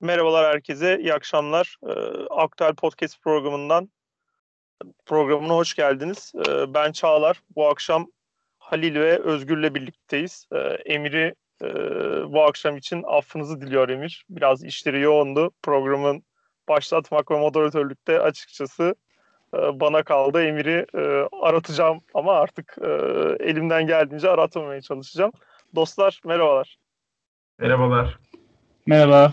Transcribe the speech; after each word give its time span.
Merhabalar 0.00 0.54
herkese, 0.54 0.98
iyi 0.98 1.14
akşamlar. 1.14 1.76
Ee, 1.86 1.90
Aktüel 2.30 2.74
Podcast 2.74 3.22
programından 3.22 3.90
programına 5.06 5.54
hoş 5.54 5.74
geldiniz. 5.74 6.32
Ee, 6.48 6.74
ben 6.74 6.92
Çağlar. 6.92 7.42
Bu 7.56 7.68
akşam 7.68 8.06
Halil 8.58 8.94
ve 8.94 9.18
Özgür'le 9.18 9.74
birlikteyiz. 9.74 10.46
Ee, 10.52 10.58
Emir'i 10.84 11.34
e, 11.62 11.68
bu 12.32 12.42
akşam 12.42 12.76
için 12.76 13.04
affınızı 13.06 13.60
diliyor 13.60 13.88
Emir. 13.88 14.24
Biraz 14.30 14.64
işleri 14.64 15.00
yoğundu. 15.00 15.50
Programın 15.62 16.22
başlatmak 16.68 17.30
ve 17.30 17.38
moderatörlükte 17.38 18.20
açıkçası 18.20 18.94
e, 19.54 19.80
bana 19.80 20.02
kaldı. 20.02 20.44
Emir'i 20.44 20.86
e, 20.94 21.00
aratacağım 21.42 22.00
ama 22.14 22.32
artık 22.32 22.76
e, 22.82 22.88
elimden 23.44 23.86
geldiğince 23.86 24.30
aratmamaya 24.30 24.80
çalışacağım. 24.80 25.32
Dostlar 25.74 26.20
merhabalar. 26.24 26.78
Merhabalar. 27.58 28.18
Merhaba. 28.86 29.32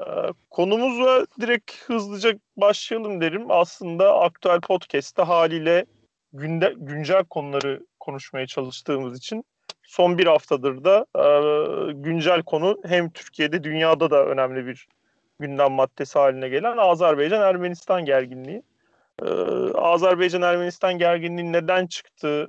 Ee, 0.00 0.04
konumuzla 0.50 1.26
direkt 1.40 1.72
hızlıca 1.86 2.38
başlayalım 2.56 3.20
derim. 3.20 3.50
Aslında 3.50 4.20
aktüel 4.20 4.60
podcast'te 4.60 5.22
haliyle 5.22 5.86
günde, 6.32 6.74
güncel 6.76 7.24
konuları 7.24 7.86
konuşmaya 8.00 8.46
çalıştığımız 8.46 9.18
için 9.18 9.44
son 9.82 10.18
bir 10.18 10.26
haftadır 10.26 10.84
da 10.84 11.06
e, 11.16 11.92
güncel 11.92 12.42
konu 12.42 12.78
hem 12.84 13.10
Türkiye'de 13.10 13.64
dünyada 13.64 14.10
da 14.10 14.26
önemli 14.26 14.66
bir 14.66 14.88
gündem 15.40 15.72
maddesi 15.72 16.18
haline 16.18 16.48
gelen 16.48 16.76
Azerbaycan-Ermenistan 16.76 18.04
gerginliği. 18.04 18.62
Ee, 19.22 19.26
Azerbaycan-Ermenistan 19.74 20.98
gerginliği 20.98 21.52
neden 21.52 21.86
çıktı? 21.86 22.48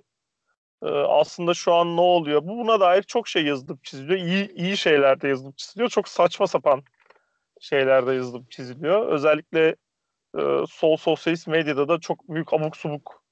Ee, 0.84 0.88
aslında 0.90 1.54
şu 1.54 1.74
an 1.74 1.98
ne 1.98 2.02
oluyor? 2.02 2.44
Bu 2.44 2.58
buna 2.58 2.80
dair 2.80 3.04
çok 3.04 3.28
şey 3.28 3.46
yazılıp 3.46 3.84
çiziliyor. 3.84 4.20
İyi, 4.20 4.54
iyi 4.54 4.78
şeyler 4.78 5.22
de 5.22 5.28
yazılıp 5.28 5.58
çiziliyor. 5.58 5.90
Çok 5.90 6.08
saçma 6.08 6.48
sapan 6.48 6.84
şeylerde 7.60 8.14
yazılıp 8.14 8.52
çiziliyor. 8.52 9.08
Özellikle 9.08 9.76
e, 10.38 10.42
sol 10.70 10.98
sosyalist 10.98 11.48
medyada 11.48 11.88
da 11.88 12.00
çok 12.00 12.30
büyük 12.30 12.54
abuk 12.54 12.78
subuk 12.78 13.24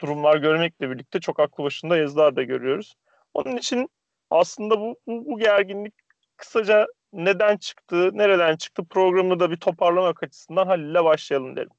durumlar 0.00 0.36
görmekle 0.36 0.90
birlikte 0.90 1.20
çok 1.20 1.40
aklı 1.40 1.64
başında 1.64 1.96
yazılar 1.96 2.36
da 2.36 2.42
görüyoruz. 2.42 2.94
Onun 3.34 3.56
için 3.56 3.88
aslında 4.30 4.80
bu, 4.80 4.96
bu, 5.06 5.26
bu 5.26 5.38
gerginlik 5.38 5.94
kısaca 6.36 6.86
neden 7.12 7.56
çıktı, 7.56 8.10
nereden 8.12 8.56
çıktı 8.56 8.84
programı 8.84 9.40
da 9.40 9.50
bir 9.50 9.56
toparlamak 9.56 10.22
açısından 10.22 10.66
Halil'le 10.66 11.04
başlayalım 11.04 11.56
derim. 11.56 11.70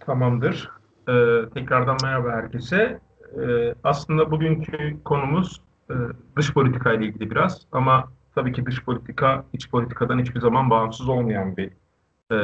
Tamamdır. 0.00 0.70
Ee, 1.08 1.42
tekrardan 1.54 1.96
merhaba 2.02 2.32
herkese. 2.32 3.00
Ee, 3.42 3.74
aslında 3.84 4.30
bugünkü 4.30 5.02
konumuz 5.04 5.62
e, 5.90 5.94
dış 6.36 6.52
politika 6.52 6.92
ile 6.92 7.04
ilgili 7.04 7.30
biraz 7.30 7.66
ama 7.72 8.12
tabii 8.34 8.52
ki 8.52 8.66
dış 8.66 8.84
politika 8.84 9.44
iç 9.52 9.70
politikadan 9.70 10.18
hiçbir 10.18 10.40
zaman 10.40 10.70
bağımsız 10.70 11.08
olmayan 11.08 11.56
bir 11.56 11.70
e, 12.32 12.38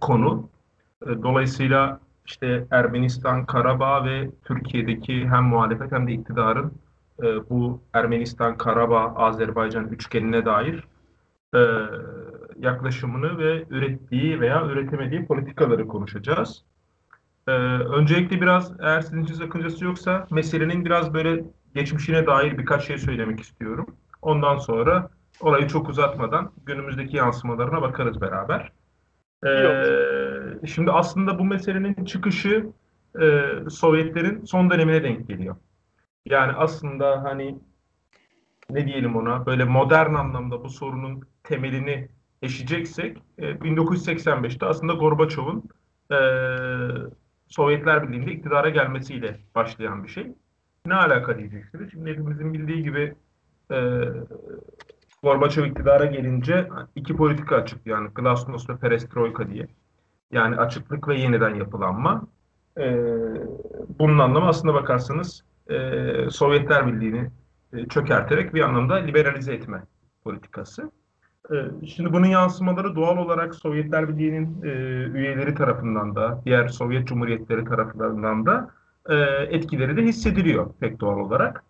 konu. 0.00 0.48
E, 1.02 1.22
dolayısıyla 1.22 2.00
işte 2.26 2.66
Ermenistan, 2.70 3.46
Karabağ 3.46 4.04
ve 4.04 4.30
Türkiye'deki 4.44 5.28
hem 5.28 5.44
muhalefet 5.44 5.92
hem 5.92 6.08
de 6.08 6.12
iktidarın 6.12 6.72
e, 7.22 7.50
bu 7.50 7.80
Ermenistan, 7.92 8.58
Karabağ, 8.58 9.14
Azerbaycan 9.14 9.88
üçgenine 9.88 10.44
dair 10.44 10.84
e, 11.54 11.60
yaklaşımını 12.58 13.38
ve 13.38 13.64
ürettiği 13.70 14.40
veya 14.40 14.66
üretemediği 14.66 15.26
politikaları 15.26 15.88
konuşacağız. 15.88 16.64
Ee, 17.48 17.52
öncelikle 17.52 18.40
biraz 18.40 18.72
eğer 18.80 19.00
sizin 19.00 19.24
için 19.24 19.34
sakıncası 19.34 19.84
yoksa 19.84 20.26
meselenin 20.30 20.84
biraz 20.84 21.14
böyle 21.14 21.44
geçmişine 21.74 22.26
dair 22.26 22.58
birkaç 22.58 22.86
şey 22.86 22.98
söylemek 22.98 23.40
istiyorum. 23.40 23.86
Ondan 24.22 24.58
sonra 24.58 25.08
olayı 25.40 25.66
çok 25.66 25.88
uzatmadan 25.88 26.52
günümüzdeki 26.66 27.16
yansımalarına 27.16 27.82
bakarız 27.82 28.20
beraber. 28.20 28.72
Ee, 29.46 30.66
şimdi 30.66 30.92
aslında 30.92 31.38
bu 31.38 31.44
meselenin 31.44 32.04
çıkışı 32.04 32.66
e, 33.20 33.42
Sovyetlerin 33.70 34.44
son 34.44 34.70
dönemine 34.70 35.02
denk 35.02 35.28
geliyor. 35.28 35.56
Yani 36.26 36.52
aslında 36.52 37.24
hani 37.24 37.58
ne 38.70 38.86
diyelim 38.86 39.16
ona 39.16 39.46
böyle 39.46 39.64
modern 39.64 40.14
anlamda 40.14 40.64
bu 40.64 40.70
sorunun 40.70 41.22
temelini 41.44 42.08
eşeceksek 42.42 43.18
e, 43.38 43.50
1985'te 43.50 44.66
aslında 44.66 44.92
Gorbaçov'un 44.92 45.64
e, 46.10 46.18
Sovyetler 47.48 48.08
Birliği'nde 48.08 48.32
iktidara 48.32 48.68
gelmesiyle 48.68 49.40
başlayan 49.54 50.04
bir 50.04 50.08
şey. 50.08 50.32
Ne 50.86 50.94
alaka 50.94 51.38
diyeceksiniz? 51.38 51.90
Şimdi 51.90 52.10
hepimizin 52.10 52.54
bildiği 52.54 52.82
gibi 52.82 53.14
e, 53.70 53.76
Gorbaçov 55.22 55.64
iktidara 55.64 56.04
gelince 56.04 56.68
iki 56.94 57.16
politika 57.16 57.56
açık 57.56 57.86
yani 57.86 58.08
Glasnost 58.14 58.70
ve 58.70 58.76
Perestroika 58.76 59.50
diye. 59.50 59.66
Yani 60.32 60.56
açıklık 60.56 61.08
ve 61.08 61.20
yeniden 61.20 61.54
yapılanma. 61.54 62.22
E, 62.78 62.96
bunun 63.98 64.18
anlamı 64.18 64.46
aslında 64.46 64.74
bakarsanız 64.74 65.44
e, 65.70 65.76
Sovyetler 66.30 66.86
Birliği'ni 66.86 67.30
e, 67.72 67.88
çökerterek 67.88 68.54
bir 68.54 68.60
anlamda 68.60 68.94
liberalize 68.94 69.54
etme 69.54 69.82
politikası. 70.24 70.90
E, 71.50 71.86
şimdi 71.86 72.12
bunun 72.12 72.26
yansımaları 72.26 72.94
doğal 72.94 73.16
olarak 73.16 73.54
Sovyetler 73.54 74.08
Birliği'nin 74.08 74.62
e, 74.62 74.68
üyeleri 75.18 75.54
tarafından 75.54 76.14
da, 76.16 76.42
diğer 76.44 76.68
Sovyet 76.68 77.08
Cumhuriyetleri 77.08 77.64
tarafından 77.64 78.46
da 78.46 78.70
e, 79.08 79.14
etkileri 79.56 79.96
de 79.96 80.02
hissediliyor 80.02 80.74
pek 80.80 81.00
doğal 81.00 81.18
olarak. 81.18 81.64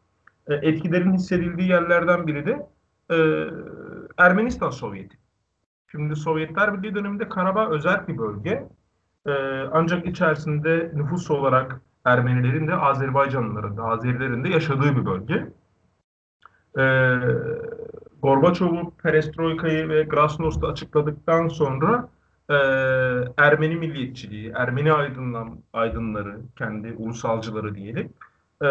E, 0.49 0.55
etkilerin 0.55 1.13
hissedildiği 1.13 1.69
yerlerden 1.69 2.27
biri 2.27 2.47
de 2.47 2.67
e, 3.11 3.17
Ermenistan 4.19 4.71
Sovyeti. 4.71 5.17
Şimdi 5.91 6.17
Sovyetler 6.17 6.83
Birliği 6.83 6.95
döneminde 6.95 7.29
Karabağ 7.29 7.71
özel 7.71 8.09
bir 8.09 8.19
bölge. 8.19 8.69
E, 9.27 9.33
ancak 9.73 10.07
içerisinde 10.07 10.91
nüfus 10.95 11.31
olarak 11.31 11.81
Ermenilerin 12.05 12.69
de 12.69 12.75
Azerbaycanlıların 12.75 13.77
da 13.77 13.85
Azerilerin 13.85 14.45
de 14.45 14.49
yaşadığı 14.49 14.97
bir 14.97 15.07
bölge. 15.07 15.47
E, 16.79 16.85
Gorbaçov'u 18.23 18.95
Perestroika'yı 19.03 19.89
ve 19.89 20.03
Glasnost'u 20.03 20.67
açıkladıktan 20.67 21.49
sonra 21.49 22.09
e, 22.51 22.55
Ermeni 23.37 23.77
milliyetçiliği, 23.77 24.53
Ermeni 24.55 24.93
aydınlan, 24.93 25.59
aydınları, 25.73 26.39
kendi 26.59 26.93
ulusalcıları 26.93 27.75
diyelim, 27.75 28.13
e, 28.63 28.69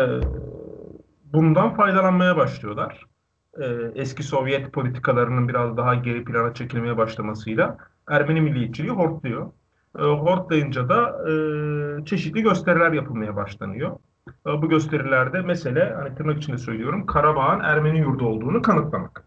bundan 1.36 1.76
faydalanmaya 1.76 2.38
başlıyorlar. 2.38 3.06
E, 3.60 3.66
eski 3.96 4.24
Sovyet 4.24 4.74
politikalarının 4.74 5.48
biraz 5.48 5.78
daha 5.78 5.96
geri 5.96 6.24
plana 6.24 6.54
çekilmeye 6.54 6.98
başlamasıyla 6.98 7.78
Ermeni 8.08 8.42
milliyetçiliği 8.42 8.94
hortluyor. 8.94 9.52
E, 10.00 10.02
hortlayınca 10.02 10.90
da 10.90 11.30
e, 11.30 12.06
çeşitli 12.06 12.42
gösteriler 12.42 12.92
yapılmaya 12.92 13.36
başlanıyor. 13.36 13.98
E, 14.48 14.62
bu 14.62 14.70
gösterilerde 14.70 15.42
mesele, 15.42 15.94
hani 15.94 16.16
tırnak 16.16 16.38
içinde 16.38 16.58
söylüyorum, 16.58 17.06
Karabağ'ın 17.06 17.60
Ermeni 17.60 18.00
yurdu 18.00 18.26
olduğunu 18.28 18.62
kanıtlamak. 18.62 19.26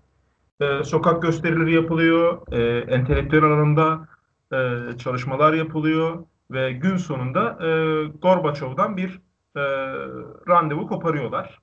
E, 0.61 0.85
sokak 0.85 1.23
gösterileri 1.23 1.75
yapılıyor, 1.75 2.53
e, 2.53 2.79
entelektüel 2.79 3.45
alanında 3.45 4.09
e, 4.53 4.99
çalışmalar 4.99 5.53
yapılıyor 5.53 6.25
ve 6.51 6.73
gün 6.73 6.97
sonunda 6.97 7.67
e, 7.67 7.69
Gorbaçov'dan 8.07 8.97
bir 8.97 9.21
e, 9.57 9.63
randevu 10.49 10.87
koparıyorlar. 10.87 11.59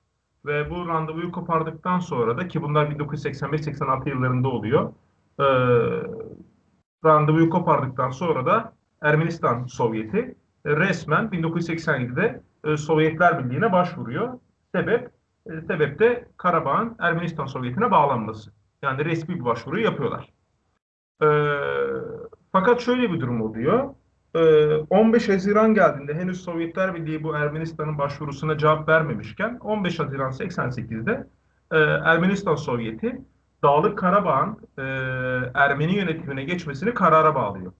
Ve 0.46 0.70
bu 0.70 0.88
randevuyu 0.88 1.32
kopardıktan 1.32 1.98
sonra 1.98 2.38
da 2.38 2.48
ki 2.48 2.62
bunlar 2.62 2.86
1985-86 2.86 4.08
yıllarında 4.08 4.48
oluyor. 4.48 4.92
E, 5.40 5.46
randevuyu 7.04 7.50
kopardıktan 7.50 8.10
sonra 8.10 8.46
da 8.46 8.72
Ermenistan 9.02 9.66
Sovyeti 9.66 10.34
e, 10.64 10.70
resmen 10.76 11.24
1987'de 11.24 12.42
e, 12.64 12.76
Sovyetler 12.76 13.44
Birliği'ne 13.44 13.72
başvuruyor. 13.72 14.38
Sebep 14.74 15.10
e, 15.46 15.60
sebep 15.60 15.98
de 15.98 16.28
Karabağ'ın 16.36 16.96
Ermenistan 16.98 17.46
Sovyeti'ne 17.46 17.90
bağlanması. 17.90 18.52
Yani 18.82 19.04
resmi 19.04 19.34
bir 19.34 19.44
başvuru 19.44 19.80
yapıyorlar. 19.80 20.32
E, 21.22 21.28
fakat 22.52 22.80
şöyle 22.80 23.12
bir 23.12 23.20
durum 23.20 23.42
oluyor. 23.42 23.94
E, 24.36 24.74
15 24.90 25.28
Haziran 25.28 25.74
geldiğinde 25.74 26.14
henüz 26.14 26.40
Sovyetler 26.40 26.94
Birliği 26.94 27.22
bu 27.22 27.36
Ermenistan'ın 27.36 27.98
başvurusuna 27.98 28.58
cevap 28.58 28.88
vermemişken 28.88 29.58
15 29.60 30.00
Haziran 30.00 30.30
88'de 30.30 31.26
e, 31.72 31.78
Ermenistan 31.78 32.54
Sovyeti 32.54 33.20
Dağlık 33.62 33.98
Karabağ'ın 33.98 34.58
e, 34.78 34.82
Ermeni 35.54 35.96
yönetimine 35.96 36.44
geçmesini 36.44 36.94
karara 36.94 37.34
bağlıyor. 37.34 37.72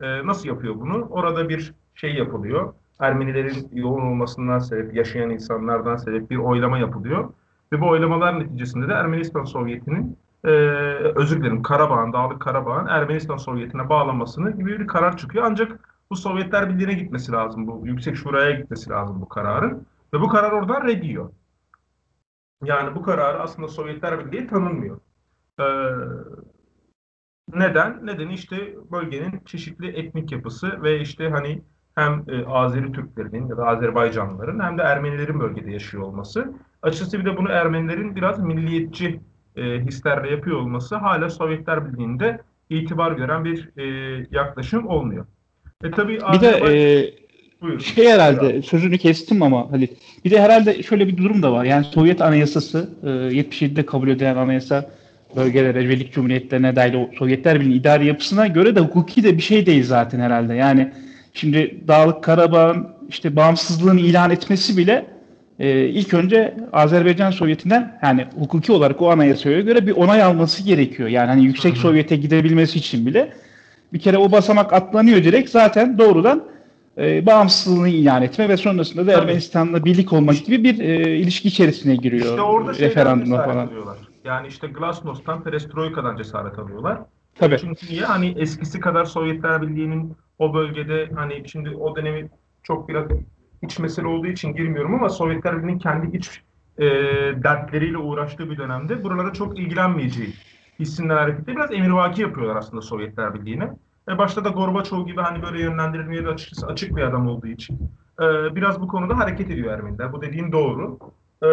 E, 0.00 0.26
nasıl 0.26 0.48
yapıyor 0.48 0.74
bunu? 0.80 1.06
Orada 1.10 1.48
bir 1.48 1.74
şey 1.94 2.14
yapılıyor. 2.14 2.74
Ermenilerin 3.00 3.68
yoğun 3.72 4.02
olmasından 4.02 4.58
sebep, 4.58 4.94
yaşayan 4.94 5.30
insanlardan 5.30 5.96
sebep 5.96 6.30
bir 6.30 6.36
oylama 6.36 6.78
yapılıyor. 6.78 7.32
Ve 7.72 7.80
bu 7.80 7.88
oylamalar 7.88 8.40
neticesinde 8.40 8.88
de 8.88 8.92
Ermenistan 8.92 9.44
Sovyeti'nin 9.44 10.18
e, 10.44 10.48
özür 11.14 11.40
dilerim 11.40 11.62
Karabağ'ın, 11.62 12.12
Dağlık 12.12 12.42
Karabağ'ın 12.42 12.86
Ermenistan 12.86 13.36
Sovyeti'ne 13.36 13.88
bağlanmasını 13.88 14.50
gibi 14.50 14.80
bir 14.80 14.86
karar 14.86 15.16
çıkıyor. 15.16 15.44
Ancak 15.44 15.93
bu 16.10 16.16
Sovyetler 16.16 16.68
Birliği'ne 16.68 16.94
gitmesi 16.94 17.32
lazım, 17.32 17.66
bu 17.66 17.86
Yüksek 17.86 18.16
Şura'ya 18.16 18.50
gitmesi 18.50 18.90
lazım 18.90 19.20
bu 19.20 19.28
kararın. 19.28 19.86
Ve 20.14 20.20
bu 20.20 20.28
karar 20.28 20.52
oradan 20.52 20.86
reddiyor. 20.86 21.30
Yani 22.64 22.94
bu 22.94 23.02
kararı 23.02 23.40
aslında 23.42 23.68
Sovyetler 23.68 24.26
Birliği 24.26 24.46
tanınmıyor. 24.46 25.00
Ee, 25.60 25.64
Neden? 27.48 28.06
Nedeni 28.06 28.34
işte 28.34 28.74
bölgenin 28.92 29.40
çeşitli 29.44 29.88
etnik 29.88 30.32
yapısı 30.32 30.82
ve 30.82 31.00
işte 31.00 31.28
hani 31.28 31.62
hem 31.94 32.24
e, 32.28 32.44
Azeri 32.46 32.92
Türklerinin 32.92 33.48
ya 33.48 33.56
da 33.56 33.66
Azerbaycanlıların 33.66 34.60
hem 34.60 34.78
de 34.78 34.82
Ermenilerin 34.82 35.40
bölgede 35.40 35.70
yaşıyor 35.70 36.02
olması. 36.02 36.54
Açıkçası 36.82 37.20
bir 37.20 37.24
de 37.24 37.36
bunu 37.36 37.48
Ermenilerin 37.48 38.16
biraz 38.16 38.38
milliyetçi 38.38 39.20
e, 39.56 39.62
hislerle 39.62 40.30
yapıyor 40.30 40.58
olması 40.60 40.96
hala 40.96 41.30
Sovyetler 41.30 41.92
Birliği'nde 41.92 42.40
itibar 42.70 43.12
gören 43.12 43.44
bir 43.44 43.70
e, 43.76 43.84
yaklaşım 44.30 44.86
olmuyor. 44.86 45.26
E, 45.84 45.90
tabii 45.90 46.18
bir 46.32 46.40
de 46.40 46.48
e, 46.48 46.74
Buyurun. 47.62 47.78
şey 47.78 48.08
herhalde 48.08 48.62
sözünü 48.62 48.98
kestim 48.98 49.42
ama 49.42 49.70
Halit. 49.70 49.90
Bir 50.24 50.30
de 50.30 50.40
herhalde 50.40 50.82
şöyle 50.82 51.08
bir 51.08 51.16
durum 51.16 51.42
da 51.42 51.52
var. 51.52 51.64
Yani 51.64 51.84
Sovyet 51.84 52.20
Anayasası 52.20 52.90
e, 53.02 53.06
77'de 53.06 53.86
kabul 53.86 54.08
edilen 54.08 54.36
anayasa 54.36 54.90
bölgelere, 55.36 55.88
Velik 55.88 56.12
Cumhuriyetlerine 56.12 56.76
dair 56.76 56.94
o 56.94 57.10
Sovyetler 57.18 57.60
Birliği 57.60 57.74
idari 57.74 58.06
yapısına 58.06 58.46
göre 58.46 58.76
de 58.76 58.80
hukuki 58.80 59.24
de 59.24 59.36
bir 59.36 59.42
şey 59.42 59.66
değil 59.66 59.84
zaten 59.84 60.20
herhalde. 60.20 60.54
Yani 60.54 60.92
şimdi 61.34 61.80
Dağlık 61.88 62.24
Karabağ'ın 62.24 62.88
işte 63.08 63.36
bağımsızlığını 63.36 64.00
ilan 64.00 64.30
etmesi 64.30 64.76
bile 64.76 65.06
e, 65.58 65.84
ilk 65.84 66.14
önce 66.14 66.54
Azerbaycan 66.72 67.30
Sovyeti'nden 67.30 67.98
yani 68.02 68.26
hukuki 68.38 68.72
olarak 68.72 69.02
o 69.02 69.10
anayasaya 69.10 69.60
göre 69.60 69.86
bir 69.86 69.92
onay 69.92 70.22
alması 70.22 70.62
gerekiyor. 70.62 71.08
Yani 71.08 71.26
hani 71.26 71.44
Yüksek 71.44 71.76
Sovyet'e 71.76 72.16
gidebilmesi 72.16 72.78
için 72.78 73.06
bile 73.06 73.32
bir 73.94 73.98
kere 73.98 74.18
o 74.18 74.32
basamak 74.32 74.72
atlanıyor 74.72 75.24
direkt 75.24 75.50
zaten 75.50 75.98
doğrudan 75.98 76.44
e, 76.98 77.26
bağımsızlığını 77.26 77.88
ilan 77.88 78.22
etme 78.22 78.48
ve 78.48 78.56
sonrasında 78.56 79.06
da 79.06 79.12
Tabii. 79.12 79.22
Ermenistan'la 79.22 79.84
birlik 79.84 80.12
olmak 80.12 80.46
gibi 80.46 80.64
bir 80.64 80.78
e, 80.78 81.16
ilişki 81.16 81.48
içerisine 81.48 81.96
giriyor. 81.96 82.24
İşte 82.24 82.40
orada 82.40 82.74
referandumla 82.74 83.44
falan. 83.44 83.66
Alıyorlar. 83.66 83.98
Yani 84.24 84.48
işte 84.48 84.66
Glasnost'tan 84.66 85.42
Perestroika'dan 85.42 86.16
cesaret 86.16 86.58
alıyorlar. 86.58 86.98
Tabii. 87.34 87.58
Çünkü 87.58 87.86
niye? 87.86 88.04
Hani 88.04 88.34
eskisi 88.38 88.80
kadar 88.80 89.04
Sovyetler 89.04 89.62
Birliği'nin 89.62 90.16
o 90.38 90.54
bölgede 90.54 91.10
hani 91.14 91.42
şimdi 91.48 91.70
o 91.70 91.96
dönemi 91.96 92.28
çok 92.62 92.88
biraz 92.88 93.04
iç 93.62 93.78
mesele 93.78 94.06
olduğu 94.06 94.26
için 94.26 94.54
girmiyorum 94.54 94.94
ama 94.94 95.08
Sovyetler 95.08 95.56
Birliği'nin 95.58 95.78
kendi 95.78 96.16
iç 96.16 96.40
e, 96.78 96.84
dertleriyle 97.44 97.98
uğraştığı 97.98 98.50
bir 98.50 98.58
dönemde 98.58 99.04
buralara 99.04 99.32
çok 99.32 99.58
ilgilenmeyeceği 99.58 100.34
hissinden 100.78 101.16
hareketle 101.16 101.56
biraz 101.56 101.72
emirvaki 101.72 102.22
yapıyorlar 102.22 102.56
aslında 102.56 102.82
Sovyetler 102.82 103.34
Birliği'ne. 103.34 103.70
E 104.08 104.18
başta 104.18 104.44
da 104.44 104.48
Gorbaçov 104.48 105.06
gibi 105.06 105.20
hani 105.20 105.42
böyle 105.42 105.62
yönlendirilmeye 105.62 106.24
de 106.24 106.28
açıkçası 106.28 106.66
açık 106.66 106.96
bir 106.96 107.02
adam 107.02 107.28
olduğu 107.28 107.46
için 107.46 107.90
e, 108.20 108.54
biraz 108.54 108.80
bu 108.80 108.88
konuda 108.88 109.18
hareket 109.18 109.50
ediyor 109.50 109.72
Ermeniler. 109.72 110.12
Bu 110.12 110.22
dediğin 110.22 110.52
doğru. 110.52 110.98
E, 111.42 111.48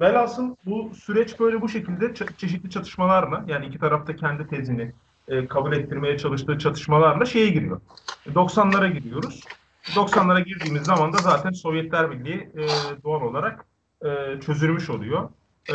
velhasıl 0.00 0.56
bu 0.66 0.94
süreç 0.94 1.40
böyle 1.40 1.60
bu 1.60 1.68
şekilde 1.68 2.04
çe- 2.04 2.36
çeşitli 2.36 2.70
çatışmalarla 2.70 3.44
yani 3.46 3.66
iki 3.66 3.78
tarafta 3.78 4.16
kendi 4.16 4.46
tezini 4.46 4.92
e, 5.28 5.46
kabul 5.46 5.72
ettirmeye 5.72 6.18
çalıştığı 6.18 6.58
çatışmalarla 6.58 7.24
şeye 7.24 7.48
giriyor. 7.48 7.80
90'lara 8.26 8.92
giriyoruz. 8.92 9.44
90'lara 9.84 10.44
girdiğimiz 10.44 10.82
zaman 10.82 11.12
da 11.12 11.18
zaten 11.18 11.50
Sovyetler 11.50 12.10
Birliği 12.10 12.50
e, 12.56 12.66
doğal 13.04 13.22
olarak 13.22 13.64
e, 14.04 14.40
çözülmüş 14.40 14.90
oluyor. 14.90 15.28
E, 15.68 15.74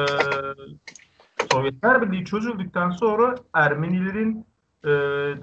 Sovyetler 1.52 2.02
Birliği 2.02 2.26
çözüldükten 2.26 2.90
sonra 2.90 3.36
Ermenilerin 3.54 4.46
e, 4.84 4.90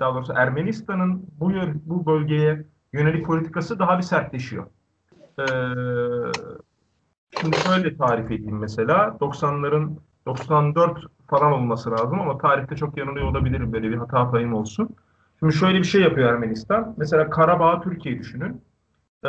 daha 0.00 0.15
doğrusu 0.15 0.33
Ermenistan'ın 0.37 1.27
bu 1.41 1.53
bu 1.85 2.06
bölgeye 2.06 2.65
yönelik 2.93 3.27
politikası 3.27 3.79
daha 3.79 3.99
bir 3.99 4.03
sertleşiyor. 4.03 4.67
E, 5.38 5.44
şimdi 7.41 7.56
şöyle 7.56 7.97
tarif 7.97 8.31
edeyim 8.31 8.59
mesela 8.59 9.17
90'ların 9.21 9.97
94 10.27 11.06
falan 11.27 11.53
olması 11.53 11.91
lazım 11.91 12.21
ama 12.21 12.38
tarihte 12.38 12.77
çok 12.77 12.99
yanılıyor 12.99 13.27
olabilirim 13.27 13.73
böyle 13.73 13.91
bir 13.91 13.97
hata 13.97 14.31
payım 14.31 14.55
olsun. 14.55 14.97
Şimdi 15.39 15.55
şöyle 15.55 15.79
bir 15.79 15.85
şey 15.85 16.03
yapıyor 16.03 16.32
Ermenistan. 16.32 16.94
Mesela 16.97 17.31
Karabağ 17.31 17.81
Türkiye 17.81 18.19
düşünün. 18.19 18.62
Ee, 19.25 19.29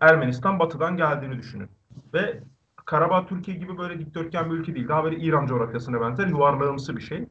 Ermenistan 0.00 0.58
batıdan 0.58 0.96
geldiğini 0.96 1.38
düşünün. 1.38 1.68
Ve 2.14 2.40
Karabağ 2.84 3.26
Türkiye 3.26 3.56
gibi 3.56 3.78
böyle 3.78 3.98
dikdörtgen 3.98 4.50
bir 4.50 4.56
ülke 4.56 4.74
değil. 4.74 4.88
Daha 4.88 5.04
böyle 5.04 5.16
İran 5.16 5.46
coğrafyasına 5.46 6.00
benzer 6.00 6.26
yuvarlağımsı 6.26 6.96
bir 6.96 7.02
şey. 7.02 7.28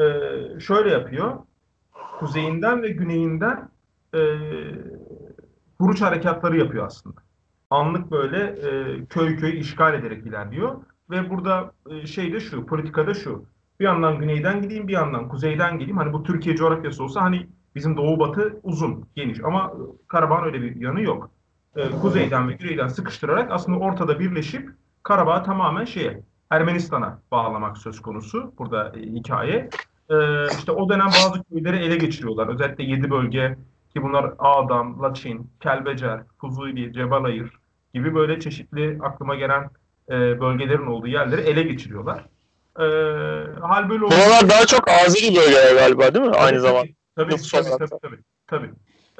Ee, 0.00 0.60
şöyle 0.60 0.90
yapıyor. 0.90 1.38
Kuzeyinden 2.18 2.82
ve 2.82 2.88
güneyinden 2.88 3.68
e, 4.14 4.20
vuruş 5.80 6.00
harekatları 6.00 6.58
yapıyor 6.58 6.86
aslında. 6.86 7.20
Anlık 7.70 8.10
böyle 8.10 8.44
e, 8.44 9.04
köy 9.06 9.36
köy 9.36 9.60
işgal 9.60 9.94
ederek 9.94 10.26
ilerliyor. 10.26 10.76
Ve 11.10 11.30
burada 11.30 11.72
e, 11.90 12.06
şey 12.06 12.32
de 12.32 12.40
şu, 12.40 12.66
politikada 12.66 13.14
şu. 13.14 13.44
Bir 13.80 13.84
yandan 13.84 14.18
güneyden 14.18 14.62
gideyim, 14.62 14.88
bir 14.88 14.92
yandan 14.92 15.28
kuzeyden 15.28 15.78
geleyim. 15.78 15.96
Hani 15.96 16.12
bu 16.12 16.22
Türkiye 16.22 16.56
coğrafyası 16.56 17.04
olsa 17.04 17.22
hani 17.22 17.46
bizim 17.74 17.96
doğu 17.96 18.18
batı 18.18 18.60
uzun, 18.62 19.08
geniş. 19.16 19.44
Ama 19.44 19.72
Karabağ'ın 20.08 20.44
öyle 20.44 20.62
bir 20.62 20.76
yanı 20.76 21.02
yok. 21.02 21.30
E, 21.76 21.90
kuzeyden 21.90 22.48
ve 22.48 22.52
güneyden 22.52 22.88
sıkıştırarak 22.88 23.52
aslında 23.52 23.78
ortada 23.78 24.20
birleşip 24.20 24.70
Karabağ 25.02 25.42
tamamen 25.42 25.84
şeye, 25.84 26.22
Ermenistan'a 26.50 27.22
bağlamak 27.30 27.78
söz 27.78 28.02
konusu. 28.02 28.52
Burada 28.58 28.92
e, 28.96 29.00
hikaye. 29.00 29.70
E, 30.10 30.46
işte 30.58 30.72
o 30.72 30.88
dönem 30.88 31.06
bazı 31.06 31.44
köyleri 31.44 31.76
ele 31.76 31.96
geçiriyorlar. 31.96 32.48
Özellikle 32.48 32.84
yedi 32.84 33.10
bölge 33.10 33.56
ki 33.92 34.02
bunlar 34.02 34.32
Ağdam, 34.38 35.02
Laçin, 35.02 35.50
Kelbecer, 35.60 36.20
Fuzuli, 36.40 36.92
Cebalayır 36.92 37.52
gibi 37.94 38.14
böyle 38.14 38.40
çeşitli 38.40 38.98
aklıma 39.02 39.34
gelen 39.34 39.70
e, 40.10 40.40
bölgelerin 40.40 40.86
olduğu 40.86 41.06
yerleri 41.06 41.40
ele 41.40 41.62
geçiriyorlar. 41.62 42.24
E, 42.78 42.84
hal 43.60 43.88
böyle 43.90 44.04
olunca... 44.04 44.16
Buralar 44.16 44.50
daha 44.50 44.66
çok 44.66 44.88
Azeri 44.88 45.36
bölgeler 45.36 45.74
galiba 45.74 46.14
değil 46.14 46.24
mi? 46.26 46.32
Tabii, 46.32 46.44
Aynı 46.44 46.60
zamanda. 46.60 46.88
Tabii 47.16 47.36
tabii, 47.36 47.64
tabii 47.64 47.78
tabii 47.78 48.00
tabii. 48.02 48.18
tabii. 48.46 48.70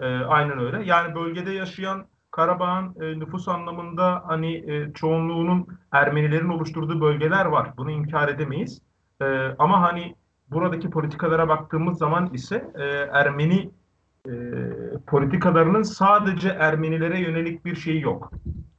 E, 0.01 0.25
aynen 0.25 0.59
öyle. 0.59 0.83
Yani 0.85 1.15
bölgede 1.15 1.53
yaşayan 1.53 2.07
Karabağ'ın 2.31 2.97
e, 3.01 3.19
nüfus 3.19 3.49
anlamında 3.49 4.23
hani 4.27 4.57
e, 4.73 4.93
çoğunluğunun 4.95 5.69
Ermenilerin 5.93 6.49
oluşturduğu 6.49 7.01
bölgeler 7.01 7.45
var. 7.45 7.71
Bunu 7.77 7.91
inkar 7.91 8.29
edemeyiz. 8.29 8.83
E, 9.23 9.27
ama 9.59 9.83
hani 9.83 10.15
buradaki 10.51 10.91
politikalara 10.91 11.49
baktığımız 11.49 11.99
zaman 11.99 12.35
ise 12.35 12.73
e, 12.75 12.85
Ermeni 13.13 13.71
e, 14.27 14.33
politikalarının 15.07 15.83
sadece 15.83 16.49
Ermenilere 16.49 17.21
yönelik 17.21 17.65
bir 17.65 17.77
şeyi 17.77 18.03
yok. 18.03 18.33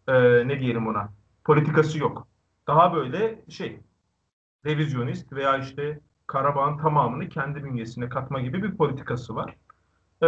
E, 0.08 0.14
ne 0.48 0.60
diyelim 0.60 0.88
ona? 0.88 1.10
Politikası 1.44 2.00
yok. 2.00 2.28
Daha 2.68 2.94
böyle 2.94 3.46
şey 3.50 3.80
revizyonist 4.66 5.34
veya 5.34 5.58
işte 5.58 6.00
Karabağ'ın 6.28 6.78
tamamını 6.78 7.30
kendi 7.30 7.64
bünyesine 7.64 8.10
katma 8.10 8.42
gibi 8.42 8.64
bir 8.64 8.78
politikası 8.78 9.36
var. 9.36 9.56
Ee, 10.24 10.28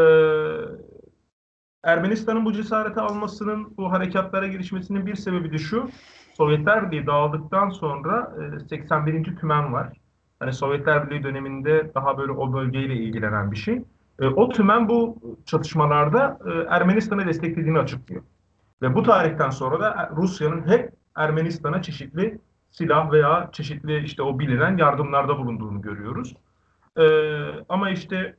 Ermenistan'ın 1.84 2.46
bu 2.46 2.54
cesareti 2.54 3.00
almasının, 3.00 3.77
bu 3.77 3.92
harekatlara 3.92 4.48
girişmesinin 4.48 5.06
bir 5.06 5.15
sebebi 5.15 5.51
de 5.51 5.58
şu. 5.58 5.89
Sovyetler 6.38 6.92
Birliği 6.92 7.06
dağıldıktan 7.06 7.70
sonra 7.70 8.36
e, 8.56 8.60
81. 8.60 9.36
Tümen 9.36 9.74
var. 9.74 10.00
Hani 10.41 10.53
Sovyetler 10.53 11.10
Birliği 11.10 11.24
döneminde 11.24 11.91
daha 11.95 12.17
böyle 12.17 12.31
o 12.31 12.53
bölgeyle 12.53 12.95
ilgilenen 12.95 13.51
bir 13.51 13.57
şey. 13.57 13.83
E, 14.19 14.27
o 14.27 14.50
tümen 14.50 14.89
bu 14.89 15.17
çatışmalarda 15.45 16.39
e, 16.45 16.51
Ermenistan'ı 16.75 17.27
desteklediğini 17.27 17.79
açıklıyor. 17.79 18.24
Ve 18.81 18.95
bu 18.95 19.03
tarihten 19.03 19.50
sonra 19.50 19.79
da 19.79 20.12
Rusya'nın 20.15 20.67
hep 20.67 20.93
Ermenistan'a 21.15 21.81
çeşitli 21.81 22.39
silah 22.71 23.12
veya 23.12 23.50
çeşitli 23.51 24.03
işte 24.03 24.24
o 24.24 24.39
bilinen 24.39 24.77
yardımlarda 24.77 25.38
bulunduğunu 25.38 25.81
görüyoruz. 25.81 26.36
E, 26.98 27.05
ama 27.69 27.89
işte 27.89 28.36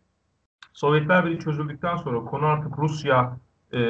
Sovyetler 0.72 1.24
Birliği 1.24 1.38
çözüldükten 1.38 1.96
sonra 1.96 2.24
konu 2.24 2.46
artık 2.46 2.78
Rusya 2.78 3.36
e, 3.72 3.80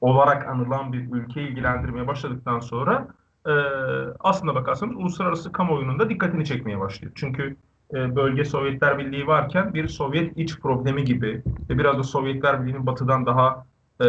olarak 0.00 0.48
anılan 0.48 0.92
bir 0.92 1.12
ülkeyi 1.12 1.48
ilgilendirmeye 1.48 2.06
başladıktan 2.06 2.60
sonra 2.60 3.08
e, 3.46 3.52
aslında 4.20 4.54
bakarsanız 4.54 4.96
uluslararası 4.96 5.52
kamuoyunun 5.52 5.98
da 5.98 6.10
dikkatini 6.10 6.44
çekmeye 6.44 6.80
başlıyor. 6.80 7.12
Çünkü 7.14 7.56
e, 7.94 8.16
bölge 8.16 8.44
Sovyetler 8.44 8.98
Birliği 8.98 9.26
varken 9.26 9.74
bir 9.74 9.88
Sovyet 9.88 10.38
iç 10.38 10.60
problemi 10.60 11.04
gibi 11.04 11.42
ve 11.70 11.78
biraz 11.78 11.98
da 11.98 12.02
Sovyetler 12.02 12.60
Birliği'nin 12.60 12.86
batıdan 12.86 13.26
daha 13.26 13.66
e, 14.00 14.06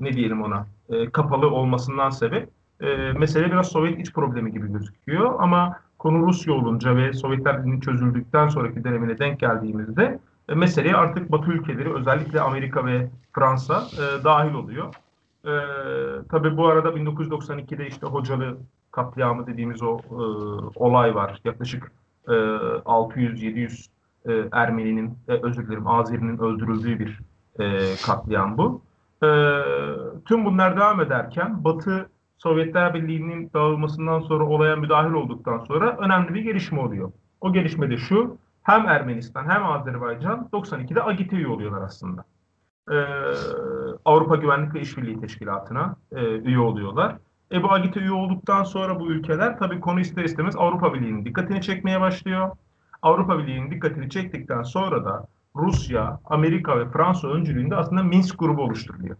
ne 0.00 0.12
diyelim 0.12 0.42
ona 0.42 0.66
e, 0.88 1.10
kapalı 1.10 1.50
olmasından 1.50 2.10
sebep 2.10 2.48
e, 2.80 3.12
mesele 3.12 3.46
biraz 3.46 3.68
Sovyet 3.68 3.98
iç 3.98 4.12
problemi 4.12 4.52
gibi 4.52 4.72
gözüküyor 4.72 5.34
ama 5.38 5.80
konu 5.98 6.26
Rusya 6.26 6.54
olunca 6.54 6.96
ve 6.96 7.12
Sovyetler 7.12 7.66
Birliği 7.66 7.80
çözüldükten 7.80 8.48
sonraki 8.48 8.84
dönemine 8.84 9.18
denk 9.18 9.40
geldiğimizde 9.40 10.18
e, 10.48 10.54
meseleye 10.54 10.96
artık 10.96 11.32
Batı 11.32 11.50
ülkeleri 11.50 11.94
özellikle 11.94 12.40
Amerika 12.40 12.86
ve 12.86 13.08
Fransa 13.32 13.84
e, 13.92 14.24
dahil 14.24 14.54
oluyor. 14.54 14.94
E, 15.46 15.52
tabii 16.30 16.56
bu 16.56 16.66
arada 16.66 16.88
1992'de 16.88 17.86
işte 17.86 18.06
Hocalı 18.06 18.58
katliamı 18.90 19.46
dediğimiz 19.46 19.82
o 19.82 19.98
e, 19.98 20.14
olay 20.74 21.14
var. 21.14 21.40
Yaklaşık 21.44 21.92
e, 22.28 22.32
600-700 22.32 23.86
e, 24.26 24.48
Ermeni'nin, 24.52 25.18
e, 25.28 25.32
özür 25.32 25.66
dilerim 25.66 25.86
Azeri'nin 25.86 26.38
öldürüldüğü 26.38 26.98
bir 26.98 27.20
e, 27.58 27.96
katliam 28.06 28.58
bu. 28.58 28.82
E, 29.22 29.28
tüm 30.24 30.44
bunlar 30.44 30.76
devam 30.76 31.00
ederken 31.00 31.64
Batı 31.64 32.08
Sovyetler 32.38 32.94
Birliği'nin 32.94 33.50
dağılmasından 33.54 34.20
sonra 34.20 34.44
olaya 34.44 34.76
müdahil 34.76 35.12
olduktan 35.12 35.58
sonra 35.58 35.96
önemli 35.96 36.34
bir 36.34 36.42
gelişme 36.42 36.80
oluyor. 36.80 37.12
O 37.40 37.52
gelişme 37.52 37.90
de 37.90 37.96
şu, 37.96 38.36
hem 38.62 38.88
Ermenistan 38.88 39.50
hem 39.50 39.64
Azerbaycan 39.64 40.48
92'de 40.52 41.02
AGİT'e 41.02 41.48
oluyorlar 41.48 41.82
aslında. 41.82 42.24
Ee, 42.90 42.94
Avrupa 44.04 44.36
Güvenlik 44.36 44.74
ve 44.74 44.80
İşbirliği 44.80 45.20
Teşkilatı'na 45.20 45.96
e, 46.12 46.24
üye 46.24 46.58
oluyorlar. 46.58 47.16
E 47.52 47.62
bu 47.62 47.72
AGİT'e 47.72 48.00
üye 48.00 48.12
olduktan 48.12 48.64
sonra 48.64 49.00
bu 49.00 49.06
ülkeler 49.06 49.58
tabii 49.58 49.80
konu 49.80 50.00
ister 50.00 50.24
istemez 50.24 50.56
Avrupa 50.56 50.94
Birliği'nin 50.94 51.24
dikkatini 51.24 51.62
çekmeye 51.62 52.00
başlıyor. 52.00 52.50
Avrupa 53.02 53.38
Birliği'nin 53.38 53.70
dikkatini 53.70 54.10
çektikten 54.10 54.62
sonra 54.62 55.04
da 55.04 55.26
Rusya, 55.56 56.20
Amerika 56.24 56.78
ve 56.78 56.88
Fransa 56.90 57.28
öncülüğünde 57.28 57.76
aslında 57.76 58.02
Minsk 58.02 58.38
grubu 58.38 58.62
oluşturuluyor. 58.62 59.16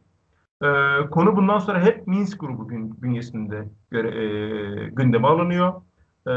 Ee, 0.63 1.11
konu 1.11 1.37
bundan 1.37 1.59
sonra 1.59 1.83
hep 1.83 2.07
Minsk 2.07 2.41
grubu 2.41 2.69
gün, 2.69 3.03
bünyesinde 3.03 3.69
göre, 3.91 4.09
e, 4.09 4.89
gündeme 4.89 5.29
alınıyor. 5.29 5.73
Ee, 6.29 6.33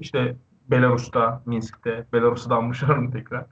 işte 0.00 0.36
Belarus'ta, 0.70 1.42
Minsk'te, 1.46 2.06
Belarus'u 2.12 2.50
da 2.50 2.56
anmışlarım 2.56 3.10
tekrar. 3.10 3.44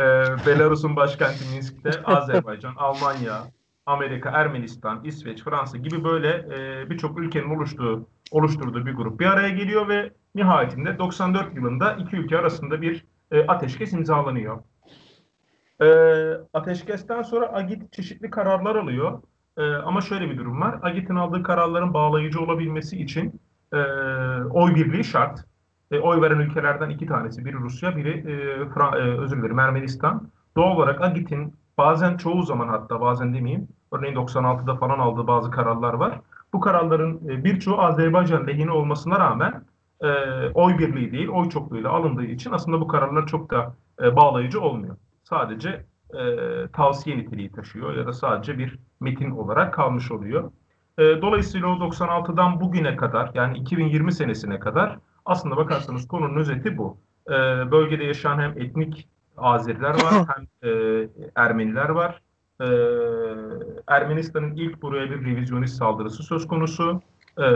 Ee, 0.00 0.02
Belarus'un 0.46 0.96
başkenti 0.96 1.44
Minsk'te, 1.54 1.90
Azerbaycan, 2.04 2.74
Almanya, 2.76 3.42
Amerika, 3.86 4.30
Ermenistan, 4.30 5.04
İsveç, 5.04 5.42
Fransa 5.42 5.78
gibi 5.78 6.04
böyle 6.04 6.28
e, 6.28 6.90
birçok 6.90 7.18
ülkenin 7.18 7.56
oluştuğu, 7.56 8.08
oluşturduğu 8.30 8.86
bir 8.86 8.94
grup 8.94 9.20
bir 9.20 9.26
araya 9.26 9.48
geliyor 9.48 9.88
ve 9.88 10.12
nihayetinde 10.34 10.98
94 10.98 11.56
yılında 11.56 11.92
iki 11.92 12.16
ülke 12.16 12.38
arasında 12.38 12.82
bir 12.82 13.04
e, 13.30 13.46
ateşkes 13.46 13.92
imzalanıyor. 13.92 14.62
E, 15.82 15.86
ateşkesten 16.52 17.22
sonra 17.22 17.52
Agit 17.52 17.92
çeşitli 17.92 18.30
kararlar 18.30 18.76
alıyor. 18.76 19.22
E, 19.56 19.62
ama 19.62 20.00
şöyle 20.00 20.30
bir 20.30 20.38
durum 20.38 20.60
var. 20.60 20.78
Agit'in 20.82 21.14
aldığı 21.14 21.42
kararların 21.42 21.94
bağlayıcı 21.94 22.40
olabilmesi 22.40 23.02
için 23.02 23.40
e, 23.72 23.76
oy 24.50 24.74
birliği 24.74 25.04
şart. 25.04 25.44
E, 25.90 25.98
oy 26.00 26.20
veren 26.20 26.38
ülkelerden 26.38 26.90
iki 26.90 27.06
tanesi. 27.06 27.44
Biri 27.44 27.54
Rusya, 27.54 27.96
biri 27.96 28.10
e, 28.10 28.62
Fra- 28.62 28.98
e, 28.98 29.20
özür 29.20 29.38
dilerim 29.38 29.58
Ermenistan. 29.58 30.28
Doğal 30.56 30.76
olarak 30.76 31.00
Agit'in 31.00 31.54
bazen 31.78 32.16
çoğu 32.16 32.42
zaman 32.42 32.68
hatta 32.68 33.00
bazen 33.00 33.34
demeyeyim 33.34 33.68
örneğin 33.92 34.14
96'da 34.14 34.76
falan 34.76 34.98
aldığı 34.98 35.26
bazı 35.26 35.50
kararlar 35.50 35.94
var. 35.94 36.20
Bu 36.52 36.60
kararların 36.60 37.28
e, 37.28 37.44
birçoğu 37.44 37.80
Azerbaycan 37.80 38.46
lehine 38.46 38.70
olmasına 38.70 39.18
rağmen 39.20 39.64
e, 40.00 40.08
oy 40.54 40.78
birliği 40.78 41.12
değil, 41.12 41.28
oy 41.28 41.48
çokluğuyla 41.48 41.90
alındığı 41.90 42.24
için 42.24 42.52
aslında 42.52 42.80
bu 42.80 42.88
kararlar 42.88 43.26
çok 43.26 43.50
da 43.50 43.74
e, 44.02 44.16
bağlayıcı 44.16 44.60
olmuyor. 44.60 44.96
Sadece 45.24 45.84
e, 46.14 46.22
tavsiye 46.72 47.18
niteliği 47.18 47.52
taşıyor 47.52 47.94
ya 47.96 48.06
da 48.06 48.12
sadece 48.12 48.58
bir 48.58 48.78
metin 49.00 49.30
olarak 49.30 49.74
kalmış 49.74 50.10
oluyor. 50.10 50.50
E, 50.98 51.02
dolayısıyla 51.22 51.68
o 51.68 51.72
96'dan 51.72 52.60
bugüne 52.60 52.96
kadar 52.96 53.30
yani 53.34 53.58
2020 53.58 54.12
senesine 54.12 54.58
kadar 54.58 54.98
aslında 55.26 55.56
bakarsanız 55.56 56.08
konunun 56.08 56.36
özeti 56.36 56.78
bu. 56.78 56.96
E, 57.28 57.32
bölgede 57.70 58.04
yaşayan 58.04 58.38
hem 58.38 58.50
etnik 58.50 59.08
Azeriler 59.36 59.94
var 59.94 60.26
hem 60.36 60.70
e, 60.70 61.08
Ermeniler 61.34 61.88
var. 61.88 62.20
E, 62.60 62.66
Ermenistan'ın 63.86 64.54
ilk 64.54 64.82
buraya 64.82 65.10
bir 65.10 65.24
revizyonist 65.24 65.76
saldırısı 65.76 66.22
söz 66.22 66.48
konusu. 66.48 67.02
E, 67.38 67.46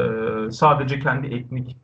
sadece 0.51 0.99
kendi 0.99 1.35
etnik, 1.35 1.77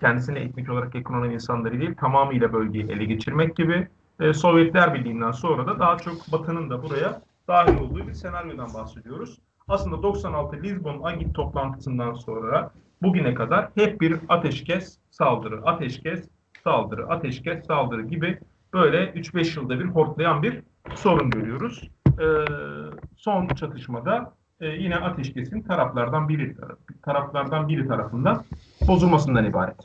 kendisine 0.00 0.38
etnik 0.38 0.70
olarak 0.70 0.94
yakın 0.94 1.14
olan 1.14 1.30
insanları 1.30 1.80
değil 1.80 1.94
tamamıyla 1.94 2.52
bölgeyi 2.52 2.84
ele 2.84 3.04
geçirmek 3.04 3.56
gibi. 3.56 3.88
E, 4.20 4.32
Sovyetler 4.32 4.94
Birliği'nden 4.94 5.30
sonra 5.30 5.66
da 5.66 5.78
daha 5.78 5.98
çok 5.98 6.32
Batı'nın 6.32 6.70
da 6.70 6.82
buraya 6.82 7.22
dahil 7.48 7.80
olduğu 7.80 8.08
bir 8.08 8.14
senaryodan 8.14 8.74
bahsediyoruz. 8.74 9.38
Aslında 9.68 10.02
96 10.02 10.56
Lisbon 10.56 11.02
Agit 11.02 11.34
toplantısından 11.34 12.14
sonra 12.14 12.70
bugüne 13.02 13.34
kadar 13.34 13.68
hep 13.74 14.00
bir 14.00 14.16
ateşkes 14.28 14.98
saldırı, 15.10 15.62
ateşkes 15.64 16.28
saldırı, 16.64 17.08
ateşkes 17.08 17.66
saldırı 17.66 18.02
gibi 18.02 18.38
böyle 18.72 19.04
3-5 19.04 19.60
yılda 19.60 19.80
bir 19.80 19.84
hortlayan 19.84 20.42
bir 20.42 20.62
sorun 20.94 21.30
görüyoruz. 21.30 21.88
Ee, 22.20 22.24
son 23.16 23.48
çatışmada 23.48 24.34
e, 24.60 24.66
yine 24.66 24.96
ateşkesin 24.96 25.62
taraflardan 25.62 26.28
biri 26.28 26.56
taraflardan 27.02 27.68
biri 27.68 27.88
tarafından 27.88 28.44
bozulmasından 28.88 29.44
ibaret. 29.44 29.76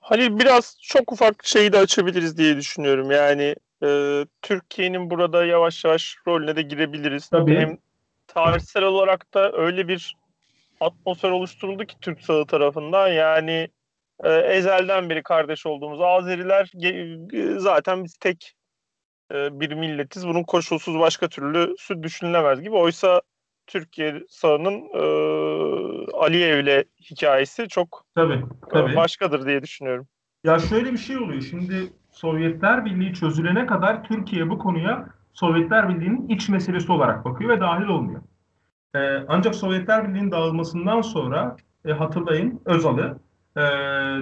Hani 0.00 0.38
biraz 0.38 0.76
çok 0.82 1.12
ufak 1.12 1.46
şeyi 1.46 1.72
de 1.72 1.78
açabiliriz 1.78 2.38
diye 2.38 2.56
düşünüyorum. 2.56 3.10
Yani 3.10 3.56
e, 3.82 4.20
Türkiye'nin 4.42 5.10
burada 5.10 5.44
yavaş 5.44 5.84
yavaş 5.84 6.16
rolüne 6.26 6.56
de 6.56 6.62
girebiliriz. 6.62 7.28
Tabii. 7.28 7.56
Hem 7.56 7.78
tarihsel 8.26 8.82
olarak 8.82 9.34
da 9.34 9.52
öyle 9.52 9.88
bir 9.88 10.16
atmosfer 10.84 11.30
oluşturuldu 11.30 11.84
ki 11.84 11.96
Türk 12.00 12.20
sağı 12.20 12.46
tarafından. 12.46 13.08
Yani 13.08 13.68
e, 14.24 14.32
ezelden 14.32 15.10
beri 15.10 15.22
kardeş 15.22 15.66
olduğumuz 15.66 16.00
Azeriler 16.00 16.70
e, 17.34 17.58
zaten 17.58 18.04
biz 18.04 18.16
tek 18.16 18.54
e, 19.32 19.60
bir 19.60 19.72
milletiz. 19.72 20.28
Bunun 20.28 20.42
koşulsuz 20.42 20.98
başka 20.98 21.28
türlü 21.28 21.74
düşünülemez 22.02 22.60
gibi. 22.60 22.76
Oysa 22.76 23.22
Türkiye 23.66 24.22
sahanın 24.28 24.80
e, 24.94 25.02
Aliyev'le 26.12 26.84
hikayesi 27.10 27.68
çok 27.68 28.04
tabii, 28.14 28.34
e, 28.34 28.70
tabii. 28.70 28.96
başkadır 28.96 29.46
diye 29.46 29.62
düşünüyorum. 29.62 30.06
Ya 30.44 30.58
şöyle 30.58 30.92
bir 30.92 30.98
şey 30.98 31.18
oluyor. 31.18 31.42
Şimdi 31.42 31.92
Sovyetler 32.10 32.84
Birliği 32.84 33.14
çözülene 33.14 33.66
kadar 33.66 34.04
Türkiye 34.04 34.50
bu 34.50 34.58
konuya 34.58 35.08
Sovyetler 35.32 35.88
Birliği'nin 35.88 36.28
iç 36.28 36.48
meselesi 36.48 36.92
olarak 36.92 37.24
bakıyor 37.24 37.50
ve 37.50 37.60
dahil 37.60 37.86
olmuyor. 37.86 38.22
Ee, 38.94 39.24
ancak 39.28 39.54
Sovyetler 39.54 40.08
Birliği'nin 40.08 40.30
dağılmasından 40.30 41.00
sonra 41.00 41.56
e, 41.84 41.92
hatırlayın 41.92 42.60
Özal'ı 42.64 43.18
e, 43.56 43.62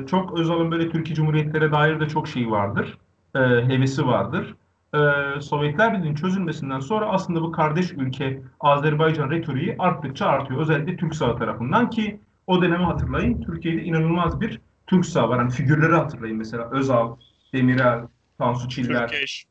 çok 0.06 0.38
Özal'ın 0.38 0.70
böyle 0.70 0.90
Türkiye 0.90 1.14
Cumhuriyetlere 1.16 1.72
dair 1.72 2.00
de 2.00 2.08
çok 2.08 2.28
şeyi 2.28 2.50
vardır. 2.50 2.98
E, 3.34 3.38
hevesi 3.38 4.06
vardır. 4.06 4.54
E, 4.94 5.40
Sovyetler 5.40 5.94
Birliği'nin 5.94 6.14
çözülmesinden 6.14 6.80
sonra 6.80 7.06
aslında 7.06 7.42
bu 7.42 7.52
kardeş 7.52 7.92
ülke 7.92 8.42
Azerbaycan 8.60 9.30
retoriği 9.30 9.76
arttıkça 9.78 10.26
artıyor. 10.26 10.60
Özellikle 10.60 10.96
Türk 10.96 11.14
sağ 11.14 11.36
tarafından 11.36 11.90
ki 11.90 12.20
o 12.46 12.62
dönemi 12.62 12.84
hatırlayın. 12.84 13.42
Türkiye'de 13.42 13.82
inanılmaz 13.82 14.40
bir 14.40 14.60
Türk 14.86 15.06
sağ 15.06 15.28
var. 15.28 15.38
Hani 15.38 15.50
figürleri 15.50 15.94
hatırlayın 15.94 16.36
mesela 16.36 16.70
Özal, 16.70 17.16
Demirel, 17.52 18.00
Tansu 18.38 18.68
Çiller. 18.68 19.08
Türkeş. 19.08 19.46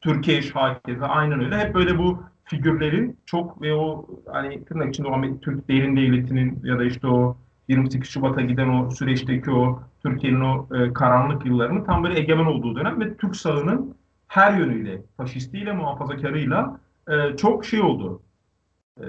Türkeş, 0.00 0.54
Hakez 0.54 0.98
aynen 1.02 1.44
öyle. 1.44 1.58
Hep 1.58 1.74
böyle 1.74 1.98
bu 1.98 2.22
figürlerin 2.48 3.18
çok 3.26 3.62
ve 3.62 3.74
o 3.74 4.06
hani 4.26 4.64
tırnak 4.64 4.88
içinde 4.88 5.08
o 5.08 5.40
Türk 5.40 5.68
derin 5.68 5.96
devletinin 5.96 6.60
ya 6.64 6.78
da 6.78 6.84
işte 6.84 7.06
o 7.06 7.36
28 7.68 8.10
Şubat'a 8.10 8.40
giden 8.40 8.68
o 8.68 8.90
süreçteki 8.90 9.50
o 9.50 9.82
Türkiye'nin 10.02 10.40
o 10.40 10.68
e, 10.74 10.92
karanlık 10.92 11.46
yıllarının 11.46 11.84
tam 11.84 12.04
böyle 12.04 12.18
egemen 12.20 12.44
olduğu 12.44 12.76
dönem 12.76 13.00
ve 13.00 13.16
Türk 13.16 13.36
sağının 13.36 13.94
her 14.28 14.58
yönüyle, 14.58 15.02
faşistiyle, 15.16 15.72
muhafazakarıyla 15.72 16.80
e, 17.08 17.36
çok 17.36 17.64
şey 17.64 17.80
oldu. 17.80 18.22
E, 19.00 19.06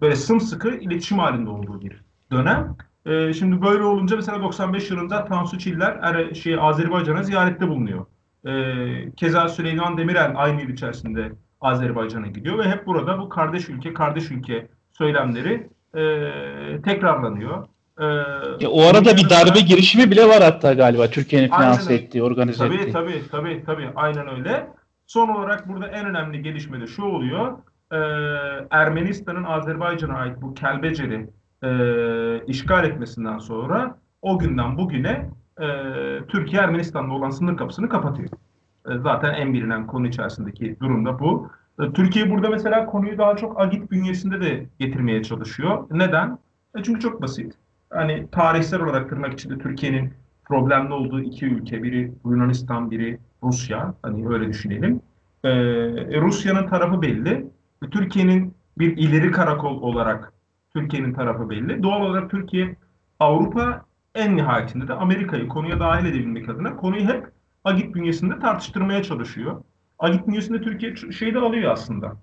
böyle 0.00 0.16
sımsıkı 0.16 0.68
iletişim 0.68 1.18
halinde 1.18 1.50
olduğu 1.50 1.80
bir 1.80 2.02
dönem. 2.32 2.76
E, 3.06 3.32
şimdi 3.32 3.62
böyle 3.62 3.82
olunca 3.82 4.16
mesela 4.16 4.42
95 4.42 4.90
yılında 4.90 5.24
Tansu 5.24 5.58
Çiller 5.58 5.98
er, 6.02 6.34
şey, 6.34 6.56
Azerbaycan'a 6.60 7.22
ziyarette 7.22 7.68
bulunuyor. 7.68 8.06
E, 8.46 9.10
keza 9.16 9.48
Süleyman 9.48 9.98
Demirel 9.98 10.32
aynı 10.36 10.62
yıl 10.62 10.68
içerisinde 10.68 11.32
Azerbaycan'a 11.60 12.26
gidiyor 12.26 12.58
ve 12.58 12.70
hep 12.70 12.86
burada 12.86 13.18
bu 13.18 13.28
kardeş 13.28 13.68
ülke, 13.68 13.94
kardeş 13.94 14.30
ülke 14.30 14.68
söylemleri 14.92 15.68
e, 15.94 16.02
tekrarlanıyor. 16.82 17.66
E, 18.00 18.04
ya 18.60 18.70
o 18.70 18.82
arada 18.82 19.16
bir 19.16 19.30
darbe 19.30 19.60
girişimi 19.60 20.10
bile 20.10 20.28
var 20.28 20.42
hatta 20.42 20.72
galiba 20.72 21.06
Türkiye'nin 21.10 21.48
finanse 21.48 21.94
ettiği, 21.94 22.22
organize 22.22 22.58
tabii, 22.58 22.74
ettiği. 22.74 22.92
Tabii 22.92 23.22
tabii 23.30 23.62
tabii 23.66 23.88
aynen 23.96 24.28
öyle. 24.28 24.68
Son 25.06 25.28
olarak 25.28 25.68
burada 25.68 25.86
en 25.86 26.06
önemli 26.06 26.42
gelişme 26.42 26.80
de 26.80 26.86
şu 26.86 27.02
oluyor. 27.02 27.58
E, 27.92 27.96
Ermenistan'ın 28.70 29.44
Azerbaycan'a 29.44 30.14
ait 30.14 30.42
bu 30.42 30.54
Kelbecer'i 30.54 31.30
e, 31.62 31.70
işgal 32.46 32.84
etmesinden 32.84 33.38
sonra 33.38 33.98
o 34.22 34.38
günden 34.38 34.78
bugüne 34.78 35.30
e, 35.60 35.66
Türkiye 36.28 36.62
Ermenistan'la 36.62 37.14
olan 37.14 37.30
sınır 37.30 37.56
kapısını 37.56 37.88
kapatıyor. 37.88 38.28
E, 38.90 38.98
zaten 38.98 39.34
en 39.34 39.54
bilinen 39.54 39.86
konu 39.86 40.06
içerisindeki 40.06 40.76
durumda 40.80 41.18
bu. 41.18 41.50
E, 41.80 41.92
Türkiye 41.92 42.30
burada 42.30 42.48
mesela 42.50 42.86
konuyu 42.86 43.18
daha 43.18 43.36
çok 43.36 43.60
Agit 43.60 43.90
bünyesinde 43.90 44.40
de 44.40 44.66
getirmeye 44.78 45.22
çalışıyor. 45.22 45.86
Neden? 45.90 46.38
E, 46.76 46.82
çünkü 46.82 47.00
çok 47.00 47.22
basit. 47.22 47.54
Hani 47.90 48.26
tarihsel 48.32 48.80
olarak 48.80 49.08
tırnak 49.08 49.32
içinde 49.32 49.58
Türkiye'nin 49.58 50.12
problemli 50.44 50.92
olduğu 50.92 51.20
iki 51.20 51.46
ülke, 51.46 51.82
biri 51.82 52.12
Yunanistan, 52.24 52.90
biri 52.90 53.18
Rusya. 53.42 53.94
Hani 54.02 54.28
öyle 54.28 54.48
düşünelim. 54.48 55.00
E, 55.44 55.50
Rusya'nın 56.20 56.66
tarafı 56.66 57.02
belli. 57.02 57.46
Türkiye'nin 57.90 58.54
bir 58.78 58.96
ileri 58.96 59.30
karakol 59.30 59.82
olarak 59.82 60.32
Türkiye'nin 60.72 61.14
tarafı 61.14 61.50
belli. 61.50 61.82
Doğal 61.82 62.00
olarak 62.00 62.30
Türkiye 62.30 62.76
Avrupa 63.20 63.84
en 64.14 64.36
nihayetinde 64.36 64.88
de 64.88 64.94
Amerika'yı 64.94 65.48
konuya 65.48 65.80
dahil 65.80 66.06
edebilmek 66.06 66.48
adına 66.48 66.76
konuyu 66.76 67.04
hep 67.04 67.35
Agit 67.66 67.94
bünyesinde 67.94 68.38
tartıştırmaya 68.38 69.02
çalışıyor. 69.02 69.62
Agit 69.98 70.26
bünyesinde 70.26 70.60
Türkiye 70.60 70.96
şey 70.96 71.34
de 71.34 71.38
alıyor 71.38 71.72
aslında. 71.72 72.16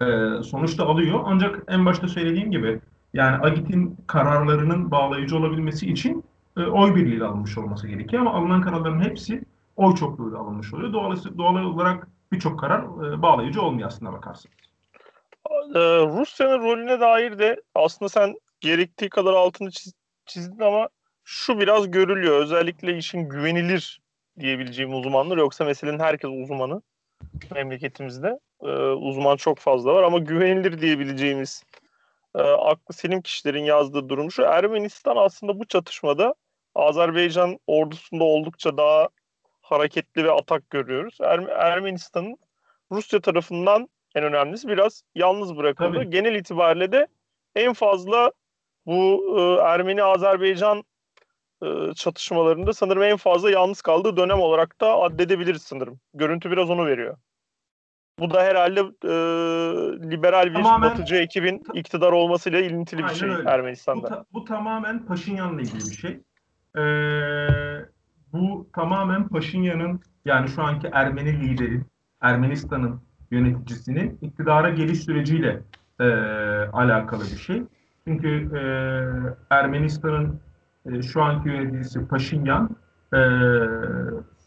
Ee, 0.00 0.42
sonuçta 0.42 0.86
alıyor. 0.86 1.20
Ancak 1.24 1.62
en 1.68 1.86
başta 1.86 2.08
söylediğim 2.08 2.50
gibi 2.50 2.80
yani 3.14 3.44
Agit'in 3.44 3.96
kararlarının 4.06 4.90
bağlayıcı 4.90 5.36
olabilmesi 5.36 5.90
için 5.90 6.24
e, 6.56 6.60
oy 6.60 6.94
birliğiyle 6.94 7.24
alınmış 7.24 7.58
olması 7.58 7.88
gerekiyor 7.88 8.22
ama 8.22 8.34
alınan 8.34 8.62
kararların 8.62 9.00
hepsi 9.00 9.42
oy 9.76 9.94
çokluğuyla 9.94 10.38
alınmış 10.38 10.74
oluyor. 10.74 10.92
Doğal, 10.92 11.16
doğal 11.38 11.64
olarak 11.64 12.08
birçok 12.32 12.60
karar 12.60 12.82
e, 12.82 13.22
bağlayıcı 13.22 13.62
olmuyor 13.62 13.88
aslında 13.88 14.12
bakarsınız. 14.12 14.56
Ee, 15.74 15.80
Rusya'nın 16.18 16.58
rolüne 16.58 17.00
dair 17.00 17.38
de 17.38 17.62
aslında 17.74 18.08
sen 18.08 18.34
gerektiği 18.60 19.08
kadar 19.08 19.32
altını 19.32 19.70
çiz, 19.70 19.92
çizdin 20.26 20.64
ama 20.64 20.88
şu 21.24 21.60
biraz 21.60 21.90
görülüyor. 21.90 22.40
Özellikle 22.40 22.96
işin 22.96 23.28
güvenilir 23.28 24.00
diyebileceğim 24.40 24.94
uzmanlar 24.94 25.36
yoksa 25.36 25.64
meselenin 25.64 25.98
herkes 25.98 26.30
uzmanı 26.30 26.82
memleketimizde. 27.54 28.38
Ee, 28.62 28.68
uzman 28.78 29.36
çok 29.36 29.58
fazla 29.58 29.94
var 29.94 30.02
ama 30.02 30.18
güvenilir 30.18 30.80
diyebileceğimiz 30.80 31.62
e, 32.34 32.42
aklı 32.42 32.94
selim 32.94 33.22
kişilerin 33.22 33.64
yazdığı 33.64 34.08
durum 34.08 34.30
şu. 34.30 34.42
Ermenistan 34.42 35.16
aslında 35.16 35.58
bu 35.58 35.64
çatışmada 35.64 36.34
Azerbaycan 36.74 37.58
ordusunda 37.66 38.24
oldukça 38.24 38.76
daha 38.76 39.08
hareketli 39.62 40.24
ve 40.24 40.32
atak 40.32 40.70
görüyoruz. 40.70 41.18
Er- 41.20 41.48
Ermenistan'ın 41.48 42.38
Rusya 42.92 43.20
tarafından 43.20 43.88
en 44.14 44.24
önemlisi 44.24 44.68
biraz 44.68 45.02
yalnız 45.14 45.56
bırakıldı. 45.56 45.94
Tabii. 45.94 46.10
Genel 46.10 46.34
itibariyle 46.34 46.92
de 46.92 47.06
en 47.56 47.72
fazla 47.72 48.32
bu 48.86 49.24
e, 49.38 49.40
Ermeni-Azerbaycan 49.62 50.84
e, 51.62 51.94
çatışmalarında 51.94 52.72
sanırım 52.72 53.02
en 53.02 53.16
fazla 53.16 53.50
yalnız 53.50 53.82
kaldığı 53.82 54.16
dönem 54.16 54.40
olarak 54.40 54.80
da 54.80 54.96
addedebiliriz 54.96 55.62
sanırım. 55.62 56.00
Görüntü 56.14 56.50
biraz 56.50 56.70
onu 56.70 56.86
veriyor. 56.86 57.16
Bu 58.18 58.30
da 58.30 58.42
herhalde 58.42 58.80
e, 58.80 59.14
liberal 60.10 60.48
bir 60.50 60.54
tamamen, 60.54 60.90
batıcı 60.90 61.16
ekibin 61.16 61.62
iktidar 61.74 62.12
olmasıyla 62.12 62.60
ilintili 62.60 63.04
bir 63.04 63.14
şey 63.14 63.30
öyle. 63.30 63.50
Ermenistan'da. 63.50 64.02
Bu, 64.02 64.08
ta, 64.08 64.24
bu 64.32 64.44
tamamen 64.44 65.06
Paşinyan'la 65.06 65.60
ilgili 65.60 65.90
bir 65.90 65.96
şey. 65.96 66.20
Ee, 66.76 67.84
bu 68.32 68.68
tamamen 68.74 69.28
Paşinyan'ın 69.28 70.00
yani 70.24 70.48
şu 70.48 70.62
anki 70.62 70.88
Ermeni 70.92 71.40
lideri, 71.40 71.82
Ermenistan'ın 72.20 73.00
yöneticisinin 73.30 74.18
iktidara 74.22 74.70
geliş 74.70 75.00
süreciyle 75.00 75.62
e, 76.00 76.04
alakalı 76.72 77.22
bir 77.22 77.38
şey. 77.38 77.62
Çünkü 78.04 78.28
e, 78.58 78.60
Ermenistan'ın 79.54 80.40
e, 80.92 81.02
şu 81.02 81.22
anki 81.22 81.48
yöneticisi 81.48 82.08
Paşinyan, 82.08 82.76
e, 83.14 83.18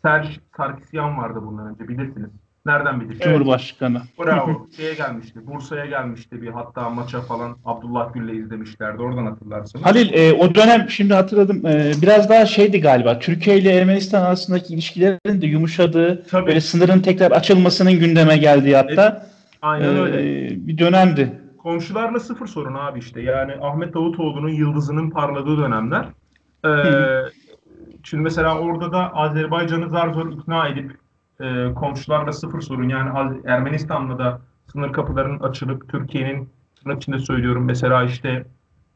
Serj 0.02 0.40
Sarkisyan 0.58 1.18
vardı 1.18 1.40
bundan 1.46 1.68
önce 1.68 1.88
bilirsiniz. 1.88 2.30
Nereden 2.66 3.02
bilirsiniz? 3.02 3.24
Cumhurbaşkanı. 3.24 4.02
Bravo. 4.20 4.68
Şeye 4.78 4.94
gelmişti. 4.94 5.40
Bursa'ya 5.48 5.86
gelmişti 5.86 6.42
bir 6.42 6.48
hatta 6.48 6.90
maça 6.90 7.22
falan 7.22 7.58
Abdullah 7.66 8.14
Gül'le 8.14 8.34
izlemişlerdi. 8.34 9.02
Oradan 9.02 9.26
hatırlarsınız. 9.26 9.86
Halil 9.86 10.14
e, 10.14 10.34
o 10.34 10.56
dönem 10.56 10.90
şimdi 10.90 11.14
hatırladım 11.14 11.66
e, 11.66 11.92
biraz 12.02 12.30
daha 12.30 12.46
şeydi 12.46 12.82
galiba. 12.82 13.20
Türkiye 13.20 13.58
ile 13.58 13.72
Ermenistan 13.72 14.22
arasındaki 14.22 14.74
ilişkilerin 14.74 15.42
de 15.42 15.48
yumuşadığı 15.48 16.24
Tabii. 16.24 16.48
böyle 16.48 16.62
sınırın 16.62 17.00
tekrar 17.00 17.32
açılmasının 17.32 18.00
gündeme 18.00 18.38
geldiği 18.38 18.76
hatta. 18.76 19.20
Evet. 19.20 19.30
Aynen 19.62 19.96
e, 19.96 20.00
öyle. 20.00 20.18
Bir 20.68 20.78
dönemdi. 20.78 21.32
Komşularla 21.58 22.20
sıfır 22.20 22.48
sorun 22.48 22.76
abi 22.76 23.00
işte. 23.00 23.22
Yani 23.22 23.54
Ahmet 23.62 23.94
Davutoğlu'nun 23.94 24.50
yıldızının 24.50 25.10
parladığı 25.10 25.58
dönemler. 25.58 26.06
Ee, 26.66 27.24
şimdi 28.04 28.24
mesela 28.24 28.60
orada 28.60 28.92
da 28.92 29.14
Azerbaycan'ı 29.16 29.90
zar 29.90 30.14
zor 30.14 30.32
ikna 30.32 30.68
edip 30.68 30.98
e, 31.40 31.74
komşularla 31.74 32.32
sıfır 32.32 32.62
sorun. 32.62 32.90
Yani 32.90 33.40
Ermenistan'la 33.46 34.20
da 34.20 34.42
sınır 34.72 34.94
kapılarının 34.94 35.40
açılıp 35.40 35.90
Türkiye'nin 35.90 36.50
tırnak 36.76 37.02
içinde 37.02 37.20
söylüyorum 37.20 37.66
mesela 37.66 38.04
işte 38.04 38.46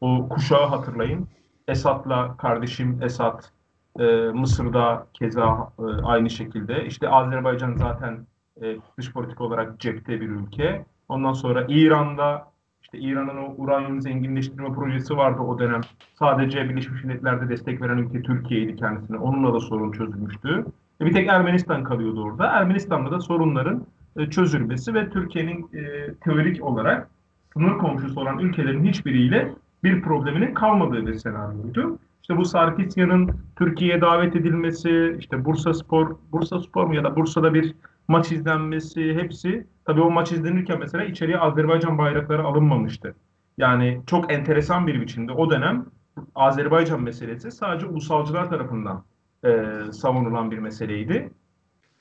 o 0.00 0.28
kuşağı 0.28 0.66
hatırlayın. 0.66 1.28
Esat'la 1.68 2.36
kardeşim 2.36 3.02
Esat 3.02 3.52
e, 3.98 4.04
Mısır'da 4.34 5.06
keza 5.14 5.72
e, 5.78 5.82
aynı 5.82 6.30
şekilde. 6.30 6.86
İşte 6.86 7.08
Azerbaycan 7.08 7.74
zaten 7.76 8.26
e, 8.62 8.76
dış 8.98 9.12
politik 9.12 9.40
olarak 9.40 9.80
cepte 9.80 10.20
bir 10.20 10.28
ülke. 10.28 10.84
Ondan 11.08 11.32
sonra 11.32 11.66
İran'da 11.68 12.53
işte 12.94 13.06
İran'ın 13.06 13.36
o 13.36 13.54
uranyum 13.58 14.00
zenginleştirme 14.00 14.72
projesi 14.72 15.16
vardı 15.16 15.42
o 15.42 15.58
dönem. 15.58 15.80
Sadece 16.14 16.68
Birleşmiş 16.68 17.04
Milletler'de 17.04 17.48
destek 17.48 17.82
veren 17.82 17.98
ülke 17.98 18.22
Türkiye'ydi 18.22 18.76
kendisine. 18.76 19.18
Onunla 19.18 19.54
da 19.54 19.60
sorun 19.60 19.92
çözülmüştü. 19.92 20.64
Bir 21.00 21.12
tek 21.12 21.28
Ermenistan 21.28 21.84
kalıyordu 21.84 22.22
orada. 22.22 22.46
Ermenistan'da 22.46 23.10
da 23.10 23.20
sorunların 23.20 23.86
e, 24.16 24.30
çözülmesi 24.30 24.94
ve 24.94 25.10
Türkiye'nin 25.10 25.68
e, 25.74 26.14
teorik 26.14 26.64
olarak 26.64 27.08
sınır 27.52 27.78
komşusu 27.78 28.20
olan 28.20 28.38
ülkelerin 28.38 28.84
hiçbiriyle 28.84 29.52
bir 29.84 30.02
probleminin 30.02 30.54
kalmadığı 30.54 31.06
bir 31.06 31.14
senaryoydu. 31.14 31.98
İşte 32.22 32.36
bu 32.36 32.44
Sarkisyan'ın 32.44 33.30
Türkiye'ye 33.56 34.00
davet 34.00 34.36
edilmesi, 34.36 35.16
işte 35.18 35.44
Bursa 35.44 35.74
Spor, 35.74 36.16
Bursa 36.32 36.60
Spor 36.60 36.86
mu 36.86 36.94
ya 36.94 37.04
da 37.04 37.16
Bursa'da 37.16 37.54
bir 37.54 37.74
maç 38.08 38.32
izlenmesi 38.32 39.14
hepsi 39.14 39.66
tabii 39.84 40.00
o 40.00 40.10
maç 40.10 40.32
izlenirken 40.32 40.78
mesela 40.78 41.04
içeriye 41.04 41.38
Azerbaycan 41.38 41.98
bayrakları 41.98 42.44
alınmamıştı. 42.44 43.14
Yani 43.58 44.00
çok 44.06 44.32
enteresan 44.32 44.86
bir 44.86 45.00
biçimde 45.00 45.32
o 45.32 45.50
dönem 45.50 45.86
Azerbaycan 46.34 47.02
meselesi 47.02 47.50
sadece 47.50 47.86
ulusalcılar 47.86 48.50
tarafından 48.50 49.04
e, 49.44 49.72
savunulan 49.92 50.50
bir 50.50 50.58
meseleydi. 50.58 51.30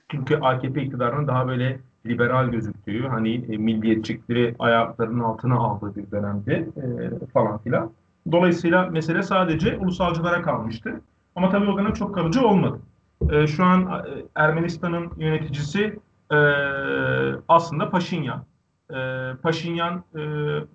Çünkü 0.09 0.35
AKP 0.35 0.81
iktidarının 0.81 1.27
daha 1.27 1.47
böyle 1.47 1.79
liberal 2.05 2.47
gözüktüğü, 2.47 3.07
hani 3.07 3.35
e, 3.35 3.57
milliyetçilikleri 3.57 4.55
ayaklarının 4.59 5.19
altına 5.19 5.55
aldığı 5.55 5.95
bir 5.95 6.11
dönemde 6.11 6.53
e, 6.53 7.25
falan 7.33 7.57
filan. 7.57 7.91
Dolayısıyla 8.31 8.85
mesele 8.87 9.23
sadece 9.23 9.77
ulusalcılara 9.77 10.41
kalmıştı. 10.41 11.01
Ama 11.35 11.49
tabii 11.49 11.69
o 11.71 11.77
dönem 11.77 11.93
çok 11.93 12.15
kalıcı 12.15 12.47
olmadı. 12.47 12.79
E, 13.31 13.47
şu 13.47 13.63
an 13.63 13.81
e, 13.81 14.25
Ermenistan'ın 14.35 15.11
yöneticisi 15.17 15.99
e, 16.31 16.37
aslında 17.47 17.89
Paşinyan. 17.89 18.45
E, 18.93 19.31
Paşinyan 19.43 20.03
e, 20.15 20.21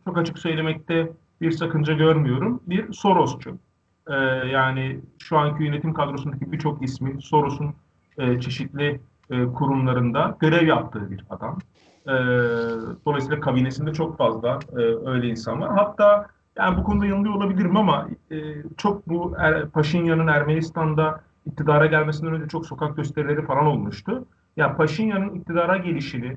çok 0.05 0.19
açık 0.19 0.39
söylemekte 0.39 1.13
bir 1.41 1.51
sakınca 1.51 1.93
görmüyorum. 1.95 2.61
Bir 2.67 2.93
Sorosçu. 2.93 3.59
E, 4.07 4.15
yani 4.53 5.01
şu 5.19 5.39
anki 5.39 5.65
yönetim 5.65 5.95
kadrosundaki 5.95 6.53
birçok 6.53 6.85
ismin 6.85 7.19
Soros'un 7.19 7.75
e, 8.19 8.41
çeşitli 8.41 9.01
e, 9.31 9.45
kurumlarında 9.45 10.37
görev 10.41 10.67
yaptığı 10.67 11.11
bir 11.11 11.25
adam. 11.31 11.59
E, 12.07 12.13
dolayısıyla 13.07 13.41
kabinesinde 13.41 13.93
çok 13.93 14.19
fazla 14.19 14.59
e, 14.73 14.81
öyle 15.11 15.29
insan 15.29 15.61
var. 15.61 15.71
Hatta 15.77 16.27
yani 16.59 16.77
bu 16.77 16.85
konuda 16.85 17.07
yanılıyor 17.07 17.35
olabilirim 17.35 17.77
ama 17.77 18.09
e, 18.31 18.37
çok 18.77 19.09
bu 19.09 19.35
er, 19.39 19.69
Paşinyan'ın 19.69 20.27
Ermenistan'da 20.27 21.21
iktidara 21.49 21.87
gelmesinden 21.87 22.33
önce 22.33 22.49
çok 22.49 22.67
sokak 22.67 22.97
gösterileri 22.97 23.47
falan 23.47 23.67
olmuştu. 23.67 24.13
Ya 24.13 24.67
yani 24.67 24.77
Paşinyan'ın 24.77 25.35
iktidara 25.35 25.77
gelişini 25.77 26.37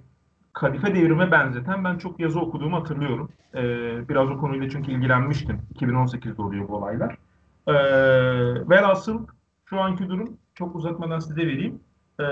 kadife 0.54 0.96
devrime 0.96 1.32
benzeten 1.32 1.84
ben 1.84 1.98
çok 1.98 2.20
yazı 2.20 2.40
okuduğumu 2.40 2.78
hatırlıyorum. 2.78 3.30
Ee, 3.56 4.10
biraz 4.10 4.30
o 4.30 4.38
konuyla 4.38 4.70
çünkü 4.70 4.92
ilgilenmiştim. 4.92 5.62
2018'de 5.76 6.42
oluyor 6.42 6.68
bu 6.68 6.76
olaylar. 6.76 7.18
Ee, 7.68 7.74
velhasıl 8.70 9.28
şu 9.66 9.80
anki 9.80 10.10
durum 10.10 10.38
çok 10.56 10.76
uzatmadan 10.76 11.20
size 11.20 11.42
vereyim. 11.42 11.80
Ee, 12.20 12.24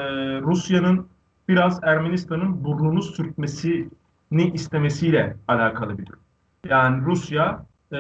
Rusya'nın 0.42 1.08
biraz 1.48 1.80
Ermenistan'ın 1.84 2.64
burnunu 2.64 3.02
sürtmesini 3.02 4.52
istemesiyle 4.54 5.38
alakalı 5.48 5.98
bir 5.98 6.06
durum. 6.06 6.20
Yani 6.70 7.06
Rusya 7.06 7.66
e, 7.92 7.98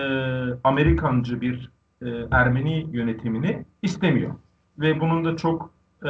Amerikancı 0.63 1.41
bir 1.41 1.71
e, 2.01 2.07
Ermeni 2.31 2.87
yönetimini 2.91 3.65
istemiyor. 3.81 4.31
Ve 4.79 4.99
bunun 4.99 5.25
da 5.25 5.37
çok 5.37 5.71
e, 6.03 6.09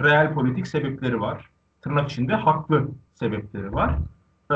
real 0.00 0.34
politik 0.34 0.66
sebepleri 0.66 1.20
var. 1.20 1.50
Tırnak 1.82 2.10
içinde 2.10 2.34
haklı 2.34 2.88
sebepleri 3.14 3.72
var. 3.72 3.94
E, 4.50 4.54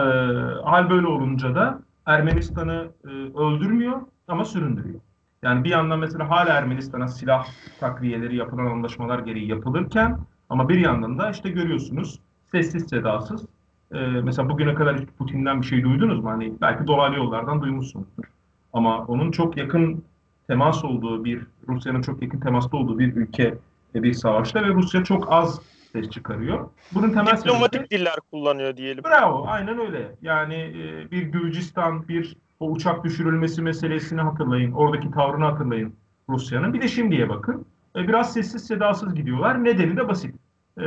hal 0.65 0.91
böyle 0.91 1.07
olunca 1.07 1.55
da 1.55 1.81
Ermenistan'ı 2.07 2.89
e, 3.05 3.09
öldürmüyor 3.39 4.01
ama 4.29 4.45
süründürüyor. 4.45 5.01
Yani 5.43 5.65
bir 5.65 5.71
yandan 5.71 5.99
mesela 5.99 6.31
hala 6.31 6.53
Ermenistan'a 6.53 7.09
silah 7.09 7.47
takviyeleri 7.81 8.37
yapılan 8.37 8.67
anlaşmalar 8.67 9.19
gereği 9.19 9.49
yapılırken 9.49 10.19
ama 10.51 10.69
bir 10.69 10.79
yandan 10.79 11.19
da 11.19 11.31
işte 11.31 11.51
görüyorsunuz 11.51 12.21
sessiz 12.53 12.87
sedasız 12.89 13.47
e, 13.93 13.99
mesela 13.99 14.51
bugüne 14.51 14.75
kadar 14.75 15.07
Putin'den 15.07 15.61
bir 15.61 15.67
şey 15.67 15.83
duydunuz 15.83 16.21
mu? 16.21 16.31
Hani 16.31 16.53
belki 16.61 16.87
dolaylı 16.87 17.17
yollardan 17.17 17.63
duymuşsunuzdur. 17.63 18.25
Ama 18.73 19.05
onun 19.05 19.31
çok 19.31 19.57
yakın 19.57 20.05
temas 20.47 20.85
olduğu 20.85 21.25
bir, 21.25 21.43
Rusya'nın 21.69 22.03
çok 22.03 22.23
yakın 22.23 22.41
temasta 22.41 22.77
olduğu 22.77 22.99
bir 22.99 23.17
ülke 23.17 23.55
bir 23.95 24.13
savaşta 24.13 24.63
ve 24.63 24.69
Rusya 24.69 25.05
çok 25.05 25.33
az 25.33 25.61
ses 25.93 26.11
çıkarıyor. 26.11 26.69
Bunun 26.93 27.11
temel 27.11 27.37
Diplomatik 27.37 27.81
sebebi, 27.81 27.91
diller 27.91 28.17
kullanıyor 28.31 28.77
diyelim. 28.77 29.05
Bravo, 29.05 29.45
aynen 29.47 29.79
öyle. 29.79 30.15
Yani 30.23 30.55
e, 30.55 31.11
bir 31.11 31.23
Gürcistan, 31.23 32.09
bir 32.09 32.37
o 32.61 32.71
uçak 32.71 33.05
düşürülmesi 33.05 33.63
meselesini 33.63 34.21
hatırlayın. 34.21 34.73
Oradaki 34.73 35.11
tavrını 35.11 35.45
hatırlayın 35.45 35.95
Rusya'nın. 36.29 36.75
Bir 36.75 36.81
de 36.83 36.89
şimdiye 36.89 37.29
bakın. 37.29 37.67
E, 37.97 38.09
biraz 38.09 38.33
sessiz 38.33 38.67
sedasız 38.67 39.15
gidiyorlar. 39.15 39.65
Nedeni 39.65 39.97
de 39.97 40.09
basit. 40.09 40.35
E, 40.79 40.85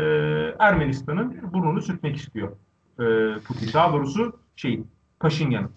Ermenistan'ın 0.59 1.53
burnunu 1.53 1.81
sürtmek 1.81 2.15
istiyor 2.15 2.51
e, 2.99 3.03
Putin. 3.39 3.73
Daha 3.73 3.93
doğrusu 3.93 4.39
şey, 4.55 4.83
Paşinyan'ın. 5.19 5.71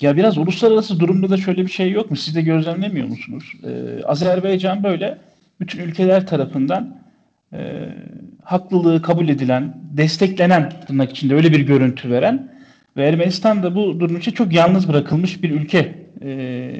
Ya 0.00 0.16
biraz 0.16 0.38
uluslararası 0.38 1.00
durumda 1.00 1.30
da 1.30 1.36
şöyle 1.36 1.62
bir 1.62 1.70
şey 1.70 1.90
yok 1.90 2.10
mu? 2.10 2.16
Siz 2.16 2.34
de 2.34 2.42
gözlemlemiyor 2.42 3.08
musunuz? 3.08 3.52
Ee, 3.64 4.04
Azerbaycan 4.04 4.84
böyle 4.84 5.18
bütün 5.60 5.80
ülkeler 5.80 6.26
tarafından 6.26 6.96
e, 7.52 7.88
haklılığı 8.42 9.02
kabul 9.02 9.28
edilen, 9.28 9.74
desteklenen 9.92 10.72
tırnak 10.86 11.10
içinde 11.10 11.34
öyle 11.34 11.52
bir 11.52 11.60
görüntü 11.60 12.10
veren 12.10 12.52
ve 12.96 13.06
Ermenistan 13.06 13.62
da 13.62 13.74
bu 13.74 14.00
durum 14.00 14.16
için 14.16 14.32
çok 14.32 14.52
yalnız 14.52 14.88
bırakılmış 14.88 15.42
bir 15.42 15.50
ülke 15.50 15.94
e, 16.22 16.70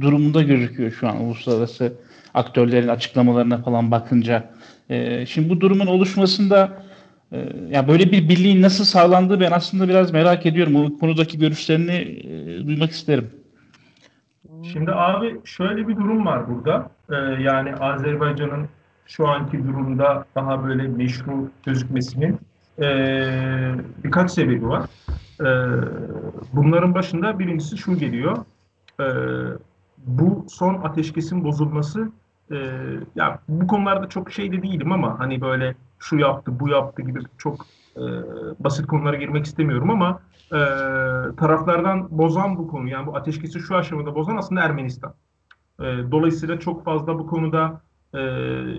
durumunda 0.00 0.42
gözüküyor 0.42 0.92
şu 0.92 1.08
an 1.08 1.24
uluslararası 1.24 1.92
aktörlerin 2.34 2.88
açıklamalarına 2.88 3.58
falan 3.62 3.90
bakınca. 3.90 4.44
E, 4.90 5.26
şimdi 5.26 5.50
bu 5.50 5.60
durumun 5.60 5.86
oluşmasında 5.86 6.82
e, 7.32 7.48
ya 7.70 7.88
böyle 7.88 8.12
bir 8.12 8.28
birliğin 8.28 8.62
nasıl 8.62 8.84
sağlandığı 8.84 9.40
ben 9.40 9.50
aslında 9.50 9.88
biraz 9.88 10.12
merak 10.12 10.46
ediyorum. 10.46 10.74
Bu 10.74 10.98
konudaki 10.98 11.38
görüşlerini 11.38 11.92
e, 11.92 12.66
duymak 12.66 12.90
isterim. 12.90 13.30
Şimdi 14.62 14.92
abi 14.92 15.40
şöyle 15.44 15.88
bir 15.88 15.96
durum 15.96 16.26
var 16.26 16.48
burada. 16.48 16.90
Ee, 17.10 17.42
yani 17.42 17.74
Azerbaycan'ın 17.74 18.68
şu 19.06 19.28
anki 19.28 19.64
durumda 19.68 20.24
daha 20.34 20.64
böyle 20.64 20.88
meşru 20.88 21.50
gözükmesinin 21.66 22.38
e, 22.78 22.86
birkaç 24.04 24.30
sebebi 24.30 24.68
var. 24.68 24.82
E, 25.40 25.48
bunların 26.52 26.94
başında 26.94 27.38
birincisi 27.38 27.78
şu 27.78 27.98
geliyor. 27.98 28.36
E, 29.00 29.06
bu 30.06 30.46
son 30.48 30.74
ateşkesin 30.74 31.44
bozulması 31.44 32.08
e, 32.50 32.56
ya 33.14 33.38
bu 33.48 33.66
konularda 33.66 34.08
çok 34.08 34.32
şey 34.32 34.52
de 34.52 34.62
değilim 34.62 34.92
ama 34.92 35.18
hani 35.18 35.40
böyle 35.40 35.74
şu 35.98 36.18
yaptı 36.18 36.60
bu 36.60 36.68
yaptı 36.68 37.02
gibi 37.02 37.20
çok 37.38 37.66
e, 37.96 38.02
basit 38.58 38.86
konulara 38.86 39.16
girmek 39.16 39.46
istemiyorum 39.46 39.90
ama 39.90 40.20
e, 40.52 40.60
taraflardan 41.36 42.08
bozan 42.10 42.56
bu 42.56 42.68
konu 42.68 42.88
yani 42.88 43.06
bu 43.06 43.16
ateşkesi 43.16 43.60
şu 43.60 43.76
aşamada 43.76 44.14
bozan 44.14 44.36
aslında 44.36 44.60
Ermenistan. 44.60 45.14
E, 45.80 45.84
dolayısıyla 45.84 46.60
çok 46.60 46.84
fazla 46.84 47.18
bu 47.18 47.26
konuda 47.26 47.80
e, 48.14 48.18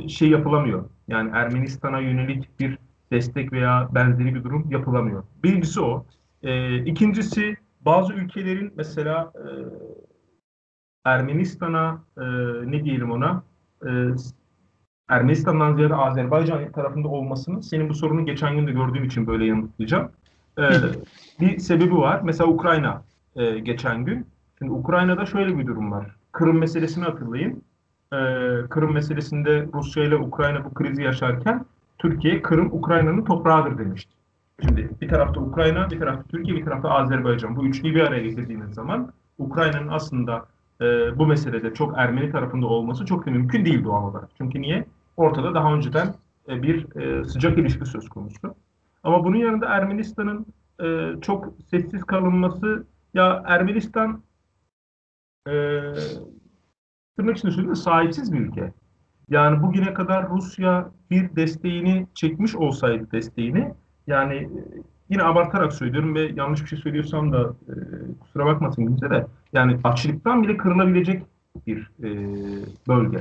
şey 0.08 0.30
yapılamıyor. 0.30 0.90
Yani 1.08 1.32
Ermenistan'a 1.34 2.00
yönelik 2.00 2.60
bir 2.60 2.78
destek 3.12 3.54
veya 3.54 3.90
benzeri 3.92 4.36
bir 4.36 4.44
durum 4.44 4.72
yapılamıyor. 4.72 5.24
Birincisi 5.44 5.82
o. 5.82 6.06
E, 6.44 6.78
ikincisi 6.86 7.58
bazı 7.82 8.14
ülkelerin 8.14 8.74
mesela 8.76 9.32
e, 9.36 9.48
Ermenistan'a 11.06 12.04
e, 12.18 12.24
ne 12.72 12.86
diyelim 12.86 13.12
ona 13.12 13.44
e, 13.86 13.92
Ermenistan'dan 15.10 15.76
ziyade 15.76 15.96
Azerbaycan 15.96 16.72
tarafında 16.72 17.08
olmasının 17.08 17.62
senin 17.62 17.90
bu 17.90 17.94
sorunu 17.94 18.26
geçen 18.26 18.56
gün 18.56 18.68
de 18.68 18.72
gördüğüm 18.72 19.04
için 19.04 19.28
böyle 19.28 19.46
yanıtlayacağım. 19.46 20.12
E, 20.58 20.64
bir 21.40 21.60
sebebi 21.60 21.98
var. 21.98 22.22
Mesela 22.24 22.50
Ukrayna 22.50 23.04
e, 23.36 23.60
geçen 23.60 24.06
gün. 24.06 24.28
Şimdi 24.58 24.72
Ukrayna'da 24.72 25.26
şöyle 25.26 25.58
bir 25.58 25.68
durum 25.68 25.92
var. 25.92 26.16
Kırım 26.32 26.58
meselesini 26.58 27.04
hatırlayın. 27.04 27.64
E, 28.14 28.18
Kırım 28.70 28.94
meselesinde 28.94 29.68
Rusya 29.74 30.04
ile 30.04 30.16
Ukrayna 30.16 30.66
bu 30.66 30.74
krizi 30.74 31.02
yaşarken 31.02 31.66
Türkiye 31.98 32.42
Kırım 32.42 32.70
Ukrayna'nın 32.74 33.26
toprağıdır 33.26 33.78
demişti. 33.78 34.14
Şimdi 34.62 34.90
bir 35.02 35.10
tarafta 35.10 35.40
Ukrayna, 35.40 35.92
bir 35.92 36.00
tarafta 36.00 36.24
Türkiye, 36.24 36.58
bir 36.58 36.66
tarafta 36.66 36.90
Azerbaycan. 36.90 37.56
Bu 37.56 37.66
üçlüyü 37.66 37.96
bir 37.96 38.02
araya 38.02 38.24
getirdiğiniz 38.24 38.74
zaman 38.74 39.14
Ukrayna'nın 39.38 39.88
aslında 39.88 40.46
e, 40.82 41.18
bu 41.20 41.28
meselede 41.28 41.74
çok 41.74 41.98
Ermeni 41.98 42.32
tarafında 42.32 42.68
olması 42.68 43.06
çok 43.06 43.26
mümkün 43.26 43.66
değil 43.66 43.84
doğal 43.84 44.04
olarak. 44.12 44.30
Çünkü 44.38 44.62
niye? 44.62 44.86
Ortada 45.18 45.54
daha 45.54 45.74
önceden 45.74 46.16
e, 46.50 46.64
bir 46.64 46.96
e, 46.96 47.26
sıcak 47.26 47.58
ilişki 47.58 47.86
söz 47.86 48.10
konusu. 48.10 48.56
Ama 49.04 49.24
bunun 49.24 49.38
yanında 49.38 49.66
Ermenistan'ın 49.66 50.46
e, 50.84 51.22
çok 51.22 51.54
sessiz 51.70 52.04
kalınması 52.04 52.88
ya 53.14 53.44
Ermenistan 53.46 54.24
e, 55.48 55.52
tırnak 57.18 57.38
içinde 57.38 57.52
söyleyeyim 57.52 57.76
sahipsiz 57.76 58.34
bir 58.34 58.40
ülke. 58.40 58.74
Yani 59.30 59.64
bugüne 59.64 59.94
kadar 59.94 60.30
Rusya 60.30 60.92
bir 61.12 61.36
desteğini 61.36 62.08
çekmiş 62.14 62.56
olsaydı 62.56 63.12
desteğini 63.12 63.74
yani 64.08 64.50
yine 65.14 65.24
abartarak 65.24 65.74
söylüyorum 65.74 66.16
ve 66.16 66.32
yanlış 66.36 66.64
bir 66.64 66.68
şey 66.68 66.80
söylüyorsam 66.80 67.34
da 67.34 67.42
e, 67.42 67.74
kusura 68.20 68.46
bakmasın 68.46 68.86
kimse 68.86 69.10
de 69.10 69.28
yani 69.54 69.78
açlıktan 69.84 70.44
bile 70.44 70.58
kırılabilecek 70.58 71.24
bir 71.68 71.90
e, 72.04 72.10
bölge. 72.88 73.18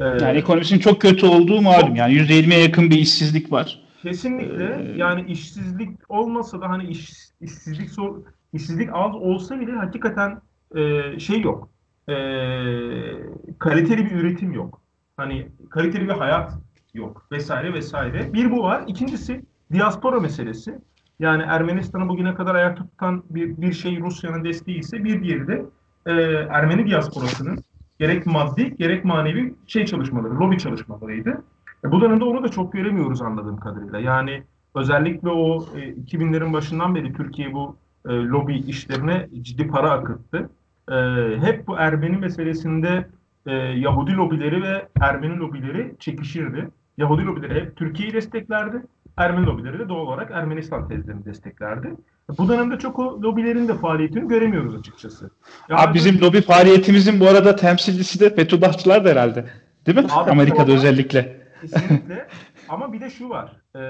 E, 0.00 0.04
yani 0.04 0.38
ekonomisinin 0.38 0.80
çok 0.80 1.00
kötü 1.00 1.26
olduğu 1.26 1.62
malum. 1.62 1.96
Yani 1.96 2.14
%20'ye 2.14 2.60
yakın 2.60 2.90
bir 2.90 2.98
işsizlik 2.98 3.52
var. 3.52 3.82
Kesinlikle. 4.02 4.64
Ee, 4.64 4.96
yani 4.96 5.24
işsizlik 5.28 5.90
olmasa 6.08 6.60
da 6.60 6.68
hani 6.68 6.84
iş, 6.84 7.12
işsizlik 7.40 7.90
sor, 7.90 8.16
işsizlik 8.52 8.90
az 8.92 9.14
olsa 9.14 9.60
bile 9.60 9.72
hakikaten 9.72 10.40
e, 10.74 11.18
şey 11.20 11.40
yok. 11.40 11.68
E, 12.08 12.14
kaliteli 13.58 14.04
bir 14.04 14.10
üretim 14.10 14.52
yok. 14.52 14.80
Hani 15.16 15.48
kaliteli 15.70 16.04
bir 16.04 16.12
hayat 16.12 16.52
yok 16.94 17.26
vesaire 17.32 17.74
vesaire. 17.74 18.32
Bir 18.32 18.50
bu 18.50 18.62
var. 18.62 18.84
İkincisi 18.86 19.44
diaspora 19.72 20.20
meselesi. 20.20 20.78
Yani 21.20 21.42
Ermenistan'ı 21.42 22.08
bugüne 22.08 22.34
kadar 22.34 22.54
ayakta 22.54 22.84
tutan 22.84 23.22
bir, 23.30 23.60
bir 23.60 23.72
şey 23.72 24.00
Rusya'nın 24.00 24.44
desteği 24.44 24.78
ise 24.78 25.04
bir 25.04 25.22
diğeri 25.22 25.46
de 25.46 25.64
e, 26.06 26.12
Ermeni 26.50 26.90
diasporasının 26.90 27.58
gerek 27.98 28.26
maddi 28.26 28.76
gerek 28.76 29.04
manevi 29.04 29.54
şey 29.66 29.86
çalışmaları, 29.86 30.40
lobi 30.40 30.58
çalışmalarıydı. 30.58 31.44
E, 31.84 31.92
bu 31.92 32.00
dönemde 32.00 32.24
onu 32.24 32.42
da 32.42 32.48
çok 32.48 32.72
göremiyoruz 32.72 33.22
anladığım 33.22 33.56
kadarıyla. 33.56 33.98
Yani 33.98 34.42
özellikle 34.74 35.28
o 35.28 35.66
e, 35.76 35.78
2000'lerin 35.78 36.52
başından 36.52 36.94
beri 36.94 37.12
Türkiye 37.12 37.52
bu 37.52 37.76
e, 38.08 38.12
lobi 38.12 38.56
işlerine 38.56 39.28
ciddi 39.42 39.68
para 39.68 39.90
akıttı. 39.90 40.50
E, 40.90 40.94
hep 41.40 41.66
bu 41.66 41.76
Ermeni 41.76 42.16
meselesinde 42.16 43.08
e, 43.46 43.52
Yahudi 43.54 44.12
lobileri 44.12 44.62
ve 44.62 44.88
Ermeni 45.00 45.38
lobileri 45.38 45.94
çekişirdi. 45.98 46.68
Yahudi 46.98 47.24
lobileri 47.24 47.60
hep 47.60 47.76
Türkiye'yi 47.76 48.14
desteklerdi. 48.14 48.82
Ermeni 49.16 49.46
lobileri 49.46 49.78
de 49.78 49.88
doğal 49.88 50.06
olarak 50.06 50.30
Ermenistan 50.30 50.88
tezlerini 50.88 51.24
desteklerdi. 51.24 51.94
Bu 52.38 52.48
dönemde 52.48 52.78
çok 52.78 52.98
o 52.98 53.22
lobilerin 53.22 53.68
de 53.68 53.74
faaliyetini 53.74 54.28
göremiyoruz 54.28 54.74
açıkçası. 54.74 55.30
Yani 55.68 55.80
Abi 55.80 55.94
bizim 55.94 56.20
lobi 56.20 56.40
faaliyetimizin 56.40 57.20
bu 57.20 57.28
arada 57.28 57.56
temsilcisi 57.56 58.20
de 58.20 58.34
Fethullahçılar 58.34 59.04
da 59.04 59.08
herhalde. 59.08 59.46
Değil 59.86 59.98
mi? 59.98 60.06
Abi, 60.12 60.30
Amerika'da 60.30 60.72
özellikle. 60.72 61.40
Kesinlikle. 61.60 62.28
Ama 62.68 62.92
bir 62.92 63.00
de 63.00 63.10
şu 63.10 63.28
var. 63.28 63.56
E, 63.74 63.80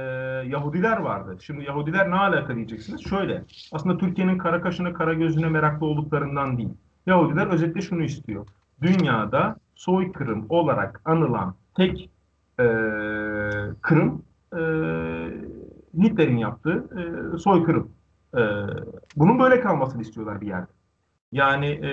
Yahudiler 0.49 0.97
vardı. 0.97 1.37
Şimdi 1.41 1.65
Yahudiler 1.65 2.11
ne 2.11 2.15
alaka 2.15 2.55
diyeceksiniz? 2.57 3.09
Şöyle. 3.09 3.43
Aslında 3.73 3.99
Türkiye'nin 3.99 4.39
kara 4.39 4.63
kaşına 4.63 4.93
kara 4.93 5.15
gözüne 5.15 5.49
meraklı 5.49 5.87
olduklarından 5.87 6.59
değil. 6.59 6.75
Yahudiler 7.07 7.47
özetle 7.47 7.81
şunu 7.81 8.03
istiyor. 8.03 8.47
Dünyada 8.83 9.57
soykırım 9.75 10.47
olarak 10.49 11.01
anılan 11.05 11.55
tek 11.77 12.11
e, 12.61 12.65
kırım 13.83 14.23
e, 14.53 14.63
Hitler'in 16.03 16.37
yaptığı 16.37 16.85
e, 17.35 17.39
soykırım. 17.39 17.91
E, 18.37 18.41
bunun 19.17 19.39
böyle 19.39 19.61
kalmasını 19.61 20.03
istiyorlar 20.03 20.41
bir 20.41 20.47
yerde. 20.47 20.71
Yani 21.33 21.67
e, 21.67 21.91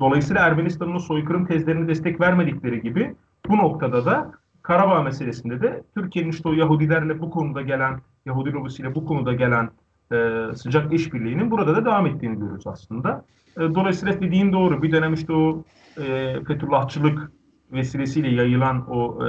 dolayısıyla 0.00 0.46
Ermenistan'ın 0.46 0.98
soykırım 0.98 1.46
tezlerine 1.46 1.88
destek 1.88 2.20
vermedikleri 2.20 2.82
gibi 2.82 3.14
bu 3.48 3.56
noktada 3.56 4.04
da 4.04 4.32
Karabağ 4.62 5.02
meselesinde 5.02 5.62
de 5.62 5.82
Türkiye'nin 5.94 6.30
işte 6.30 6.48
o 6.48 6.52
Yahudilerle 6.52 7.20
bu 7.20 7.30
konuda 7.30 7.62
gelen, 7.62 8.00
Yahudi 8.26 8.52
lobisiyle 8.52 8.94
bu 8.94 9.06
konuda 9.06 9.32
gelen 9.32 9.70
e, 10.12 10.38
sıcak 10.56 10.92
işbirliğinin 10.92 11.50
burada 11.50 11.76
da 11.76 11.84
devam 11.84 12.06
ettiğini 12.06 12.38
görüyoruz 12.38 12.66
aslında. 12.66 13.24
E, 13.56 13.60
dolayısıyla 13.60 14.20
dediğin 14.20 14.52
doğru. 14.52 14.82
Bir 14.82 14.92
dönem 14.92 15.14
işte 15.14 15.32
o 15.32 15.64
e, 15.98 16.36
Fethullahçılık 16.44 17.32
vesilesiyle 17.72 18.28
yayılan 18.28 18.90
o 18.90 19.26
e, 19.26 19.28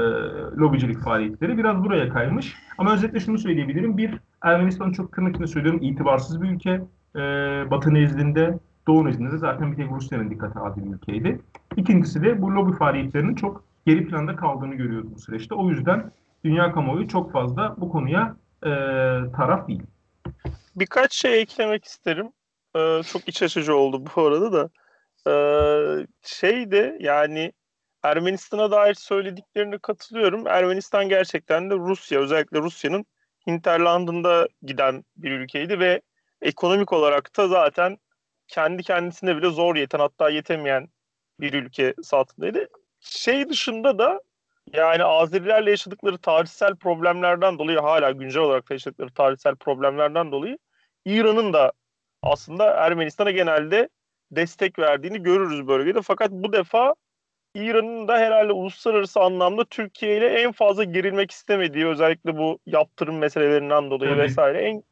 lobicilik 0.58 1.00
faaliyetleri 1.00 1.58
biraz 1.58 1.84
buraya 1.84 2.10
kaymış. 2.10 2.56
Ama 2.78 2.94
özetle 2.94 3.20
şunu 3.20 3.38
söyleyebilirim. 3.38 3.98
Bir, 3.98 4.20
Ermenistan 4.42 4.92
çok 4.92 5.14
tırnak 5.14 5.50
söylüyorum 5.50 5.80
itibarsız 5.84 6.42
bir 6.42 6.50
ülke. 6.50 6.82
E, 7.16 7.22
Batı 7.72 7.94
nezdinde, 7.94 8.60
Doğu 8.88 9.06
nezdinde 9.06 9.32
de 9.32 9.38
zaten 9.38 9.72
bir 9.72 9.78
tek 9.78 9.92
Rusya'nın 9.92 10.30
dikkate 10.30 10.60
aldığı 10.60 10.86
bir 10.86 10.96
ülkeydi. 10.96 11.42
İkincisi 11.78 12.24
de 12.24 12.42
bu 12.42 12.56
lobi 12.56 12.78
faaliyetlerinin 12.78 13.36
çok 13.36 13.64
geri 13.86 14.08
planda 14.08 14.36
kaldığını 14.36 14.76
görüyoruz 14.76 15.16
bu 15.16 15.20
süreçte. 15.20 15.56
O 15.56 15.70
yüzden 15.70 16.12
dünya 16.44 16.72
kamuoyu 16.72 17.08
çok 17.08 17.32
fazla 17.32 17.76
bu 17.78 17.90
konuya 17.90 18.36
e, 18.64 18.70
taraf 19.36 19.68
değil. 19.68 19.84
Birkaç 20.76 21.14
şey 21.14 21.42
eklemek 21.42 21.86
isterim. 21.86 22.32
Ee, 22.76 23.02
çok 23.04 23.28
iç 23.28 23.44
açıcı 23.44 23.76
oldu 23.76 24.04
bu 24.16 24.22
arada 24.22 24.54
da. 24.54 24.70
Ee, 25.28 26.08
şey 26.22 26.72
de 26.72 26.98
yani 27.00 27.52
Ermenistan'a 28.04 28.72
dair 28.72 28.94
söylediklerine 28.94 29.78
katılıyorum. 29.78 30.48
Ermenistan 30.48 31.10
gerçekten 31.10 31.70
de 31.70 31.76
Rusya, 31.76 32.20
özellikle 32.20 32.60
Rusya'nın 32.60 33.06
hinterlandında 33.48 34.48
giden 34.62 35.04
bir 35.18 35.32
ülkeydi 35.32 35.80
ve 35.80 36.02
ekonomik 36.42 36.94
olarak 36.94 37.38
da 37.38 37.48
zaten 37.48 37.98
kendi 38.48 38.84
kendisine 38.84 39.38
bile 39.38 39.50
zor 39.50 39.76
yeten 39.76 40.00
hatta 40.00 40.30
yetemeyen 40.30 40.88
bir 41.40 41.54
ülke 41.54 41.94
satındaydı 42.04 42.68
şey 43.00 43.50
dışında 43.50 44.00
da 44.00 44.22
yani 44.74 45.04
Azerilerle 45.04 45.70
yaşadıkları 45.70 46.18
tarihsel 46.18 46.76
problemlerden 46.76 47.60
dolayı 47.60 47.80
hala 47.80 48.12
güncel 48.12 48.42
olarak 48.42 48.72
yaşadıkları 48.72 49.14
tarihsel 49.14 49.56
problemlerden 49.56 50.32
dolayı 50.32 50.58
İran'ın 51.06 51.54
da 51.54 51.72
aslında 52.22 52.66
Ermenistan'a 52.66 53.32
genelde 53.32 53.90
destek 54.32 54.80
verdiğini 54.80 55.24
görürüz 55.24 55.68
bölgede. 55.68 56.02
Fakat 56.02 56.32
bu 56.32 56.54
defa 56.54 56.96
İran'ın 57.60 58.08
da 58.08 58.18
herhalde 58.18 58.54
uluslararası 58.54 59.20
anlamda 59.20 59.66
Türkiye 59.66 60.18
ile 60.18 60.28
en 60.28 60.52
fazla 60.52 60.84
gerilmek 60.84 61.32
istemediği 61.32 61.88
özellikle 61.88 62.38
bu 62.38 62.60
yaptırım 62.66 63.18
meselelerinden 63.18 63.92
dolayı 63.92 64.12
Tabii. 64.12 64.22
vesaire 64.22 64.62
en 64.62 64.84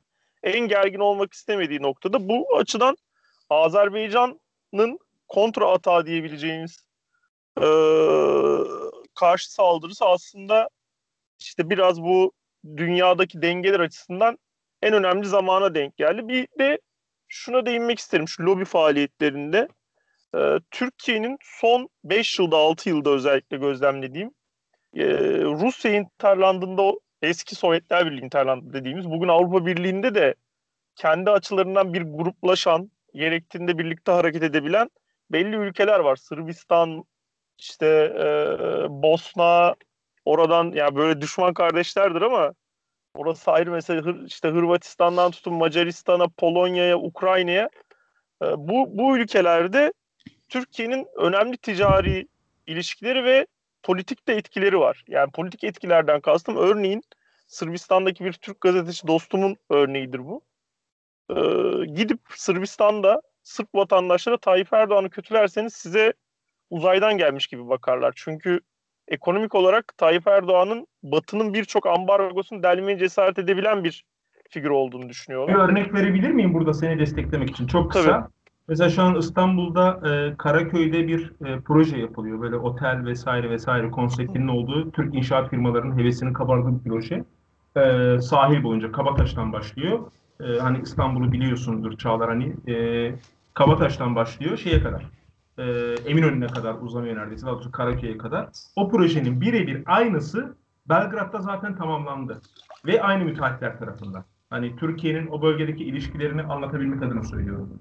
en 0.44 0.68
gergin 0.68 1.00
olmak 1.00 1.34
istemediği 1.34 1.82
noktada 1.82 2.30
bu 2.30 2.58
açıdan 2.58 2.98
Azerbaycan'ın 3.50 5.00
kontra 5.28 5.72
atağı 5.72 6.06
diyebileceğimiz 6.06 6.86
e, 7.58 7.68
karşı 9.16 9.54
saldırısı 9.54 10.06
aslında 10.06 10.70
işte 11.40 11.70
biraz 11.70 12.02
bu 12.02 12.32
dünyadaki 12.78 13.42
dengeler 13.42 13.80
açısından 13.80 14.38
en 14.82 14.94
önemli 14.94 15.28
zamana 15.28 15.76
denk 15.76 15.98
geldi. 15.98 16.28
Bir 16.28 16.48
de 16.60 16.80
şuna 17.28 17.66
değinmek 17.66 18.00
isterim 18.00 18.28
şu 18.28 18.44
lobi 18.44 18.66
faaliyetlerinde. 18.66 19.68
Ee, 20.36 20.60
Türkiye'nin 20.72 21.38
son 21.42 21.90
5 22.04 22.40
yılda 22.40 22.58
6 22.58 22.90
yılda 22.90 23.10
özellikle 23.10 23.58
gözlemlediğim 23.58 24.32
e, 24.96 25.04
Rusya 25.44 25.92
hinterlandında 25.92 26.82
o 26.82 27.00
eski 27.22 27.56
Sovyetler 27.56 28.06
Birliği 28.06 28.22
hinterlandı 28.22 28.74
dediğimiz 28.74 29.10
bugün 29.10 29.28
Avrupa 29.28 29.66
Birliği'nde 29.66 30.16
de 30.16 30.36
kendi 30.96 31.32
açılarından 31.32 31.94
bir 31.94 32.02
gruplaşan 32.02 32.92
gerektiğinde 33.14 33.78
birlikte 33.78 34.12
hareket 34.12 34.44
edebilen 34.44 34.90
belli 35.32 35.56
ülkeler 35.56 36.00
var. 36.00 36.16
Sırbistan, 36.16 37.04
işte 37.58 37.86
e, 38.20 38.26
Bosna, 38.90 39.76
oradan 40.26 40.66
ya 40.66 40.72
yani 40.76 40.96
böyle 40.96 41.22
düşman 41.22 41.54
kardeşlerdir 41.54 42.22
ama 42.22 42.54
orası 43.16 43.52
ayrı 43.52 43.72
mesela 43.72 44.16
işte 44.26 44.48
Hırvatistan'dan 44.50 45.32
tutun 45.32 45.54
Macaristan'a, 45.54 46.28
Polonya'ya, 46.28 46.98
Ukrayna'ya 46.98 47.70
e, 48.44 48.46
bu 48.58 48.98
bu 48.98 49.18
ülkelerde 49.18 49.94
Türkiye'nin 50.50 51.08
önemli 51.16 51.58
ticari 51.58 52.28
ilişkileri 52.68 53.24
ve 53.24 53.48
politik 53.84 54.28
de 54.28 54.36
etkileri 54.36 54.80
var. 54.80 55.04
Yani 55.08 55.32
politik 55.32 55.64
etkilerden 55.64 56.20
kastım 56.22 56.58
örneğin 56.58 57.04
Sırbistan'daki 57.48 58.26
bir 58.26 58.34
Türk 58.34 58.62
gazeteci 58.62 59.08
dostumun 59.08 59.56
örneğidir 59.70 60.20
bu. 60.20 60.42
Ee, 61.30 61.36
gidip 61.86 62.20
Sırbistan'da 62.36 63.22
Sırp 63.44 63.76
vatandaşlara 63.76 64.38
Tayyip 64.38 64.74
Erdoğan'ı 64.74 65.10
kötülerseniz 65.10 65.74
size 65.74 66.14
uzaydan 66.70 67.18
gelmiş 67.18 67.48
gibi 67.48 67.70
bakarlar. 67.70 68.14
Çünkü 68.16 68.60
ekonomik 69.08 69.56
olarak 69.56 69.94
Tayyip 69.98 70.28
Erdoğan'ın 70.28 70.88
Batı'nın 71.04 71.54
birçok 71.54 71.86
ambargosunu 71.86 72.64
delmeye 72.64 72.98
cesaret 72.98 73.40
edebilen 73.40 73.84
bir 73.84 74.06
figür 74.50 74.70
olduğunu 74.70 75.10
düşünüyorlar. 75.10 75.56
Bir 75.56 75.62
örnek 75.62 75.94
verebilir 75.94 76.30
miyim 76.30 76.54
burada 76.54 76.74
seni 76.74 77.00
desteklemek 77.00 77.50
için? 77.50 77.68
Çok 77.68 77.92
kısa. 77.92 78.12
Tabii. 78.12 78.37
Mesela 78.68 78.90
şu 78.90 79.04
an 79.04 79.16
İstanbul'da 79.16 80.10
e, 80.10 80.38
Karaköy'de 80.38 81.08
bir 81.08 81.32
e, 81.46 81.60
proje 81.60 81.98
yapılıyor. 81.98 82.42
Böyle 82.42 82.56
otel 82.56 83.06
vesaire 83.06 83.50
vesaire 83.50 83.92
konseptinin 83.92 84.48
olduğu 84.48 84.92
Türk 84.92 85.16
inşaat 85.16 85.50
firmalarının 85.50 85.98
hevesinin 85.98 86.34
kabardığı 86.34 86.86
bir 86.86 86.90
proje. 86.90 87.24
E, 87.78 88.18
sahil 88.22 88.64
boyunca 88.64 88.92
Kabataş'tan 88.92 89.54
başlıyor. 89.54 90.00
E, 90.40 90.60
hani 90.60 90.82
İstanbul'u 90.82 91.32
biliyorsundur 91.32 91.98
Çağlar 91.98 92.30
hani. 92.30 92.74
E, 92.74 93.16
Kabataş'tan 93.54 94.16
başlıyor 94.16 94.58
şeye 94.58 94.84
kadar. 94.84 95.06
E, 95.58 95.64
Eminönü'ne 96.06 96.48
kadar 96.48 96.76
uzanıyor 96.82 97.16
neredeyse. 97.16 97.46
Daha 97.46 97.56
doğrusu 97.56 97.72
Karaköy'e 97.72 98.18
kadar. 98.18 98.50
O 98.76 98.90
projenin 98.90 99.42
birebir 99.42 99.84
aynısı 99.86 100.56
Belgrad'da 100.90 101.40
zaten 101.40 101.76
tamamlandı. 101.76 102.42
Ve 102.86 103.02
aynı 103.02 103.26
müteahhitler 103.26 103.80
tarafından. 103.80 104.24
Hani 104.50 104.76
Türkiye'nin 104.76 105.28
o 105.28 105.42
bölgedeki 105.42 105.84
ilişkilerini 105.84 106.44
anlatabilmek 106.44 107.04
adına 107.04 107.24
söylüyorum. 107.24 107.80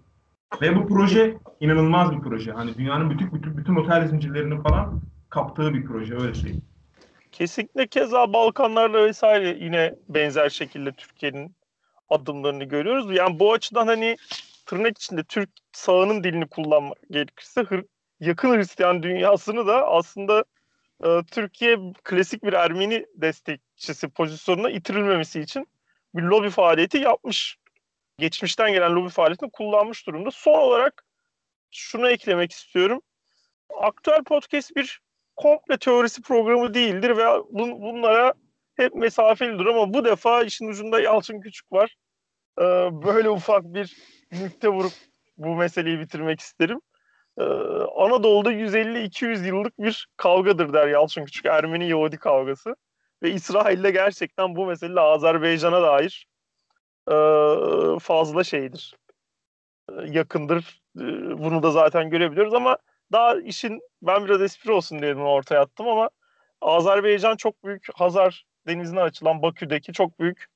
Ve 0.62 0.76
bu 0.76 0.88
proje 0.88 1.38
inanılmaz 1.60 2.12
bir 2.12 2.20
proje. 2.20 2.52
Hani 2.52 2.74
dünyanın 2.74 3.10
bütün 3.10 3.32
bütün, 3.32 3.56
bütün 3.56 3.76
otel 3.76 4.08
zincirlerini 4.08 4.62
falan 4.62 5.00
kaptığı 5.30 5.74
bir 5.74 5.84
proje 5.84 6.14
öyle 6.14 6.34
söyleyeyim. 6.34 6.62
Kesinlikle 7.32 7.86
keza 7.86 8.32
Balkanlarda 8.32 9.04
vesaire 9.04 9.56
yine 9.60 9.94
benzer 10.08 10.48
şekilde 10.48 10.92
Türkiye'nin 10.92 11.56
adımlarını 12.08 12.64
görüyoruz. 12.64 13.16
Yani 13.16 13.38
bu 13.38 13.52
açıdan 13.52 13.86
hani 13.86 14.16
tırnak 14.66 14.98
içinde 14.98 15.24
Türk 15.24 15.50
sağının 15.72 16.24
dilini 16.24 16.46
kullanmak 16.46 16.98
gerekirse 17.10 17.60
hır, 17.60 17.84
yakın 18.20 18.56
Hristiyan 18.56 19.02
dünyasını 19.02 19.66
da 19.66 19.88
aslında 19.88 20.44
e, 21.04 21.22
Türkiye 21.30 21.78
klasik 22.04 22.44
bir 22.44 22.52
Ermeni 22.52 23.06
destekçisi 23.14 24.08
pozisyonuna 24.08 24.70
itirilmemesi 24.70 25.40
için 25.40 25.68
bir 26.14 26.22
lobi 26.22 26.50
faaliyeti 26.50 26.98
yapmış. 26.98 27.58
Geçmişten 28.18 28.72
gelen 28.72 28.92
lobi 28.92 29.08
faaliyetini 29.08 29.50
kullanmış 29.50 30.06
durumda. 30.06 30.30
Son 30.30 30.58
olarak 30.58 31.04
şunu 31.70 32.10
eklemek 32.10 32.52
istiyorum. 32.52 33.02
Aktüel 33.80 34.24
podcast 34.24 34.76
bir 34.76 35.00
komple 35.36 35.76
teorisi 35.76 36.22
programı 36.22 36.74
değildir 36.74 37.16
ve 37.16 37.26
bun, 37.50 37.82
bunlara 37.82 38.34
hep 38.76 38.94
mesafelidir 38.94 39.66
ama 39.66 39.94
bu 39.94 40.04
defa 40.04 40.42
işin 40.42 40.68
ucunda 40.68 41.00
Yalçın 41.00 41.40
Küçük 41.40 41.72
var. 41.72 41.96
Ee, 42.58 42.62
böyle 43.04 43.30
ufak 43.30 43.64
bir 43.64 43.96
nükte 44.32 44.68
vurup 44.68 44.92
bu 45.38 45.56
meseleyi 45.56 46.00
bitirmek 46.00 46.40
isterim. 46.40 46.80
Ee, 47.38 47.42
Anadolu'da 47.96 48.52
150-200 48.52 49.46
yıllık 49.46 49.78
bir 49.78 50.08
kavgadır 50.16 50.72
der 50.72 50.88
Yalçın 50.88 51.24
Küçük. 51.24 51.46
Ermeni-Yahudi 51.46 52.18
kavgası. 52.18 52.76
Ve 53.22 53.30
İsrail'de 53.30 53.90
gerçekten 53.90 54.56
bu 54.56 54.66
mesele 54.66 55.00
Azerbaycan'a 55.00 55.82
dair 55.82 56.26
fazla 58.00 58.44
şeydir. 58.44 58.96
E, 59.90 59.92
yakındır. 60.06 60.82
E, 60.98 61.04
bunu 61.38 61.62
da 61.62 61.70
zaten 61.70 62.10
görebiliyoruz 62.10 62.54
ama 62.54 62.78
daha 63.12 63.40
işin 63.40 63.80
ben 64.02 64.24
biraz 64.24 64.42
espri 64.42 64.72
olsun 64.72 65.02
diye 65.02 65.16
bunu 65.16 65.28
ortaya 65.28 65.60
attım 65.60 65.88
ama 65.88 66.10
Azerbaycan 66.60 67.36
çok 67.36 67.64
büyük 67.64 67.86
Hazar 67.94 68.44
denizine 68.66 69.00
açılan 69.00 69.42
Bakü'deki 69.42 69.92
çok 69.92 70.20
büyük 70.20 70.46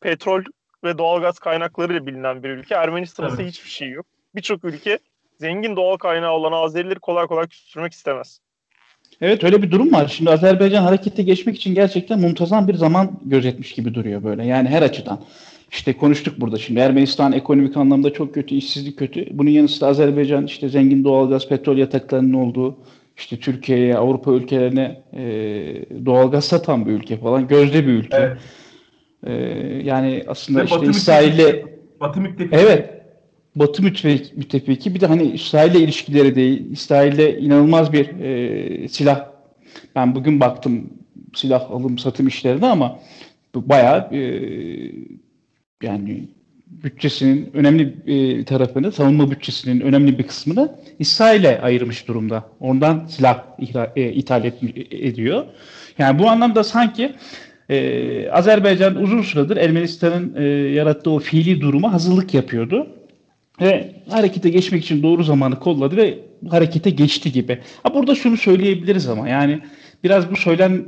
petrol 0.00 0.42
ve 0.84 0.98
doğalgaz 0.98 1.38
kaynaklarıyla 1.38 2.06
bilinen 2.06 2.42
bir 2.42 2.50
ülke. 2.50 2.74
Ermenistan'da 2.74 3.32
ise 3.34 3.46
hiçbir 3.46 3.70
şey 3.70 3.90
yok. 3.90 4.06
Birçok 4.34 4.64
ülke 4.64 4.98
zengin 5.40 5.76
doğal 5.76 5.96
kaynağı 5.96 6.32
olan 6.32 6.52
Azerileri 6.52 6.98
kolay 6.98 7.26
kolay 7.26 7.48
küstürmek 7.48 7.92
istemez. 7.92 8.40
Evet 9.20 9.44
öyle 9.44 9.62
bir 9.62 9.70
durum 9.70 9.92
var. 9.92 10.08
Şimdi 10.08 10.30
Azerbaycan 10.30 10.82
harekete 10.82 11.22
geçmek 11.22 11.56
için 11.56 11.74
gerçekten 11.74 12.20
muntazam 12.20 12.68
bir 12.68 12.74
zaman 12.74 13.20
gözetmiş 13.24 13.72
gibi 13.72 13.94
duruyor 13.94 14.24
böyle. 14.24 14.46
Yani 14.46 14.68
her 14.68 14.82
açıdan. 14.82 15.20
İşte 15.72 15.96
konuştuk 15.96 16.40
burada 16.40 16.58
şimdi. 16.58 16.80
Ermenistan 16.80 17.32
ekonomik 17.32 17.76
anlamda 17.76 18.12
çok 18.12 18.34
kötü, 18.34 18.54
işsizlik 18.54 18.98
kötü. 18.98 19.26
Bunun 19.30 19.50
yanı 19.50 19.68
sıra 19.68 19.88
Azerbaycan 19.88 20.46
işte 20.46 20.68
zengin 20.68 21.04
doğalgaz, 21.04 21.48
petrol 21.48 21.76
yataklarının 21.76 22.32
olduğu, 22.32 22.76
işte 23.16 23.36
Türkiye'ye, 23.36 23.96
Avrupa 23.96 24.32
ülkelerine 24.32 25.02
e, 25.12 25.24
doğalgaz 26.06 26.44
satan 26.44 26.86
bir 26.86 26.92
ülke 26.92 27.16
falan. 27.16 27.48
Gözde 27.48 27.86
bir 27.86 27.92
ülke. 27.92 28.16
Evet. 28.16 28.38
E, 29.26 29.32
yani 29.84 30.24
aslında 30.26 30.60
Ve 30.60 30.64
işte 30.64 30.86
İsrail'le 30.86 31.64
Batı 32.00 32.20
müttefiki. 32.20 32.56
Evet. 32.56 32.90
Batı 33.56 33.82
müttefiki. 33.82 34.94
Bir 34.94 35.00
de 35.00 35.06
hani 35.06 35.22
İsrail'le 35.22 35.80
ilişkileri 35.80 36.34
değil. 36.34 36.70
İsrail'de 36.70 37.38
inanılmaz 37.38 37.92
bir 37.92 38.20
e, 38.20 38.88
silah. 38.88 39.26
Ben 39.96 40.14
bugün 40.14 40.40
baktım 40.40 40.90
silah 41.34 41.70
alım 41.70 41.98
satım 41.98 42.26
işlerine 42.26 42.66
ama 42.66 42.98
bayağı 43.54 44.14
e, 44.14 44.20
yani 45.82 46.28
bütçesinin 46.84 47.50
önemli 47.54 48.06
bir 48.06 48.46
tarafını, 48.46 48.92
savunma 48.92 49.30
bütçesinin 49.30 49.80
önemli 49.80 50.18
bir 50.18 50.26
kısmını 50.26 50.74
İsrail'e 50.98 51.60
ayırmış 51.60 52.08
durumda. 52.08 52.44
Ondan 52.60 53.06
silah 53.06 53.44
e, 53.96 54.12
ithal 54.12 54.44
ediyor. 54.90 55.44
Yani 55.98 56.18
bu 56.18 56.28
anlamda 56.28 56.64
sanki 56.64 57.12
e, 57.68 58.30
Azerbaycan 58.30 58.96
uzun 58.96 59.22
süredir 59.22 59.56
Ermenistan'ın 59.56 60.34
e, 60.36 60.42
yarattığı 60.72 61.10
o 61.10 61.18
fiili 61.18 61.60
duruma 61.60 61.92
hazırlık 61.92 62.34
yapıyordu. 62.34 62.86
Ve 63.60 63.94
harekete 64.10 64.50
geçmek 64.50 64.84
için 64.84 65.02
doğru 65.02 65.24
zamanı 65.24 65.60
kolladı 65.60 65.96
ve 65.96 66.18
harekete 66.50 66.90
geçti 66.90 67.32
gibi. 67.32 67.58
Ha 67.82 67.94
burada 67.94 68.14
şunu 68.14 68.36
söyleyebiliriz 68.36 69.08
ama 69.08 69.28
yani 69.28 69.60
biraz 70.04 70.30
bu 70.30 70.36
söylen 70.36 70.84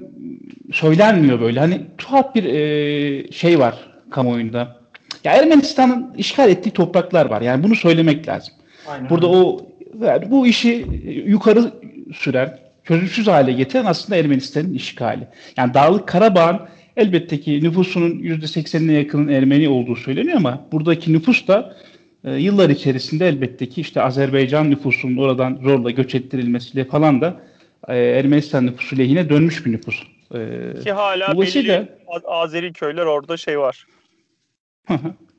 söylenmiyor 0.72 1.40
böyle. 1.40 1.60
Hani 1.60 1.80
tuhaf 1.98 2.34
bir 2.34 2.44
e, 2.44 3.32
şey 3.32 3.58
var 3.58 3.74
kamuoyunda 4.10 4.83
ya 5.24 5.32
Ermenistan'ın 5.32 6.14
işgal 6.18 6.50
ettiği 6.50 6.70
topraklar 6.70 7.26
var. 7.26 7.40
Yani 7.40 7.62
bunu 7.64 7.76
söylemek 7.76 8.28
lazım. 8.28 8.54
Aynen. 8.86 9.10
Burada 9.10 9.28
o 9.28 9.66
yani 10.00 10.30
bu 10.30 10.46
işi 10.46 10.86
yukarı 11.26 11.72
süren, 12.14 12.58
çözümsüz 12.84 13.26
hale 13.26 13.52
getiren 13.52 13.84
aslında 13.84 14.18
Ermenistan'ın 14.18 14.74
işgali. 14.74 15.28
Yani 15.56 15.74
Dağlık 15.74 16.08
Karabağ'ın 16.08 16.60
elbette 16.96 17.40
ki 17.40 17.64
nüfusunun 17.64 18.10
%80'ine 18.10 18.92
yakının 18.92 19.28
Ermeni 19.28 19.68
olduğu 19.68 19.96
söyleniyor 19.96 20.36
ama 20.36 20.66
buradaki 20.72 21.12
nüfus 21.12 21.48
da 21.48 21.76
e, 22.24 22.32
yıllar 22.32 22.70
içerisinde 22.70 23.28
elbette 23.28 23.68
ki 23.68 23.80
işte 23.80 24.02
Azerbaycan 24.02 24.70
nüfusunun 24.70 25.16
oradan 25.16 25.58
zorla 25.62 25.90
göç 25.90 26.14
ettirilmesiyle 26.14 26.84
falan 26.84 27.20
da 27.20 27.40
e, 27.88 27.96
Ermenistan 27.96 28.66
nüfusu 28.66 28.98
lehine 28.98 29.28
dönmüş 29.28 29.66
bir 29.66 29.72
nüfus. 29.72 30.02
E, 30.34 30.38
Ki 30.84 30.92
hala 30.92 31.40
belli 31.40 31.88
Azeri 32.24 32.72
köyler 32.72 33.06
orada 33.06 33.36
şey 33.36 33.58
var 33.58 33.86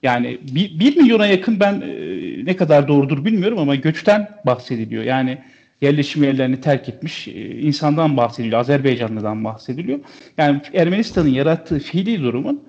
Yani 0.04 0.38
bir, 0.52 0.80
bir 0.80 0.98
milyona 0.98 1.26
yakın 1.26 1.60
ben 1.60 1.82
e, 1.82 2.46
ne 2.46 2.56
kadar 2.56 2.88
doğrudur 2.88 3.26
bilmiyorum 3.26 3.60
ama 3.60 3.76
göçten 3.76 4.30
bahsediliyor. 4.46 5.04
Yani 5.04 5.38
yerleşim 5.82 6.24
yerlerini 6.24 6.62
terk 6.62 6.90
etmiş 6.90 7.28
e, 7.28 7.60
insandan 7.62 8.18
bahsediliyor. 8.18 8.60
Azerbaycanlı'dan 8.60 9.44
bahsediliyor. 9.44 10.00
Yani 10.38 10.62
Ermenistan'ın 10.74 11.30
yarattığı 11.30 11.80
fiili 11.80 12.24
durumun 12.24 12.64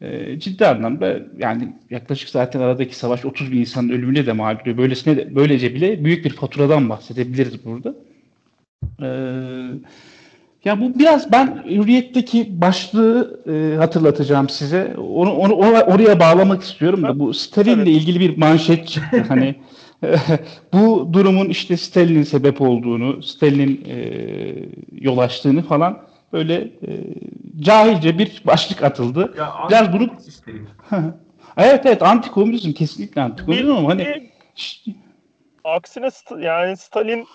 e, 0.00 0.40
ciddi 0.40 0.66
anlamda 0.66 1.20
yani 1.38 1.72
yaklaşık 1.90 2.28
zaten 2.28 2.60
aradaki 2.60 2.96
savaş 2.96 3.24
30 3.24 3.52
bin 3.52 3.60
insanın 3.60 3.88
ölümüne 3.88 4.26
de 4.26 4.32
mal 4.32 4.60
oluyor. 4.60 4.76
Böylesine 4.76 5.16
de, 5.16 5.34
böylece 5.34 5.74
bile 5.74 6.04
büyük 6.04 6.24
bir 6.24 6.30
faturadan 6.30 6.88
bahsedebiliriz 6.88 7.64
burada. 7.64 7.94
Eee 9.00 9.78
ya 10.64 10.80
bu 10.80 10.98
biraz 10.98 11.32
ben 11.32 11.64
Hürriyet'teki 11.64 12.60
başlığı 12.60 13.40
e, 13.48 13.76
hatırlatacağım 13.76 14.48
size. 14.48 14.94
Onu, 14.98 15.32
onu 15.32 15.54
oraya 15.82 16.20
bağlamak 16.20 16.62
istiyorum 16.62 17.02
da 17.02 17.18
bu 17.18 17.34
Stalin'le 17.34 17.76
evet. 17.76 17.88
ilgili 17.88 18.20
bir 18.20 18.38
manşet 18.38 18.88
çıktı. 18.88 19.24
hani 19.28 19.54
bu 20.72 21.10
durumun 21.12 21.48
işte 21.48 21.76
Stalin'in 21.76 22.22
sebep 22.22 22.60
olduğunu, 22.60 23.22
Stalin'in 23.22 23.84
e, 23.88 23.98
yol 24.92 25.18
açtığını 25.18 25.62
falan 25.62 26.02
böyle 26.32 26.54
e, 26.54 26.90
cahilce 27.60 28.18
bir 28.18 28.42
başlık 28.46 28.82
atıldı. 28.82 29.34
Ya, 29.38 29.52
biraz 29.68 29.92
bunu 29.92 30.10
Evet 31.56 31.86
evet 31.86 32.02
antikomünizm 32.02 32.72
kesinlikle 32.72 33.22
antikomünizm 33.22 33.72
ama 33.72 33.90
hani 33.90 34.30
aksine 35.64 36.08
yani 36.40 36.76
Stalin 36.76 37.26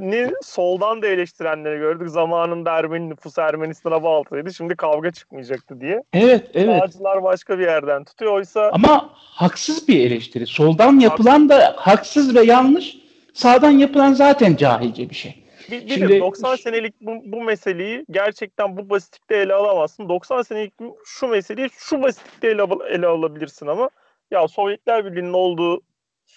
ni 0.00 0.30
soldan 0.42 1.02
da 1.02 1.06
eleştirenleri 1.06 1.78
gördük. 1.78 2.08
Zamanında 2.08 2.70
Ermeni 2.70 3.10
nüfus 3.10 3.38
Ermenistan'a 3.38 4.02
bağlıydı. 4.02 4.54
Şimdi 4.54 4.76
kavga 4.76 5.10
çıkmayacaktı 5.10 5.80
diye. 5.80 6.02
Evet, 6.12 6.50
evet. 6.54 6.80
Sağcılar 6.80 7.22
başka 7.22 7.58
bir 7.58 7.64
yerden 7.64 8.04
tutuyor. 8.04 8.32
Oysa 8.32 8.70
Ama 8.72 9.10
haksız 9.14 9.88
bir 9.88 10.06
eleştiri. 10.06 10.46
Soldan 10.46 10.98
yapılan 10.98 11.48
da 11.48 11.74
haksız 11.76 12.34
ve 12.34 12.42
yanlış. 12.42 12.96
Sağdan 13.34 13.70
yapılan 13.70 14.12
zaten 14.12 14.56
cahilce 14.56 15.10
bir 15.10 15.14
şey. 15.14 15.44
Bir, 15.70 15.86
bir 15.86 15.94
Şimdi, 15.94 16.20
90 16.20 16.56
senelik 16.56 17.00
bu, 17.00 17.12
bu 17.24 17.42
meseleyi 17.42 18.04
gerçekten 18.10 18.76
bu 18.76 18.90
basitlikte 18.90 19.36
ele 19.36 19.54
alamazsın. 19.54 20.08
90 20.08 20.42
senelik 20.42 20.72
şu 21.04 21.26
meseleyi 21.26 21.68
şu 21.72 22.02
basitlikte 22.02 22.48
ele, 22.48 22.62
ele 22.90 23.06
alabilirsin 23.06 23.66
ama 23.66 23.90
ya 24.30 24.48
Sovyetler 24.48 25.04
Birliği'nin 25.04 25.32
olduğu 25.32 25.82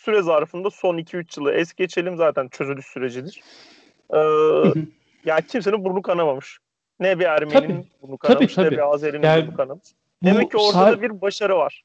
süre 0.03 0.21
zarfında 0.21 0.69
son 0.69 0.97
2-3 0.97 1.39
yılı 1.39 1.51
es 1.51 1.73
geçelim 1.73 2.17
zaten 2.17 2.47
çözülüş 2.47 2.85
sürecidir. 2.85 3.41
Ee, 4.13 4.17
yani 5.25 5.41
kimsenin 5.47 5.83
burnu 5.83 6.01
kanamamış. 6.01 6.57
Ne 6.99 7.19
bir 7.19 7.25
Ermeni'nin 7.25 7.81
tabii, 7.81 7.87
burnu 8.01 8.17
kanamış 8.17 8.53
tabii, 8.53 8.65
tabii. 8.65 8.75
ne 8.75 8.77
bir 8.77 8.93
Azeri'nin 8.93 9.23
yani, 9.23 9.47
burnu 9.47 9.57
kanamış. 9.57 9.83
Demek 10.23 10.51
ki 10.51 10.57
ortada 10.57 10.91
sağ... 10.91 11.01
bir 11.01 11.21
başarı 11.21 11.55
var. 11.55 11.83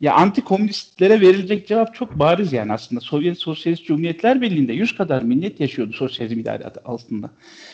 Ya 0.00 0.14
anti-komünistlere 0.14 1.20
verilecek 1.20 1.66
cevap 1.66 1.94
çok 1.94 2.18
bariz 2.18 2.52
yani 2.52 2.72
aslında. 2.72 3.00
Sovyet 3.00 3.38
Sosyalist 3.38 3.84
Cumhuriyetler 3.84 4.42
Birliği'nde 4.42 4.72
100 4.72 4.96
kadar 4.96 5.22
millet 5.22 5.60
yaşıyordu 5.60 5.92
sosyalizm 5.92 6.40
idare 6.40 6.64
altında. 6.84 7.30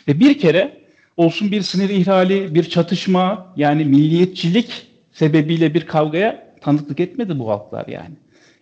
Ve 0.08 0.20
bir 0.20 0.38
kere 0.38 0.80
olsun 1.16 1.50
bir 1.50 1.62
sınır 1.62 1.88
ihlali, 1.88 2.54
bir 2.54 2.64
çatışma 2.64 3.52
yani 3.56 3.84
milliyetçilik 3.84 4.86
sebebiyle 5.12 5.74
bir 5.74 5.86
kavgaya 5.86 6.54
tanıklık 6.60 7.00
etmedi 7.00 7.38
bu 7.38 7.48
halklar 7.48 7.86
yani. 7.86 8.14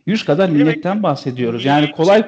Yüz 0.09 0.25
kadar 0.25 0.49
milletten 0.49 1.03
bahsediyoruz. 1.03 1.64
Yani 1.64 1.92
kolay 1.92 2.27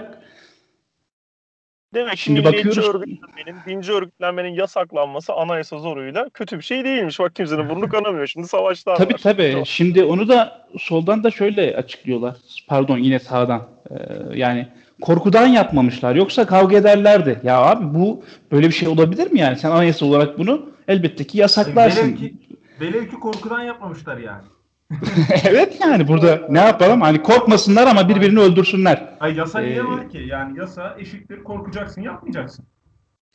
Demek 1.95 2.13
ki 2.13 2.23
Şimdi 2.23 2.45
bakıyoruz. 2.45 2.79
örgütlenmenin, 2.79 3.57
dinci 3.67 3.93
örgütlenmenin 3.93 4.49
yasaklanması 4.49 5.33
anayasa 5.33 5.79
zoruyla 5.79 6.29
kötü 6.35 6.59
bir 6.59 6.63
şey 6.63 6.85
değilmiş. 6.85 7.21
Bak 7.21 7.37
kimsenin 7.37 7.69
burnu 7.69 7.89
kanamıyor. 7.89 8.27
Şimdi 8.27 8.49
savaşlar 8.49 8.97
tabii, 8.97 9.13
var. 9.15 9.19
Tabii 9.19 9.53
tabii. 9.53 9.67
Şimdi 9.67 10.05
onu 10.05 10.29
da 10.29 10.67
soldan 10.79 11.25
da 11.25 11.31
şöyle 11.31 11.77
açıklıyorlar. 11.77 12.37
Pardon 12.69 12.99
yine 12.99 13.19
sağdan. 13.19 13.69
Ee, 13.91 13.95
yani 14.35 14.69
korkudan 15.01 15.47
yapmamışlar. 15.47 16.15
Yoksa 16.15 16.47
kavga 16.47 16.77
ederlerdi. 16.77 17.41
Ya 17.43 17.61
abi 17.61 17.99
bu 17.99 18.25
böyle 18.53 18.67
bir 18.67 18.75
şey 18.75 18.89
olabilir 18.89 19.33
mi 19.33 19.41
yani? 19.41 19.57
Sen 19.57 19.71
anayasa 19.71 20.07
olarak 20.07 20.39
bunu 20.39 20.71
elbette 20.89 21.25
ki 21.25 21.39
yasaklarsın. 21.39 22.03
Velev 22.03 22.17
ki, 22.17 22.35
velev 22.81 23.09
ki 23.09 23.17
korkudan 23.21 23.63
yapmamışlar 23.63 24.19
yani. 24.19 24.43
evet 25.45 25.81
yani 25.81 26.09
burada 26.09 26.47
ne 26.51 26.59
yapalım 26.59 27.01
hani 27.01 27.23
korkmasınlar 27.23 27.87
ama 27.87 28.09
birbirini 28.09 28.41
öldürsünler. 28.41 29.17
Ay 29.21 29.37
yasa 29.37 29.61
niye 29.61 29.77
ee, 29.77 29.85
var 29.85 30.11
ki? 30.11 30.19
Yani 30.27 30.59
yasa 30.59 30.97
eşittir 30.99 31.45
korkacaksın 31.45 32.03
yapmayacaksın. 32.03 32.65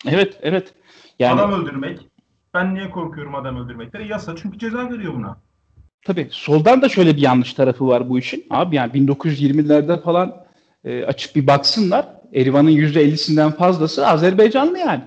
Evet 0.07 0.39
evet. 0.41 0.73
Yani, 1.19 1.41
adam 1.41 1.61
öldürmek. 1.61 1.99
Ben 2.53 2.75
niye 2.75 2.89
korkuyorum 2.89 3.35
adam 3.35 3.57
öldürmekten? 3.57 4.01
Yasa 4.01 4.35
çünkü 4.35 4.59
ceza 4.59 4.89
veriyor 4.89 5.13
buna. 5.13 5.37
Tabii 6.05 6.27
soldan 6.31 6.81
da 6.81 6.89
şöyle 6.89 7.15
bir 7.15 7.21
yanlış 7.21 7.53
tarafı 7.53 7.87
var 7.87 8.09
bu 8.09 8.19
işin. 8.19 8.45
Abi 8.49 8.75
yani 8.75 8.91
1920'lerde 8.91 10.01
falan 10.01 10.45
e, 10.83 11.05
açıp 11.05 11.35
bir 11.35 11.47
baksınlar. 11.47 12.05
Erivan'ın 12.33 12.71
%50'sinden 12.71 13.51
fazlası 13.51 14.07
Azerbaycanlı 14.07 14.79
yani. 14.79 15.03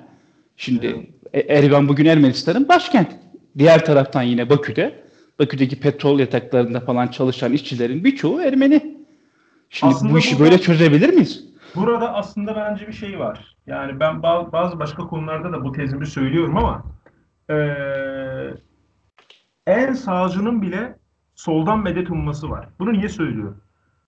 Şimdi 0.57 1.09
evet. 1.33 1.51
Erivan 1.51 1.89
bugün 1.89 2.07
Ermenistan'ın 2.07 2.69
başkent. 2.69 3.09
Diğer 3.59 3.85
taraftan 3.85 4.23
yine 4.23 4.51
Bakü'de 4.51 5.08
Bakü'deki 5.39 5.81
petrol 5.81 6.19
yataklarında 6.19 6.81
falan 6.81 7.09
çalışan 7.09 7.53
işçilerin 7.53 8.05
birçoğu 8.05 8.41
Ermeni. 8.41 8.99
Şimdi 9.71 9.95
aslında 9.95 10.13
bu 10.13 10.19
işi 10.19 10.39
burada, 10.39 10.45
böyle 10.45 10.61
çözebilir 10.61 11.09
miyiz? 11.09 11.45
Burada 11.75 12.15
aslında 12.15 12.57
bence 12.57 12.89
bir 12.89 12.93
şey 12.93 13.19
var. 13.19 13.57
Yani 13.67 14.01
ben 14.01 14.23
bazı 14.23 14.79
başka 14.79 15.03
konularda 15.03 15.53
da 15.53 15.65
bu 15.65 15.73
tezimi 15.73 16.07
söylüyorum 16.07 16.57
ama 16.57 16.85
ee, 17.51 18.55
en 19.67 19.93
sağcının 19.93 20.63
bile 20.63 20.99
soldan 21.35 21.79
medet 21.79 22.11
umması 22.11 22.51
var. 22.51 22.69
Bunu 22.79 22.93
niye 22.93 23.09
söylüyorum? 23.09 23.61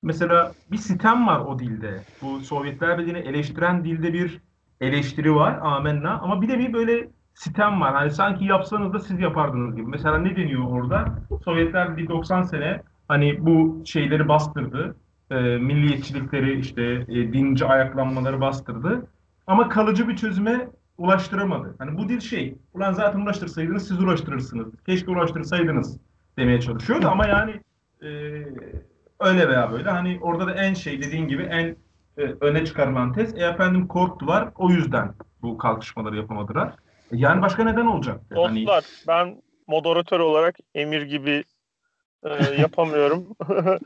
Mesela 0.03 0.53
bir 0.73 0.77
sitem 0.77 1.27
var 1.27 1.41
o 1.41 1.59
dilde. 1.59 2.03
Bu 2.23 2.41
Sovyetler 2.41 2.99
Birliği'ni 2.99 3.19
eleştiren 3.19 3.85
dilde 3.85 4.13
bir 4.13 4.41
eleştiri 4.81 5.35
var. 5.35 5.59
Amenna. 5.63 6.19
Ama 6.19 6.43
bir 6.43 6.49
de 6.49 6.59
bir 6.59 6.73
böyle 6.73 7.09
sitem 7.35 7.81
var. 7.81 7.95
Hani 7.95 8.11
sanki 8.11 8.45
yapsanız 8.45 8.93
da 8.93 8.99
siz 8.99 9.21
yapardınız 9.21 9.77
gibi. 9.77 9.87
Mesela 9.87 10.19
ne 10.19 10.37
deniyor 10.37 10.65
orada? 10.65 11.05
Sovyetler 11.45 11.97
bir 11.97 12.09
90 12.09 12.43
sene 12.43 12.83
hani 13.09 13.47
bu 13.47 13.83
şeyleri 13.87 14.29
bastırdı. 14.29 14.97
E, 15.31 15.35
milliyetçilikleri 15.41 16.59
işte 16.59 16.83
e, 17.09 17.33
dinci 17.33 17.65
ayaklanmaları 17.65 18.41
bastırdı. 18.41 19.07
Ama 19.47 19.69
kalıcı 19.69 20.09
bir 20.09 20.17
çözüme 20.17 20.69
ulaştıramadı. 20.99 21.75
Hani 21.79 21.99
bu 21.99 22.09
dil 22.09 22.21
şey, 22.21 22.59
ulan 22.75 22.93
zaten 22.93 23.21
ulaştırsaydınız 23.21 23.89
siz 23.89 24.03
ulaştırırsınız. 24.03 24.75
Keşke 24.87 25.11
ulaştırsaydınız 25.11 25.99
demeye 26.39 26.61
çalışıyordu 26.61 27.09
ama 27.09 27.27
yani 27.27 27.61
e, 28.03 28.09
öyle 29.21 29.49
veya 29.49 29.73
böyle 29.73 29.91
hani 29.91 30.19
orada 30.23 30.47
da 30.47 30.55
en 30.55 30.75
şey 30.75 31.03
dediğin 31.03 31.29
gibi 31.29 31.43
en 31.43 31.77
e, 32.19 32.23
öne 32.41 32.65
çıkarılan 32.65 33.13
tez 33.13 33.35
e 33.39 33.45
efendim 33.45 33.87
korktular 33.87 34.49
o 34.57 34.71
yüzden 34.71 35.15
bu 35.43 35.59
kalkışmaları 35.59 36.17
yapamadılar. 36.17 36.75
Yani 37.13 37.43
başka 37.43 37.65
neden 37.65 37.87
olacak? 37.87 38.21
Dostlar 38.35 38.85
hani... 38.85 39.07
ben 39.09 39.43
moderatör 39.67 40.21
olarak 40.21 40.57
Emir 40.75 41.03
gibi 41.03 41.45
e, 42.25 42.31
yapamıyorum. 42.61 43.37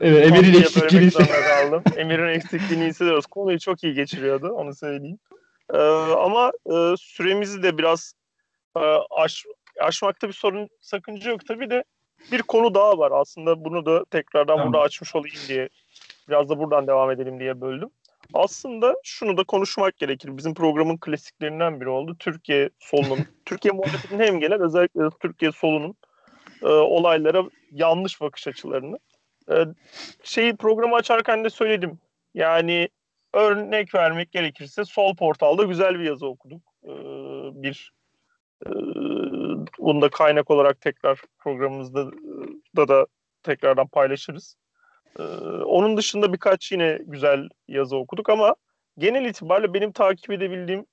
evet 0.01 0.27
Emir'in 0.27 0.61
eksikliğini 0.61 1.11
kaldım. 1.11 1.83
Emir'in 1.97 2.27
eksikliğini 2.27 2.85
hissediyoruz. 2.85 3.25
Konuyu 3.25 3.59
çok 3.59 3.83
iyi 3.83 3.93
geçiriyordu 3.93 4.49
onu 4.49 4.75
söyleyeyim. 4.75 5.19
E, 5.73 5.77
ama 6.17 6.51
e, 6.65 6.95
süremizi 6.97 7.63
de 7.63 7.77
biraz 7.77 8.13
e, 8.77 8.79
aş, 9.17 9.45
aşmakta 9.81 10.27
bir 10.27 10.33
sorun 10.33 10.69
sakınca 10.81 11.31
yok. 11.31 11.45
Tabii 11.47 11.69
de 11.69 11.83
bir 12.31 12.41
konu 12.41 12.73
daha 12.73 12.97
var. 12.97 13.11
Aslında 13.15 13.65
bunu 13.65 13.85
da 13.85 14.05
tekrardan 14.05 14.57
tamam. 14.57 14.73
burada 14.73 14.83
açmış 14.83 15.15
olayım 15.15 15.37
diye 15.47 15.69
biraz 16.29 16.49
da 16.49 16.59
buradan 16.59 16.87
devam 16.87 17.11
edelim 17.11 17.39
diye 17.39 17.61
böldüm. 17.61 17.89
Aslında 18.33 18.95
şunu 19.03 19.37
da 19.37 19.43
konuşmak 19.43 19.97
gerekir. 19.97 20.37
Bizim 20.37 20.53
programın 20.53 20.97
klasiklerinden 20.97 21.81
biri 21.81 21.89
oldu. 21.89 22.15
Türkiye 22.19 22.69
solunun, 22.79 23.19
Türkiye 23.45 23.71
muhalefetinin 23.71 24.23
hem 24.23 24.39
gelen 24.39 24.61
özellikle 24.61 25.01
Türkiye 25.21 25.51
solunun 25.51 25.95
e, 26.61 26.67
olaylara 26.67 27.43
yanlış 27.71 28.21
bakış 28.21 28.47
açılarını. 28.47 28.97
E, 29.51 29.65
şeyi 30.23 30.55
programı 30.55 30.95
açarken 30.95 31.43
de 31.43 31.49
söyledim. 31.49 31.99
Yani 32.33 32.89
örnek 33.33 33.95
vermek 33.95 34.31
gerekirse 34.31 34.85
Sol 34.85 35.15
Portal'da 35.15 35.63
güzel 35.63 35.99
bir 35.99 36.03
yazı 36.03 36.27
okuduk. 36.27 36.61
E, 36.83 36.91
bir 37.63 37.91
e, 38.65 38.69
bunu 39.79 40.01
da 40.01 40.09
kaynak 40.09 40.51
olarak 40.51 40.81
tekrar 40.81 41.21
programımızda 41.39 42.11
da, 42.75 42.87
da 42.87 43.07
tekrardan 43.43 43.87
paylaşırız. 43.87 44.55
Ee, 45.19 45.23
onun 45.63 45.97
dışında 45.97 46.33
birkaç 46.33 46.71
yine 46.71 46.99
güzel 47.05 47.49
yazı 47.67 47.97
okuduk 47.97 48.29
ama 48.29 48.55
genel 48.97 49.25
itibariyle 49.25 49.73
benim 49.73 49.91
takip 49.91 50.31
edebildiğim 50.31 50.85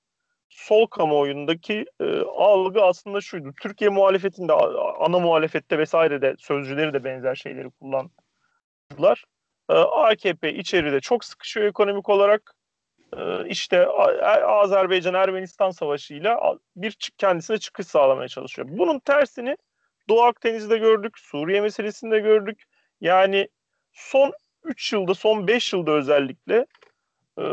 sol 0.49 0.87
kamuoyundaki 0.87 1.85
e, 2.01 2.21
algı 2.21 2.83
aslında 2.83 3.21
şuydu. 3.21 3.53
Türkiye 3.63 3.91
muhalefetinde, 3.91 4.53
ana 4.99 5.19
muhalefette 5.19 5.79
vesaire 5.79 6.23
de 6.23 6.35
sözcüleri 6.39 6.93
de 6.93 7.05
benzer 7.05 7.35
şeyleri 7.35 7.71
kullandılar. 7.71 9.25
E, 9.71 9.75
AKP 9.75 10.55
içeride 10.55 11.01
çok 11.01 11.25
sıkışıyor 11.25 11.67
ekonomik 11.67 12.09
olarak. 12.09 12.55
E, 13.17 13.49
işte 13.49 13.87
Azerbaycan-Ermenistan 14.47 15.71
savaşıyla 15.71 16.59
bir 16.77 16.97
kendisine 17.19 17.59
çıkış 17.59 17.87
sağlamaya 17.87 18.29
çalışıyor. 18.29 18.69
Bunun 18.71 18.99
tersini 18.99 19.57
Doğu 20.09 20.23
Akdeniz'de 20.23 20.79
gördük, 20.79 21.19
Suriye 21.19 21.61
meselesinde 21.61 22.19
gördük. 22.19 22.63
Yani 23.01 23.49
son 23.93 24.33
3 24.65 24.93
yılda, 24.93 25.15
son 25.15 25.47
5 25.47 25.73
yılda 25.73 25.91
özellikle 25.91 26.67
e, 27.39 27.45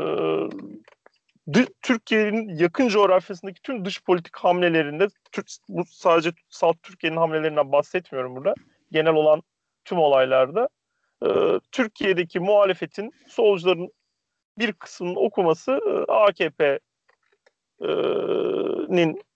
Türkiye'nin 1.81 2.57
yakın 2.57 2.87
coğrafyasındaki 2.87 3.61
tüm 3.61 3.85
dış 3.85 4.03
politik 4.03 4.35
hamlelerinde, 4.35 5.07
Türk, 5.31 5.47
bu 5.69 5.83
sadece 5.85 6.31
salt 6.49 6.83
Türkiye'nin 6.83 7.17
hamlelerinden 7.17 7.71
bahsetmiyorum 7.71 8.35
burada, 8.35 8.53
genel 8.91 9.13
olan 9.13 9.41
tüm 9.85 9.97
olaylarda 9.97 10.69
e, 11.25 11.27
Türkiye'deki 11.71 12.39
muhalefetin, 12.39 13.11
solcuların 13.27 13.89
bir 14.57 14.73
kısmının 14.73 15.15
okuması 15.15 15.71
e, 15.71 16.11
AKP'nin 16.11 16.81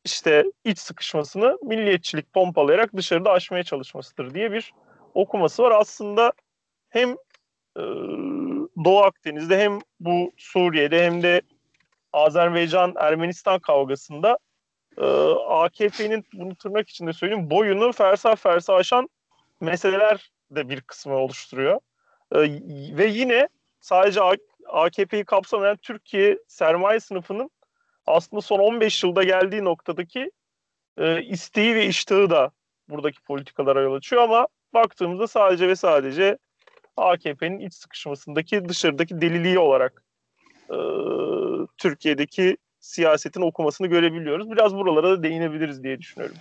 işte 0.06 0.45
iç 0.66 0.80
sıkışmasını 0.80 1.58
milliyetçilik 1.64 2.34
pompalayarak 2.34 2.95
dışarıda 2.95 3.32
aşmaya 3.32 3.64
çalışmasıdır 3.64 4.34
diye 4.34 4.51
bir 4.51 4.74
okuması 5.14 5.64
var. 5.64 5.72
Aslında 5.72 6.34
hem 6.93 7.09
e, 7.77 7.83
Doğu 8.85 8.99
Akdeniz'de 8.99 9.57
hem 9.59 9.79
bu 9.99 10.31
Suriye'de 10.37 11.05
hem 11.05 11.23
de 11.23 11.41
Azerbaycan-Ermenistan 12.13 13.59
kavgasında 13.59 14.37
e, 14.97 15.05
AKP'nin 15.47 16.25
bunu 16.33 16.55
tırnak 16.55 16.89
içinde 16.89 17.13
söyleyeyim 17.13 17.49
boyunu 17.49 17.91
fersa 17.91 18.35
fersa 18.35 18.75
aşan 18.75 19.09
meseleler 19.61 20.31
de 20.51 20.69
bir 20.69 20.81
kısmı 20.81 21.15
oluşturuyor. 21.15 21.79
E, 22.31 22.39
ve 22.97 23.05
yine 23.05 23.47
sadece 23.79 24.21
AKP'yi 24.67 25.25
kapsamayan 25.25 25.77
Türkiye 25.77 26.37
sermaye 26.47 26.99
sınıfının 26.99 27.49
aslında 28.05 28.41
son 28.41 28.59
15 28.59 29.03
yılda 29.03 29.23
geldiği 29.23 29.63
noktadaki 29.63 30.31
e, 30.97 31.23
isteği 31.23 31.75
ve 31.75 31.85
iştahı 31.85 32.29
da 32.29 32.51
buradaki 32.89 33.21
politikalara 33.21 33.81
yol 33.81 33.93
açıyor 33.93 34.21
ama 34.21 34.47
baktığımızda 34.73 35.27
sadece 35.27 35.67
ve 35.67 35.75
sadece 35.75 36.37
AKP'nin 36.97 37.59
iç 37.59 37.73
sıkışmasındaki 37.73 38.69
dışarıdaki 38.69 39.21
deliliği 39.21 39.59
olarak 39.59 40.03
e, 40.69 40.77
Türkiye'deki 41.77 42.57
siyasetin 42.79 43.41
okumasını 43.41 43.87
görebiliyoruz. 43.87 44.51
Biraz 44.51 44.75
buralara 44.75 45.09
da 45.09 45.23
değinebiliriz 45.23 45.83
diye 45.83 45.99
düşünüyorum. 45.99 46.35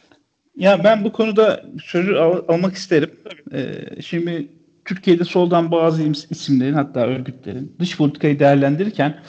Ya 0.57 0.85
ben 0.85 1.05
bu 1.05 1.13
konuda 1.13 1.65
sözü 1.85 2.15
al- 2.15 2.45
almak 2.49 2.75
isterim. 2.75 3.11
Ee, 3.53 4.03
şimdi 4.03 4.49
Türkiye'de 4.85 5.25
soldan 5.25 5.71
bazı 5.71 6.03
isimlerin 6.31 6.75
hatta 6.75 7.01
örgütlerin 7.01 7.77
dış 7.81 7.97
politikayı 7.97 8.39
değerlendirirken 8.39 9.23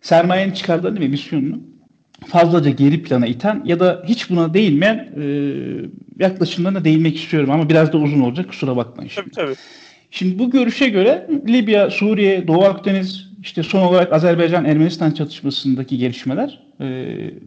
sermayenin 0.00 0.52
çıkarlarını 0.52 1.00
ve 1.00 1.08
misyonunu 1.08 1.60
fazlaca 2.26 2.70
geri 2.70 3.02
plana 3.02 3.26
iten 3.26 3.62
ya 3.64 3.80
da 3.80 4.02
hiç 4.06 4.30
buna 4.30 4.54
değinmeyen 4.54 5.12
e, 5.20 5.24
yaklaşımlarına 6.18 6.84
değinmek 6.84 7.16
istiyorum 7.16 7.50
ama 7.50 7.68
biraz 7.68 7.92
da 7.92 7.98
uzun 7.98 8.20
olacak 8.20 8.48
kusura 8.48 8.76
bakmayın. 8.76 9.08
Şimdi. 9.08 9.30
Tabii 9.30 9.46
tabii. 9.46 9.56
Şimdi 10.10 10.38
bu 10.38 10.50
görüşe 10.50 10.88
göre 10.88 11.26
Libya, 11.48 11.90
Suriye, 11.90 12.48
Doğu 12.48 12.64
Akdeniz, 12.64 13.30
işte 13.42 13.62
son 13.62 13.80
olarak 13.80 14.12
Azerbaycan-Ermenistan 14.12 15.10
çatışmasındaki 15.10 15.98
gelişmeler 15.98 16.62
e, 16.80 16.86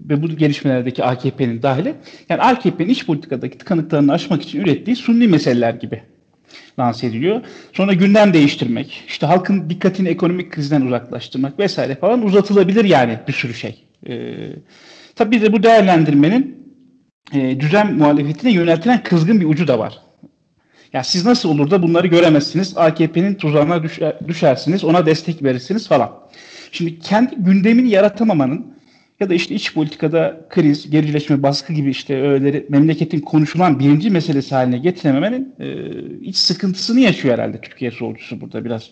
ve 0.10 0.24
bu 0.24 0.28
gelişmelerdeki 0.28 1.04
AKP'nin 1.04 1.62
dahili, 1.62 1.96
yani 2.30 2.42
AKP'nin 2.42 2.90
iç 2.90 3.06
politikadaki 3.06 3.58
tıkanıklarını 3.58 4.12
aşmak 4.12 4.42
için 4.42 4.62
ürettiği 4.62 4.96
sunni 4.96 5.28
meseleler 5.28 5.74
gibi 5.74 6.02
lanse 6.80 7.08
ediliyor. 7.08 7.42
Sonra 7.74 7.94
gündem 7.94 8.34
değiştirmek, 8.34 9.04
işte 9.08 9.26
halkın 9.26 9.70
dikkatini 9.70 10.08
ekonomik 10.08 10.52
krizden 10.52 10.82
uzaklaştırmak 10.82 11.60
vesaire 11.60 11.96
falan 11.96 12.26
uzatılabilir 12.26 12.86
yani 12.86 13.20
bir 13.28 13.34
sürü 13.34 13.54
şey. 13.54 13.84
E, 14.08 14.36
tabii 15.16 15.42
de 15.42 15.54
bu 15.54 15.64
değerlendirmenin 15.64 16.64
e, 17.34 17.60
düzen 17.60 17.94
muhalefetine 17.94 18.52
yöneltilen 18.52 19.04
kızgın 19.04 19.42
bir 19.42 19.46
ucu 19.46 19.68
da 19.68 19.80
var. 19.80 19.94
Ya 20.94 21.04
siz 21.04 21.26
nasıl 21.26 21.50
olur 21.50 21.72
da 21.72 21.84
bunları 21.84 22.08
göremezsiniz? 22.08 22.78
AKP'nin 22.78 23.36
tuzağına 23.36 23.84
düşer, 23.84 24.16
düşersiniz, 24.28 24.84
ona 24.84 25.06
destek 25.06 25.44
verirsiniz 25.44 25.88
falan. 25.88 26.12
Şimdi 26.72 27.00
kendi 27.00 27.36
gündemini 27.36 27.90
yaratamamanın 27.90 28.74
ya 29.20 29.30
da 29.30 29.34
işte 29.34 29.56
iç 29.56 29.74
politikada 29.74 30.46
kriz, 30.50 30.90
gerileşme, 30.90 31.44
baskı 31.44 31.74
gibi 31.74 31.90
işte 31.90 32.22
öğeleri 32.22 32.66
memleketin 32.70 33.20
konuşulan 33.20 33.80
birinci 33.80 34.10
meselesi 34.10 34.56
haline 34.56 34.78
getirememenin 34.78 35.56
e, 35.60 35.68
iç 36.22 36.38
sıkıntısını 36.38 37.00
yaşıyor 37.00 37.34
herhalde 37.34 37.62
Türkiye 37.62 37.92
solcusu 37.92 38.42
burada 38.42 38.66
biraz. 38.66 38.90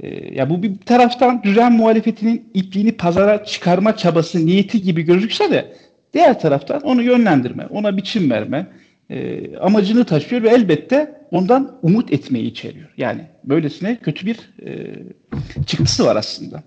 E, 0.00 0.34
ya 0.34 0.50
bu 0.50 0.62
bir 0.62 0.78
taraftan 0.86 1.42
düzen 1.42 1.72
muhalefetinin 1.72 2.50
ipliğini 2.54 2.92
pazara 2.92 3.44
çıkarma 3.44 3.96
çabası, 3.96 4.46
niyeti 4.46 4.82
gibi 4.82 5.02
gözükse 5.02 5.50
de 5.50 5.72
diğer 6.14 6.40
taraftan 6.40 6.80
onu 6.80 7.02
yönlendirme, 7.02 7.66
ona 7.66 7.96
biçim 7.96 8.30
verme, 8.30 8.66
e, 9.10 9.56
amacını 9.56 10.04
taşıyor 10.04 10.42
ve 10.42 10.48
elbette 10.48 11.26
ondan 11.30 11.78
umut 11.82 12.12
etmeyi 12.12 12.44
içeriyor. 12.44 12.88
Yani 12.96 13.26
böylesine 13.44 13.96
kötü 13.96 14.26
bir 14.26 14.50
e, 14.66 14.94
çıktısı 15.66 16.06
var 16.06 16.16
aslında. 16.16 16.62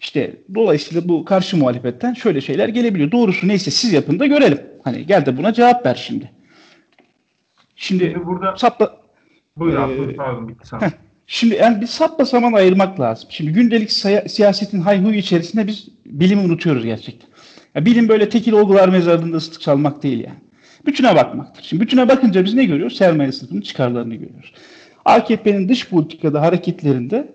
İşte 0.00 0.36
dolayısıyla 0.54 1.08
bu 1.08 1.24
karşı 1.24 1.56
muhalefetten 1.56 2.14
şöyle 2.14 2.40
şeyler 2.40 2.68
gelebiliyor. 2.68 3.10
Doğrusu 3.10 3.48
neyse 3.48 3.70
siz 3.70 3.92
yapın 3.92 4.18
da 4.18 4.26
görelim. 4.26 4.60
Hani 4.84 5.06
gel 5.06 5.26
de 5.26 5.36
buna 5.36 5.52
cevap 5.52 5.86
ver 5.86 5.94
şimdi. 5.94 6.30
Şimdi, 7.76 8.04
şimdi 8.04 8.26
burada 8.26 8.56
sapla 8.56 9.04
Buyur 9.56 9.76
abi, 9.76 9.92
ee, 9.92 10.48
bitti 10.48 10.68
sana. 10.68 10.90
Şimdi 11.26 11.54
yani 11.54 11.80
bir 11.80 11.86
sapla 11.86 12.26
saman 12.26 12.52
ayırmak 12.52 13.00
lazım. 13.00 13.28
Şimdi 13.32 13.52
gündelik 13.52 13.92
siyasetin 14.30 14.80
hayhuyu 14.80 15.16
içerisinde 15.16 15.66
biz 15.66 15.88
bilimi 16.06 16.40
unutuyoruz 16.40 16.84
gerçekten. 16.84 17.28
Ya 17.74 17.84
bilim 17.84 18.08
böyle 18.08 18.28
tekil 18.28 18.52
olgular 18.52 18.88
mezarında 18.88 19.36
ıslık 19.36 19.60
çalmak 19.60 20.02
değil 20.02 20.24
yani. 20.24 20.38
Bütüne 20.86 21.16
bakmaktır. 21.16 21.62
Şimdi 21.62 21.82
bütüne 21.82 22.08
bakınca 22.08 22.44
biz 22.44 22.54
ne 22.54 22.64
görüyoruz? 22.64 22.96
Sermaye 22.96 23.32
sınıfının 23.32 23.60
çıkarlarını 23.60 24.14
görüyoruz. 24.14 24.52
AKP'nin 25.04 25.68
dış 25.68 25.88
politikada 25.88 26.40
hareketlerinde 26.42 27.34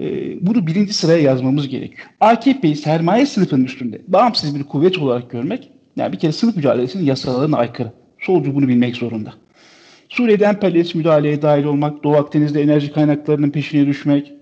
e, 0.00 0.06
bunu 0.46 0.66
birinci 0.66 0.92
sıraya 0.92 1.18
yazmamız 1.18 1.68
gerekiyor. 1.68 2.08
AKP'yi 2.20 2.76
sermaye 2.76 3.26
sınıfının 3.26 3.64
üstünde 3.64 4.00
bağımsız 4.08 4.58
bir 4.58 4.64
kuvvet 4.64 4.98
olarak 4.98 5.30
görmek, 5.30 5.70
yani 5.96 6.12
bir 6.12 6.18
kere 6.18 6.32
sınıf 6.32 6.56
mücadelesinin 6.56 7.04
yasalarına 7.04 7.56
aykırı. 7.56 7.92
Solcu 8.20 8.54
bunu 8.54 8.68
bilmek 8.68 8.96
zorunda. 8.96 9.32
Suriye'de 10.08 10.44
emperyalist 10.44 10.94
müdahaleye 10.94 11.42
dahil 11.42 11.64
olmak, 11.64 12.04
Doğu 12.04 12.16
Akdeniz'de 12.16 12.62
enerji 12.62 12.92
kaynaklarının 12.92 13.50
peşine 13.50 13.86
düşmek, 13.86 14.32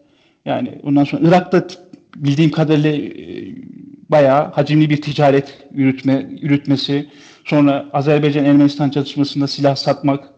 yani 0.44 0.80
ondan 0.82 1.04
sonra 1.04 1.28
Irak'ta 1.28 1.66
bildiğim 2.16 2.50
kadarıyla 2.50 2.90
e, 2.90 3.14
bayağı 4.08 4.50
hacimli 4.52 4.90
bir 4.90 5.02
ticaret 5.02 5.58
yürütme 5.74 6.26
yürütmesi, 6.40 7.06
Sonra 7.46 7.86
Azerbaycan-Ermenistan 7.92 8.90
çatışmasında 8.90 9.46
silah 9.46 9.76
satmak, 9.76 10.28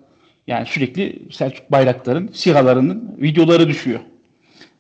yani 0.47 0.67
sürekli 0.67 1.23
Selçuk 1.33 1.73
Bayraktar'ın 1.73 2.31
sihalarının 2.33 3.17
videoları 3.19 3.69
düşüyor. 3.69 4.01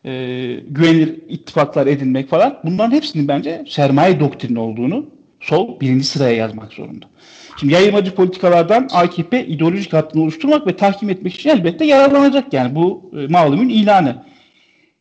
Ee, 0.04 0.60
güvenilir 0.68 1.18
ittifaklar 1.28 1.86
edinmek 1.86 2.28
falan. 2.28 2.58
Bunların 2.64 2.90
hepsinin 2.90 3.28
bence 3.28 3.64
sermaye 3.68 4.20
doktrini 4.20 4.58
olduğunu 4.58 5.06
sol 5.40 5.80
birinci 5.80 6.04
sıraya 6.04 6.36
yazmak 6.36 6.72
zorunda. 6.72 7.06
Şimdi 7.60 7.72
yayılmacı 7.72 8.14
politikalardan 8.14 8.88
AKP 8.92 9.46
ideolojik 9.46 9.92
hattını 9.92 10.22
oluşturmak 10.22 10.66
ve 10.66 10.76
tahkim 10.76 11.10
etmek 11.10 11.34
için 11.34 11.50
elbette 11.50 11.84
yararlanacak. 11.84 12.52
Yani 12.52 12.74
bu 12.74 13.10
e, 13.18 13.26
malumun 13.26 13.68
ilanı. 13.68 14.24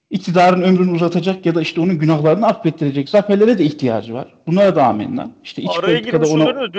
İktidarın 0.10 0.62
ömrünü 0.62 0.92
uzatacak 0.92 1.46
ya 1.46 1.56
da 1.56 1.62
işte 1.62 1.82
onun 1.82 2.00
günahlarını 2.00 2.48
affettirecek 2.48 3.10
zaferlere 3.10 3.58
de 3.58 3.64
ihtiyacı 3.64 4.14
var. 4.14 4.28
Bunlara 4.48 4.76
da 4.76 4.86
amenna. 4.86 5.32
İşte 5.44 5.62
iç 5.62 5.70
Araya 5.80 5.98
politikada 5.98 6.28
ona... 6.28 6.70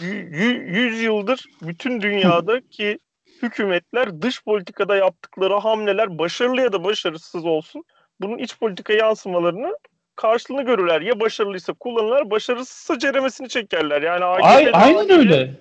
100 0.00 1.02
yıldır 1.02 1.44
bütün 1.62 2.00
dünyadaki 2.00 2.98
hükümetler 3.42 4.22
dış 4.22 4.44
politikada 4.44 4.96
yaptıkları 4.96 5.54
hamleler 5.54 6.18
başarılı 6.18 6.60
ya 6.60 6.72
da 6.72 6.84
başarısız 6.84 7.44
olsun 7.44 7.84
bunun 8.20 8.38
iç 8.38 8.58
politika 8.58 8.92
yansımalarını 8.92 9.76
karşılığını 10.16 10.62
görürler. 10.62 11.00
Ya 11.00 11.20
başarılıysa 11.20 11.72
kullanırlar, 11.72 12.30
başarısızsa 12.30 12.98
ceremesini 12.98 13.48
çekerler. 13.48 14.02
Yani 14.02 14.24
Ay, 14.24 14.70
aynen 14.72 15.10
öyle. 15.10 15.54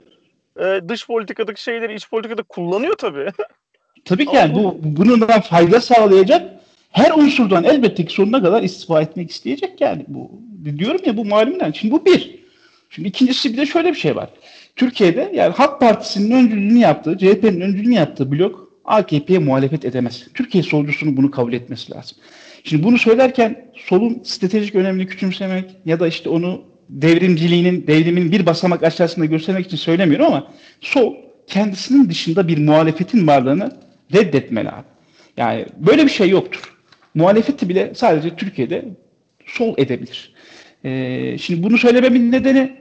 E, 0.60 0.82
dış 0.88 1.08
politikadaki 1.08 1.64
şeyleri 1.64 1.96
iç 1.96 2.10
politikada 2.10 2.44
kullanıyor 2.44 2.96
tabii. 2.98 3.28
Tabii 4.06 4.26
ki 4.26 4.36
yani 4.36 4.56
bu 4.56 4.78
bundan 4.82 5.42
fayda 5.42 5.82
sağlayacak 5.82 6.52
her 6.92 7.12
unsurdan 7.12 7.64
elbette 7.64 8.06
ki 8.06 8.14
sonuna 8.14 8.42
kadar 8.42 8.64
istifa 8.64 9.02
etmek 9.02 9.32
isteyecek 9.32 9.82
yani 9.82 10.06
bu. 10.08 10.32
Diyorum 10.78 11.02
ya 11.06 11.18
bu 11.18 11.26
malumden. 11.26 11.72
Şimdi 11.72 11.94
bu 11.94 12.06
bir. 12.06 12.39
Şimdi 12.90 13.08
ikincisi 13.08 13.54
bir 13.54 13.58
de 13.58 13.66
şöyle 13.66 13.90
bir 13.90 13.98
şey 13.98 14.16
var. 14.16 14.30
Türkiye'de 14.76 15.32
yani 15.34 15.54
Halk 15.54 15.80
Partisi'nin 15.80 16.32
öncülüğünü 16.32 16.80
yaptığı, 16.80 17.18
CHP'nin 17.18 17.62
öncülüğünü 17.62 17.96
yaptığı 17.96 18.32
blok 18.32 18.70
AKP'ye 18.86 19.40
muhalefet 19.40 19.86
edemez. 19.86 20.28
Türkiye 20.34 20.64
solcusunun 20.64 21.18
bunu 21.18 21.32
kabul 21.32 21.54
etmesi 21.54 21.92
lazım. 21.92 22.18
Şimdi 22.64 22.84
bunu 22.84 22.98
söylerken 22.98 23.66
solun 23.76 24.22
stratejik 24.24 24.76
önemini 24.76 25.08
küçümsemek 25.08 25.66
ya 25.86 26.00
da 26.00 26.08
işte 26.08 26.30
onu 26.30 26.62
devrimciliğinin, 26.90 27.88
devrimin 27.88 28.32
bir 28.32 28.46
basamak 28.46 28.84
aşağısında 28.84 29.26
göstermek 29.26 29.66
için 29.66 29.78
söylemiyorum 29.78 30.26
ama 30.26 30.48
sol 30.82 31.16
kendisinin 31.48 32.10
dışında 32.10 32.48
bir 32.48 32.58
muhalefetin 32.58 33.28
varlığını 33.28 33.72
reddetmeli 34.14 34.70
abi. 34.70 34.88
Yani 35.38 35.66
böyle 35.78 36.06
bir 36.06 36.10
şey 36.10 36.30
yoktur. 36.30 36.76
Muhalefeti 37.16 37.70
bile 37.70 37.92
sadece 37.96 38.36
Türkiye'de 38.36 38.86
sol 39.46 39.74
edebilir. 39.78 40.34
Ee, 40.84 41.38
şimdi 41.38 41.64
bunu 41.64 41.78
söylememin 41.78 42.32
nedeni 42.32 42.79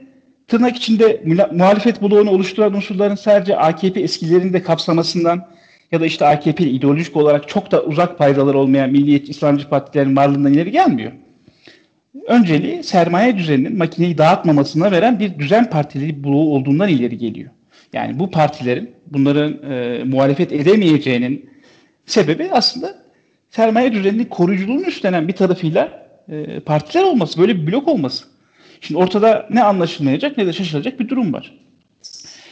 tırnak 0.49 0.75
içinde 0.75 1.21
muhalefet 1.51 2.01
bloğunu 2.01 2.29
oluşturan 2.29 2.73
unsurların 2.73 3.15
sadece 3.15 3.57
AKP 3.57 4.01
eskilerini 4.01 4.53
de 4.53 4.63
kapsamasından 4.63 5.47
ya 5.91 6.01
da 6.01 6.05
işte 6.05 6.25
AKP 6.25 6.63
ideolojik 6.63 7.15
olarak 7.15 7.47
çok 7.47 7.71
da 7.71 7.83
uzak 7.83 8.17
paydalar 8.17 8.53
olmayan 8.53 8.91
milliyetçi 8.91 9.31
İslamcı 9.31 9.69
partilerin 9.69 10.15
varlığından 10.15 10.53
ileri 10.53 10.71
gelmiyor. 10.71 11.11
Önceliği 12.27 12.83
sermaye 12.83 13.37
düzeninin 13.37 13.77
makineyi 13.77 14.17
dağıtmamasına 14.17 14.91
veren 14.91 15.19
bir 15.19 15.39
düzen 15.39 15.69
partili 15.69 16.23
bloğu 16.23 16.53
olduğundan 16.55 16.89
ileri 16.89 17.17
geliyor. 17.17 17.49
Yani 17.93 18.19
bu 18.19 18.31
partilerin 18.31 18.91
bunların 19.07 19.71
e, 19.71 20.03
muhalefet 20.03 20.51
edemeyeceğinin 20.51 21.49
sebebi 22.05 22.49
aslında 22.51 22.95
sermaye 23.51 23.93
düzeninin 23.93 24.25
koruyuculuğunu 24.25 24.81
üstlenen 24.81 25.27
bir 25.27 25.33
tarafıyla 25.33 26.09
e, 26.29 26.59
partiler 26.59 27.03
olması, 27.03 27.39
böyle 27.41 27.55
bir 27.55 27.71
blok 27.71 27.87
olması. 27.87 28.25
Şimdi 28.81 28.99
ortada 28.99 29.47
ne 29.49 29.63
anlaşılmayacak 29.63 30.37
ne 30.37 30.47
de 30.47 30.53
şaşılacak 30.53 30.99
bir 30.99 31.09
durum 31.09 31.33
var. 31.33 31.53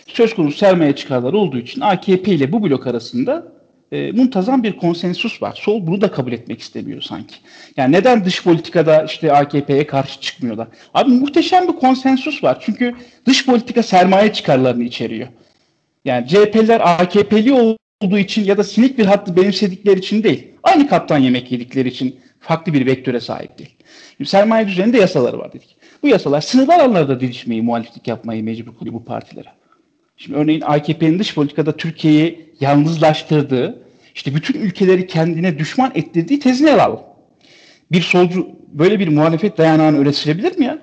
Söz 0.08 0.36
konusu 0.36 0.58
sermaye 0.58 0.96
çıkarları 0.96 1.38
olduğu 1.38 1.58
için 1.58 1.82
AKP 1.82 2.32
ile 2.32 2.52
bu 2.52 2.64
blok 2.64 2.88
arasında 2.88 3.58
e, 3.92 4.12
muntazam 4.12 4.64
bir 4.64 4.78
konsensus 4.78 5.42
var. 5.42 5.60
Sol 5.62 5.88
bunu 5.88 6.02
da 6.02 6.12
kabul 6.12 6.32
etmek 6.32 6.62
istemiyor 6.62 7.02
sanki. 7.02 7.36
Yani 7.78 7.92
neden 7.92 8.26
dış 8.26 8.44
politikada 8.44 9.04
işte 9.04 9.34
AKP'ye 9.34 9.88
karşı 9.88 10.22
çıkmıyorlar? 10.22 10.68
Abi 10.94 11.12
muhteşem 11.12 11.68
bir 11.68 11.74
konsensus 11.74 12.44
var. 12.44 12.58
Çünkü 12.62 12.96
dış 13.26 13.46
politika 13.46 13.84
sermaye 13.84 14.34
çıkarlarını 14.34 14.84
içeriyor. 14.84 15.28
Yani 16.06 16.28
CHP'ler 16.28 16.82
AKP'li 16.84 17.54
olduğu 17.54 18.18
için 18.18 18.46
ya 18.46 18.58
da 18.58 18.64
sinik 18.64 18.98
bir 18.98 19.06
hattı 19.06 19.36
benimsedikleri 19.36 20.00
için 20.00 20.24
değil. 20.24 20.48
Aynı 20.64 20.88
kaptan 20.88 21.18
yemek 21.18 21.52
yedikleri 21.52 21.88
için 21.88 22.20
farklı 22.40 22.74
bir 22.74 22.86
vektöre 22.86 23.20
sahip 23.20 23.58
değil. 23.58 23.76
Şimdi 24.18 24.30
sermaye 24.30 24.68
düzeninde 24.68 24.98
yasaları 24.98 25.40
var 25.40 25.54
dedik. 25.54 25.77
Bu 26.04 26.08
yasalar 26.08 26.42
sınırlı 26.42 26.74
alanlarda 26.74 27.20
didişmeyi, 27.20 27.62
muhaliflik 27.62 28.08
yapmayı 28.08 28.44
mecbur 28.44 28.76
kılıyor 28.76 28.96
bu 28.96 29.06
partilere. 29.06 29.50
Şimdi 30.18 30.38
örneğin 30.38 30.62
AKP'nin 30.62 31.20
dış 31.20 31.36
politikada 31.36 31.78
Türkiye'yi 31.78 32.54
yalnızlaştırdığı, 32.60 33.84
işte 34.16 34.36
bütün 34.36 34.62
ülkeleri 34.62 35.08
kendine 35.08 35.60
düşman 35.60 35.92
ettirdiği 35.96 36.40
tezini 36.40 36.70
ele 36.70 36.82
alalım. 36.82 37.04
Bir 37.92 38.02
solcu 38.02 38.48
böyle 38.68 39.00
bir 39.00 39.08
muhalefet 39.08 39.58
dayanağını 39.58 39.98
üretilebilir 39.98 40.58
mi 40.58 40.66
ya? 40.66 40.80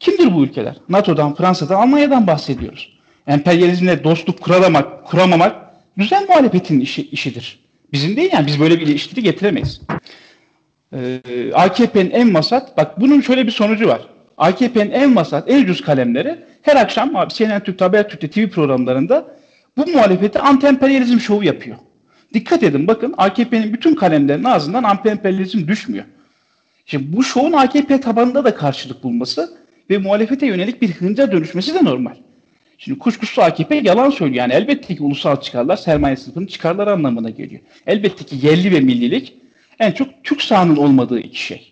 Kimdir 0.00 0.34
bu 0.34 0.44
ülkeler? 0.44 0.76
NATO'dan, 0.88 1.34
Fransa'dan, 1.34 1.80
Almanya'dan 1.80 2.26
bahsediyoruz. 2.26 2.98
Emperyalizmle 3.26 4.04
dostluk 4.04 4.40
kuramamak, 4.40 5.06
kuramamak 5.06 5.56
düzen 5.98 6.26
muhalefetin 6.26 6.80
işi, 6.80 7.08
işidir. 7.08 7.58
Bizim 7.92 8.16
değil 8.16 8.30
yani 8.32 8.46
biz 8.46 8.60
böyle 8.60 8.80
bir 8.80 8.86
ilişkili 8.86 9.22
getiremeyiz. 9.22 9.80
Ee, 10.92 11.20
AKP'nin 11.54 12.10
en 12.10 12.32
masat, 12.32 12.76
bak 12.76 13.00
bunun 13.00 13.20
şöyle 13.20 13.46
bir 13.46 13.52
sonucu 13.52 13.88
var. 13.88 14.00
AKP'nin 14.42 14.90
en 14.90 15.10
masat, 15.10 15.50
en 15.50 15.62
ucuz 15.62 15.80
kalemleri 15.80 16.38
her 16.62 16.76
akşam 16.76 17.16
abi 17.16 17.32
CNN 17.34 17.60
Türk, 17.60 17.80
Habertürk'te 17.80 18.30
TV 18.30 18.48
programlarında 18.50 19.36
bu 19.76 19.86
muhalefeti 19.86 20.38
anti-emperyalizm 20.38 21.20
şovu 21.20 21.44
yapıyor. 21.44 21.76
Dikkat 22.34 22.62
edin 22.62 22.86
bakın 22.86 23.14
AKP'nin 23.18 23.72
bütün 23.72 23.94
kalemlerinin 23.94 24.44
ağzından 24.44 24.84
anti-emperyalizm 24.84 25.68
düşmüyor. 25.68 26.04
Şimdi 26.86 27.16
bu 27.16 27.24
şovun 27.24 27.52
AKP 27.52 28.00
tabanında 28.00 28.44
da 28.44 28.54
karşılık 28.54 29.02
bulması 29.02 29.50
ve 29.90 29.98
muhalefete 29.98 30.46
yönelik 30.46 30.82
bir 30.82 30.90
hınca 30.90 31.32
dönüşmesi 31.32 31.74
de 31.74 31.84
normal. 31.84 32.14
Şimdi 32.78 32.98
kuşkusuz 32.98 33.38
AKP 33.38 33.80
yalan 33.84 34.10
söylüyor. 34.10 34.38
Yani 34.38 34.52
elbette 34.52 34.96
ki 34.96 35.02
ulusal 35.02 35.40
çıkarlar 35.40 35.76
sermaye 35.76 36.16
sınıfının 36.16 36.46
çıkarları 36.46 36.92
anlamına 36.92 37.30
geliyor. 37.30 37.60
Elbette 37.86 38.24
ki 38.24 38.46
yerli 38.46 38.72
ve 38.72 38.80
millilik 38.80 39.34
en 39.78 39.92
çok 39.92 40.08
Türk 40.24 40.42
sahanın 40.42 40.76
olmadığı 40.76 41.18
iki 41.20 41.42
şey. 41.42 41.71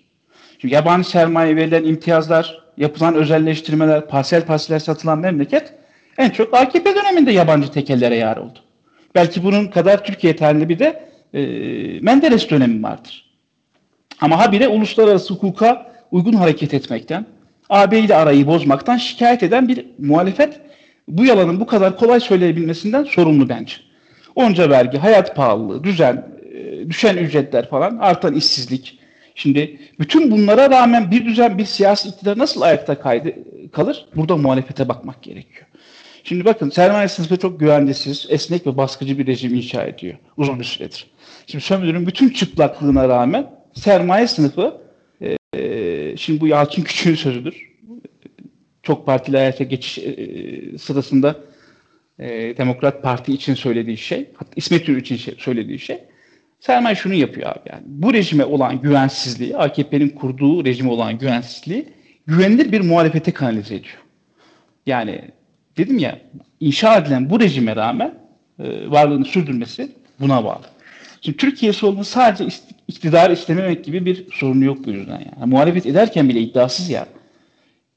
Çünkü 0.61 0.75
yabancı 0.75 1.09
sermaye 1.09 1.57
verilen 1.57 1.85
imtiyazlar, 1.85 2.63
yapılan 2.77 3.15
özelleştirmeler, 3.15 4.09
parsel 4.09 4.47
parsel 4.47 4.79
satılan 4.79 5.19
memleket 5.19 5.75
en 6.19 6.31
çok 6.31 6.55
AKP 6.55 6.95
döneminde 6.95 7.33
yabancı 7.33 7.71
tekellere 7.71 8.17
yar 8.17 8.37
oldu. 8.37 8.59
Belki 9.15 9.45
bunun 9.45 9.67
kadar 9.67 10.05
Türkiye 10.05 10.37
tarihinde 10.37 10.69
bir 10.69 10.79
de 10.79 11.11
e, 11.35 11.41
Menderes 12.01 12.51
dönemi 12.51 12.83
vardır. 12.83 13.31
Ama 14.21 14.39
habire 14.39 14.69
uluslararası 14.69 15.35
hukuka 15.35 15.93
uygun 16.11 16.33
hareket 16.33 16.75
etmekten, 16.75 17.27
AB 17.71 17.99
ile 17.99 18.15
arayı 18.15 18.47
bozmaktan 18.47 18.97
şikayet 18.97 19.43
eden 19.43 19.69
bir 19.69 19.87
muhalefet 19.99 20.61
bu 21.09 21.25
yalanın 21.25 21.61
bu 21.61 21.67
kadar 21.67 21.97
kolay 21.97 22.21
söyleyebilmesinden 22.21 23.05
sorumlu 23.05 23.49
bence. 23.49 23.75
Onca 24.35 24.71
vergi, 24.71 24.99
hayat 24.99 25.37
pahalılığı, 25.37 25.85
düzen, 25.85 26.27
e, 26.55 26.89
düşen 26.89 27.17
ücretler 27.17 27.69
falan, 27.69 27.99
artan 27.99 28.35
işsizlik. 28.35 29.00
Şimdi 29.41 29.79
bütün 29.99 30.31
bunlara 30.31 30.71
rağmen 30.71 31.11
bir 31.11 31.25
düzen, 31.25 31.59
bir 31.59 31.65
siyasi 31.65 32.09
iktidar 32.09 32.39
nasıl 32.39 32.61
ayakta 32.61 33.01
kaydı, 33.01 33.35
kalır? 33.73 34.07
Burada 34.17 34.37
muhalefete 34.37 34.89
bakmak 34.89 35.23
gerekiyor. 35.23 35.67
Şimdi 36.25 36.45
bakın 36.45 36.71
sermaye 36.71 37.09
sınıfı 37.09 37.37
çok 37.37 37.61
güvencesiz, 37.61 38.27
esnek 38.29 38.67
ve 38.67 38.77
baskıcı 38.77 39.19
bir 39.19 39.27
rejim 39.27 39.55
inşa 39.55 39.85
ediyor 39.85 40.15
uzun 40.37 40.59
bir 40.59 40.65
süredir. 40.65 41.11
Şimdi 41.47 41.65
sömürünün 41.65 42.07
bütün 42.07 42.29
çıplaklığına 42.29 43.09
rağmen 43.09 43.51
sermaye 43.75 44.27
sınıfı, 44.27 44.81
e, 45.55 46.17
şimdi 46.17 46.41
bu 46.41 46.47
Yalçın 46.47 46.83
Küçük'ün 46.83 47.15
sözüdür. 47.15 47.71
Çok 48.83 49.07
partili 49.07 49.37
hayata 49.37 49.65
geçiş 49.65 49.99
e, 49.99 50.79
sırasında 50.79 51.37
e, 52.19 52.29
Demokrat 52.57 53.03
Parti 53.03 53.33
için 53.33 53.55
söylediği 53.55 53.97
şey, 53.97 54.31
hatta 54.35 54.53
İsmet 54.57 54.89
Ünlü 54.89 55.01
için 55.01 55.17
şey, 55.17 55.35
söylediği 55.39 55.79
şey, 55.79 55.99
sermaye 56.61 56.95
şunu 56.95 57.15
yapıyor 57.15 57.51
abi 57.51 57.69
yani. 57.73 57.83
Bu 57.87 58.15
rejime 58.15 58.45
olan 58.45 58.81
güvensizliği, 58.81 59.57
AKP'nin 59.57 60.09
kurduğu 60.09 60.65
rejime 60.65 60.91
olan 60.91 61.19
güvensizliği 61.19 61.89
güvenilir 62.27 62.73
bir 62.73 62.81
muhalefete 62.81 63.33
kanalize 63.33 63.75
ediyor. 63.75 63.99
Yani 64.87 65.31
dedim 65.77 65.99
ya 65.99 66.19
inşa 66.61 66.97
edilen 66.97 67.31
bu 67.31 67.41
rejime 67.41 67.77
rağmen 67.77 68.15
e, 68.59 68.91
varlığını 68.91 69.25
sürdürmesi 69.25 69.93
buna 70.21 70.45
bağlı. 70.45 70.65
Şimdi 71.21 71.37
Türkiye 71.39 71.73
solunun 71.73 72.03
sadece 72.03 72.57
iktidar 72.89 73.31
istememek 73.31 73.85
gibi 73.85 74.07
bir 74.07 74.27
sorunu 74.33 74.65
yok 74.65 74.87
bu 74.87 74.91
yüzden. 74.91 75.19
Yani. 75.19 75.51
Muhalefet 75.51 75.87
ederken 75.87 76.29
bile 76.29 76.41
iddiasız 76.41 76.91
ya. 76.91 77.07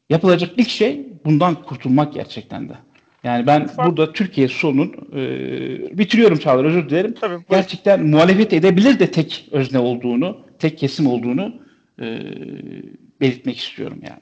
Yapılacak 0.09 0.51
ilk 0.57 0.69
şey 0.69 1.01
bundan 1.25 1.55
kurtulmak 1.55 2.13
gerçekten 2.13 2.69
de. 2.69 2.73
Yani 3.23 3.47
ben 3.47 3.61
Ufak. 3.61 3.85
burada 3.85 4.13
Türkiye 4.13 4.47
solunun 4.47 4.93
e, 5.15 5.97
bitiriyorum 5.97 6.37
Çağlar 6.37 6.65
özür 6.65 6.89
dilerim. 6.89 7.13
Tabii, 7.21 7.43
gerçekten 7.49 8.05
muhalefet 8.05 8.53
edebilir 8.53 8.99
de 8.99 9.11
tek 9.11 9.47
özne 9.51 9.79
olduğunu, 9.79 10.37
tek 10.59 10.77
kesim 10.77 11.07
olduğunu 11.07 11.53
e, 12.01 12.19
belirtmek 13.21 13.57
istiyorum 13.57 13.99
yani. 14.01 14.21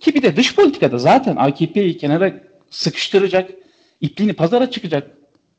Ki 0.00 0.14
bir 0.14 0.22
de 0.22 0.36
dış 0.36 0.56
politikada 0.56 0.98
zaten 0.98 1.36
AKP'yi 1.36 1.96
kenara 1.96 2.40
sıkıştıracak, 2.70 3.50
ipliğini 4.00 4.32
pazara 4.32 4.70
çıkacak 4.70 5.10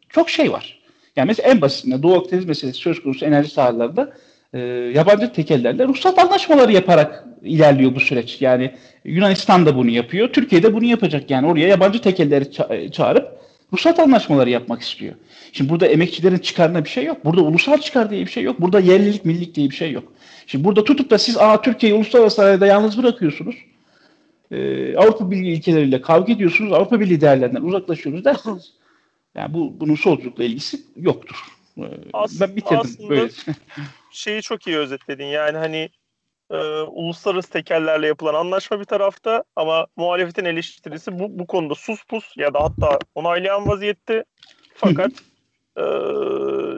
çok 0.10 0.30
şey 0.30 0.52
var. 0.52 0.82
Yani 1.16 1.28
mesela 1.28 1.50
en 1.50 1.62
basitinde 1.62 2.04
Doğu 2.04 2.16
Akdeniz 2.16 2.46
meselesi 2.46 2.78
söz 2.78 3.04
konusu 3.04 3.26
enerji 3.26 3.50
sahalarında 3.50 4.14
e, 4.54 4.60
yabancı 4.96 5.34
tekellerle 5.34 5.88
ruhsat 5.88 6.20
anlaşmaları 6.20 6.72
yaparak 6.72 7.26
ilerliyor 7.44 7.96
bu 7.96 8.00
süreç. 8.00 8.42
Yani 8.42 8.72
Yunanistan 9.06 9.66
da 9.66 9.76
bunu 9.76 9.90
yapıyor, 9.90 10.34
Türkiye 10.34 10.64
de 10.64 10.74
bunu 10.74 10.86
yapacak. 10.86 11.32
Yani 11.32 11.48
oraya 11.48 11.68
yabancı 11.68 12.02
tekelleri 12.02 12.46
ça- 12.46 12.92
çağırıp 12.92 13.42
ruhsat 13.74 14.00
anlaşmaları 14.00 14.50
yapmak 14.50 14.82
istiyor. 14.82 15.14
Şimdi 15.54 15.70
burada 15.70 15.88
emekçilerin 15.88 16.38
çıkarına 16.38 16.84
bir 16.84 16.90
şey 16.90 17.06
yok. 17.06 17.26
Burada 17.26 17.42
ulusal 17.42 17.78
çıkar 17.78 18.10
diye 18.10 18.26
bir 18.26 18.32
şey 18.32 18.44
yok. 18.44 18.62
Burada 18.62 18.80
yerlilik, 18.80 19.26
millilik 19.26 19.56
diye 19.56 19.70
bir 19.70 19.76
şey 19.76 19.92
yok. 19.92 20.14
Şimdi 20.48 20.64
burada 20.64 20.84
tutup 20.84 21.10
da 21.10 21.18
siz 21.18 21.38
Aa, 21.38 21.62
Türkiye'yi 21.62 21.98
uluslararası 21.98 22.42
arada 22.42 22.68
yalnız 22.68 22.98
bırakıyorsunuz 22.98 23.56
e, 24.52 24.96
Avrupa 24.98 25.32
Birliği 25.32 25.54
ilkeleriyle 25.54 26.02
kavga 26.02 26.34
ediyorsunuz, 26.34 26.74
Avrupa 26.74 27.00
Birliği 27.00 27.22
değerlerinden 27.22 27.62
uzaklaşıyoruz 27.62 28.26
dersiniz. 28.26 28.74
Yani 29.36 29.54
bu 29.54 29.80
bunun 29.80 29.96
solculukla 29.96 30.44
ilgisi 30.44 30.82
yoktur. 30.98 31.36
E, 31.78 31.84
As, 32.14 32.42
ben 32.42 32.56
bitirdim 32.56 32.80
aslında 32.80 33.10
böyle. 33.10 33.30
Şeyi 34.12 34.42
çok 34.42 34.68
iyi 34.68 34.78
özetledin. 34.78 35.26
Yani 35.26 35.58
hani 35.58 35.90
e, 36.50 36.58
uluslararası 36.82 37.50
tekerlerle 37.50 38.08
yapılan 38.08 38.34
anlaşma 38.34 38.80
bir 38.80 38.86
tarafta 38.86 39.44
ama 39.56 39.88
muhalefetin 39.96 40.46
eleştirisi 40.46 41.20
bu, 41.20 41.40
bu 41.40 41.48
konuda 41.48 41.76
sus 41.76 42.04
pus 42.04 42.38
ya 42.38 42.54
da 42.54 42.64
hatta 42.64 43.00
onaylayan 43.16 43.68
vaziyette. 43.68 44.24
Fakat 44.76 45.12
e, 45.78 45.84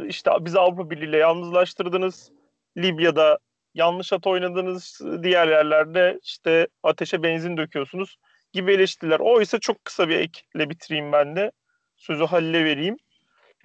işte 0.07 0.31
bizi 0.39 0.59
Avrupa 0.59 0.89
Birliği 0.89 1.09
ile 1.09 1.17
yalnızlaştırdınız. 1.17 2.31
Libya'da 2.77 3.39
yanlış 3.73 4.13
at 4.13 4.27
oynadığınız 4.27 5.01
diğer 5.23 5.47
yerlerde 5.47 6.19
işte 6.23 6.67
ateşe 6.83 7.23
benzin 7.23 7.57
döküyorsunuz 7.57 8.17
gibi 8.53 8.73
eleştiriler. 8.73 9.19
O 9.19 9.41
ise 9.41 9.59
çok 9.59 9.85
kısa 9.85 10.09
bir 10.09 10.19
ekle 10.19 10.69
bitireyim 10.69 11.11
ben 11.11 11.35
de. 11.35 11.51
Sözü 11.97 12.23
Halil'e 12.23 12.65
vereyim. 12.65 12.97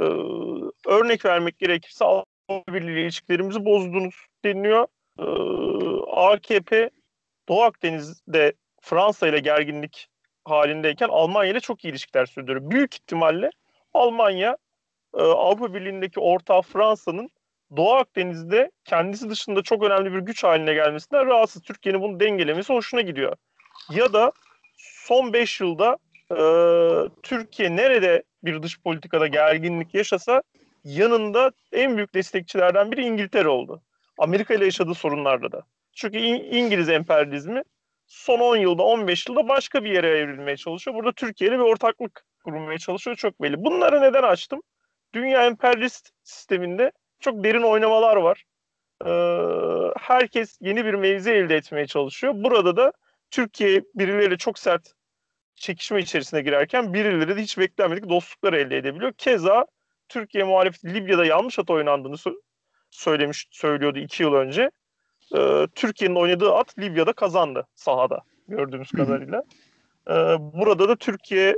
Ee, 0.01 0.05
örnek 0.87 1.25
vermek 1.25 1.59
gerekirse 1.59 2.05
Avrupa 2.49 2.75
Birliği 2.75 3.03
ilişkilerimizi 3.03 3.65
bozdunuz 3.65 4.15
deniliyor. 4.45 4.87
Ee, 5.19 5.25
AKP 6.11 6.91
Doğu 7.49 7.63
Akdeniz'de 7.63 8.53
Fransa 8.81 9.29
ile 9.29 9.39
gerginlik 9.39 10.09
halindeyken 10.45 11.09
Almanya 11.09 11.51
ile 11.51 11.61
çok 11.61 11.85
iyi 11.85 11.89
ilişkiler 11.89 12.27
sürdürüyor. 12.27 12.71
Büyük 12.71 12.95
ihtimalle 12.95 13.51
Almanya 13.95 14.57
e, 15.15 15.23
Avrupa 15.23 15.75
Birliği'ndeki 15.75 16.21
ortağı 16.21 16.63
Fransa'nın 16.63 17.31
Doğu 17.77 17.93
Akdeniz'de 17.93 18.71
kendisi 18.85 19.31
dışında 19.31 19.63
çok 19.63 19.83
önemli 19.83 20.13
bir 20.13 20.19
güç 20.19 20.45
haline 20.45 20.75
gelmesinden 20.75 21.27
rahatsız. 21.27 21.63
Türkiye'nin 21.63 22.03
bunu 22.03 22.21
dengelemesi 22.21 22.73
hoşuna 22.73 23.01
gidiyor. 23.01 23.37
Ya 23.91 24.13
da 24.13 24.33
son 24.77 25.33
5 25.33 25.61
yılda 25.61 25.99
e, 26.31 26.41
Türkiye 27.23 27.77
nerede 27.77 28.23
bir 28.45 28.63
dış 28.63 28.81
politikada 28.81 29.27
gerginlik 29.27 29.95
yaşasa 29.95 30.43
yanında 30.89 31.53
en 31.73 31.97
büyük 31.97 32.15
destekçilerden 32.15 32.93
biri 32.93 33.05
İngiltere 33.05 33.49
oldu. 33.49 33.83
Amerika 34.19 34.55
ile 34.55 34.65
yaşadığı 34.65 34.95
sorunlarda 34.95 35.53
da. 35.53 35.63
Çünkü 35.93 36.19
İngiliz 36.19 36.89
emperyalizmi 36.89 37.63
son 38.07 38.41
10 38.41 38.57
yılda 38.57 38.83
15 38.83 39.29
yılda 39.29 39.49
başka 39.49 39.85
bir 39.85 39.91
yere 39.91 40.09
evrilmeye 40.09 40.57
çalışıyor. 40.57 40.97
Burada 40.97 41.13
Türkiye 41.13 41.51
ile 41.51 41.59
bir 41.59 41.65
ortaklık 41.65 42.25
kurmaya 42.45 42.79
çalışıyor 42.79 43.17
çok 43.17 43.43
belli. 43.43 43.65
Bunları 43.65 44.03
neden 44.03 44.23
açtım? 44.23 44.63
Dünya 45.15 45.47
emperyalist 45.47 46.11
sisteminde 46.23 46.93
çok 47.21 47.45
derin 47.45 47.63
oynamalar 47.63 48.17
var. 48.17 48.45
Ee, 49.07 49.11
herkes 50.01 50.59
yeni 50.61 50.85
bir 50.85 50.95
mevzi 50.95 51.31
elde 51.31 51.57
etmeye 51.57 51.87
çalışıyor. 51.87 52.35
Burada 52.37 52.77
da 52.77 52.93
Türkiye 53.31 53.83
birileriyle 53.95 54.37
çok 54.37 54.59
sert 54.59 54.93
çekişme 55.55 56.01
içerisine 56.01 56.43
girerken 56.43 56.95
birileri 56.95 57.37
de 57.37 57.43
hiç 57.43 57.59
beklenmedik 57.59 58.09
dostluklar 58.09 58.53
elde 58.53 58.77
edebiliyor. 58.77 59.13
Keza 59.13 59.67
Türkiye 60.09 60.45
muhalefeti 60.45 60.95
Libya'da 60.95 61.25
yanlış 61.25 61.59
at 61.59 61.71
oynandığını 61.71 62.17
söylemiş 62.91 63.47
söylüyordu 63.51 63.99
iki 63.99 64.23
yıl 64.23 64.35
önce. 64.35 64.71
Ee, 65.37 65.67
Türkiye'nin 65.75 66.15
oynadığı 66.15 66.55
at 66.55 66.79
Libya'da 66.79 67.13
kazandı 67.13 67.67
sahada 67.75 68.23
gördüğümüz 68.49 68.91
kadarıyla. 68.91 69.43
Ee, 70.11 70.13
burada 70.39 70.89
da 70.89 70.97
Türkiye 70.97 71.57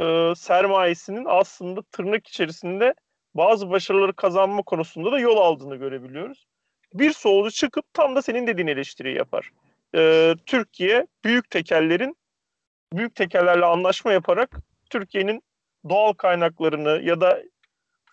e, 0.00 0.32
sermayesinin 0.36 1.24
aslında 1.28 1.82
tırnak 1.82 2.26
içerisinde 2.26 2.94
bazı 3.34 3.70
başarıları 3.70 4.12
kazanma 4.12 4.62
konusunda 4.62 5.12
da 5.12 5.18
yol 5.18 5.36
aldığını 5.36 5.76
görebiliyoruz. 5.76 6.46
Bir 6.94 7.12
solcu 7.12 7.50
çıkıp 7.50 7.84
tam 7.94 8.16
da 8.16 8.22
senin 8.22 8.46
dediğin 8.46 8.68
eleştiriyi 8.68 9.16
yapar. 9.16 9.50
Ee, 9.94 10.34
Türkiye 10.46 11.06
büyük 11.24 11.50
tekellerin 11.50 12.16
büyük 12.92 13.14
tekellerle 13.14 13.64
anlaşma 13.64 14.12
yaparak 14.12 14.56
Türkiye'nin 14.90 15.42
doğal 15.88 16.12
kaynaklarını 16.12 17.00
ya 17.02 17.20
da 17.20 17.42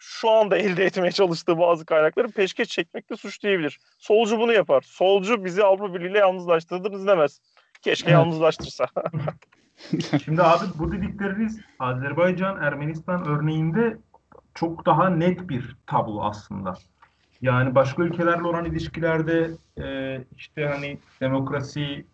şu 0.04 0.30
anda 0.30 0.58
elde 0.58 0.86
etmeye 0.86 1.12
çalıştığı 1.12 1.58
bazı 1.58 1.86
kaynakları 1.86 2.28
peşkeş 2.28 2.70
çekmekle 2.70 3.16
suçlayabilir. 3.16 3.80
Solcu 3.98 4.40
bunu 4.40 4.54
yapar. 4.54 4.82
Solcu 4.82 5.46
bizi 5.46 5.64
Avrupa 5.64 5.94
Birliği 5.94 6.12
ile 6.12 6.18
yalnızlaştırdınız 6.18 7.08
demez. 7.08 7.42
Keşke 7.82 8.12
yalnızlaştırsa. 8.12 8.86
Şimdi 10.24 10.44
abi 10.44 10.66
bu 10.80 10.92
dedikleriniz 10.92 11.60
Azerbaycan, 11.80 12.62
Ermenistan 12.62 13.28
örneğinde 13.28 13.98
çok 14.54 14.86
daha 14.86 15.10
net 15.10 15.50
bir 15.50 15.76
tablo 15.88 16.24
aslında. 16.24 16.74
Yani 17.42 17.76
başka 17.76 18.04
ülkelerle 18.04 18.44
olan 18.44 18.66
ilişkilerde 18.66 19.52
e, 19.78 20.18
işte 20.38 20.66
hani 20.66 20.98
demokrasi, 21.22 22.06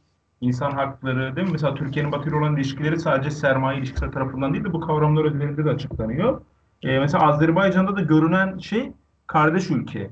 insan 0.42 0.72
hakları 0.72 1.36
değil 1.36 1.48
mi? 1.48 1.52
Mesela 1.52 1.76
Türkiye'nin 1.76 2.12
Batı 2.12 2.30
ile 2.30 2.36
olan 2.36 2.56
ilişkileri 2.56 3.00
sadece 3.00 3.32
sermaye 3.32 3.80
ilişkisi 3.80 4.12
tarafından 4.12 4.54
değil 4.54 4.64
de 4.64 4.74
bu 4.74 4.80
kavramlar 4.80 5.26
üzerinde 5.26 5.66
de 5.66 5.70
açıklanıyor. 5.70 6.42
E, 6.84 7.00
mesela 7.00 7.24
Azerbaycan'da 7.24 7.96
da 7.96 8.02
görünen 8.02 8.58
şey 8.58 8.92
kardeş 9.28 9.72
ülke 9.72 10.00
e, 10.00 10.12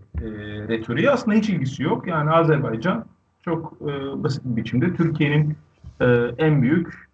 retoriği 0.68 1.12
aslında 1.12 1.38
hiç 1.38 1.50
ilgisi 1.50 1.84
yok. 1.84 2.08
Yani 2.08 2.32
Azerbaycan 2.32 3.06
çok 3.42 3.78
e, 3.82 4.24
basit 4.24 4.46
bir 4.46 4.56
biçimde 4.56 4.94
Türkiye'nin 4.94 5.58
e, 6.00 6.06
en 6.38 6.62
büyük 6.62 7.10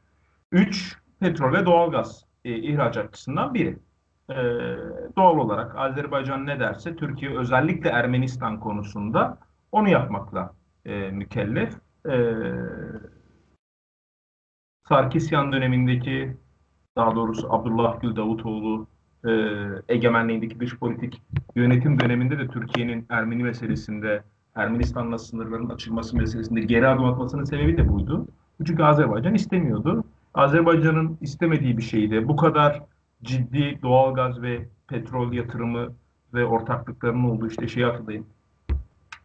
3 0.52 0.98
petrol 1.20 1.54
ve 1.54 1.66
doğalgaz 1.66 2.26
e, 2.46 2.56
ihracatçısından 2.56 3.54
biri. 3.54 3.78
E, 4.30 4.36
doğal 5.18 5.38
olarak 5.38 5.76
Azerbaycan 5.76 6.46
ne 6.46 6.60
derse 6.60 6.96
Türkiye 6.96 7.38
özellikle 7.38 7.90
Ermenistan 7.90 8.60
konusunda 8.60 9.38
onu 9.72 9.90
yapmakla 9.90 10.54
e, 10.86 11.12
mükellef. 11.12 11.74
E, 12.10 12.36
Sarkisyan 14.88 15.52
dönemindeki 15.52 16.38
daha 16.96 17.16
doğrusu 17.16 17.54
Abdullah 17.54 18.02
Gül 18.02 18.16
Davutoğlu 18.16 18.88
e, 19.26 19.32
egemenliğindeki 19.90 20.60
dış 20.60 20.78
politik 20.78 21.22
yönetim 21.56 22.00
döneminde 22.00 22.40
de 22.40 22.48
Türkiye'nin 22.48 23.06
Ermeni 23.10 23.44
meselesinde, 23.44 24.24
Ermenistan'la 24.56 25.18
sınırların 25.18 25.70
açılması 25.70 26.18
meselesinde 26.18 26.62
geri 26.62 26.88
adım 26.88 27.06
atmasının 27.06 27.44
sebebi 27.44 27.78
de 27.78 27.90
buydu. 27.90 28.28
Çünkü 28.66 28.84
Azerbaycan 28.84 29.34
istemiyordu. 29.34 30.04
Azerbaycan'ın 30.34 31.18
istemediği 31.22 31.78
bir 31.78 31.84
şeydi. 31.84 32.28
Bu 32.28 32.36
kadar 32.36 32.82
ciddi 33.24 33.80
doğalgaz 33.82 34.42
ve 34.42 34.68
petrol 34.88 35.34
yatırımı 35.34 35.88
ve 36.34 36.46
ortaklıklarının 36.46 37.24
olduğu 37.24 37.48
işte 37.48 37.68
şeyi 37.68 37.86
hatırlayın. 37.86 38.26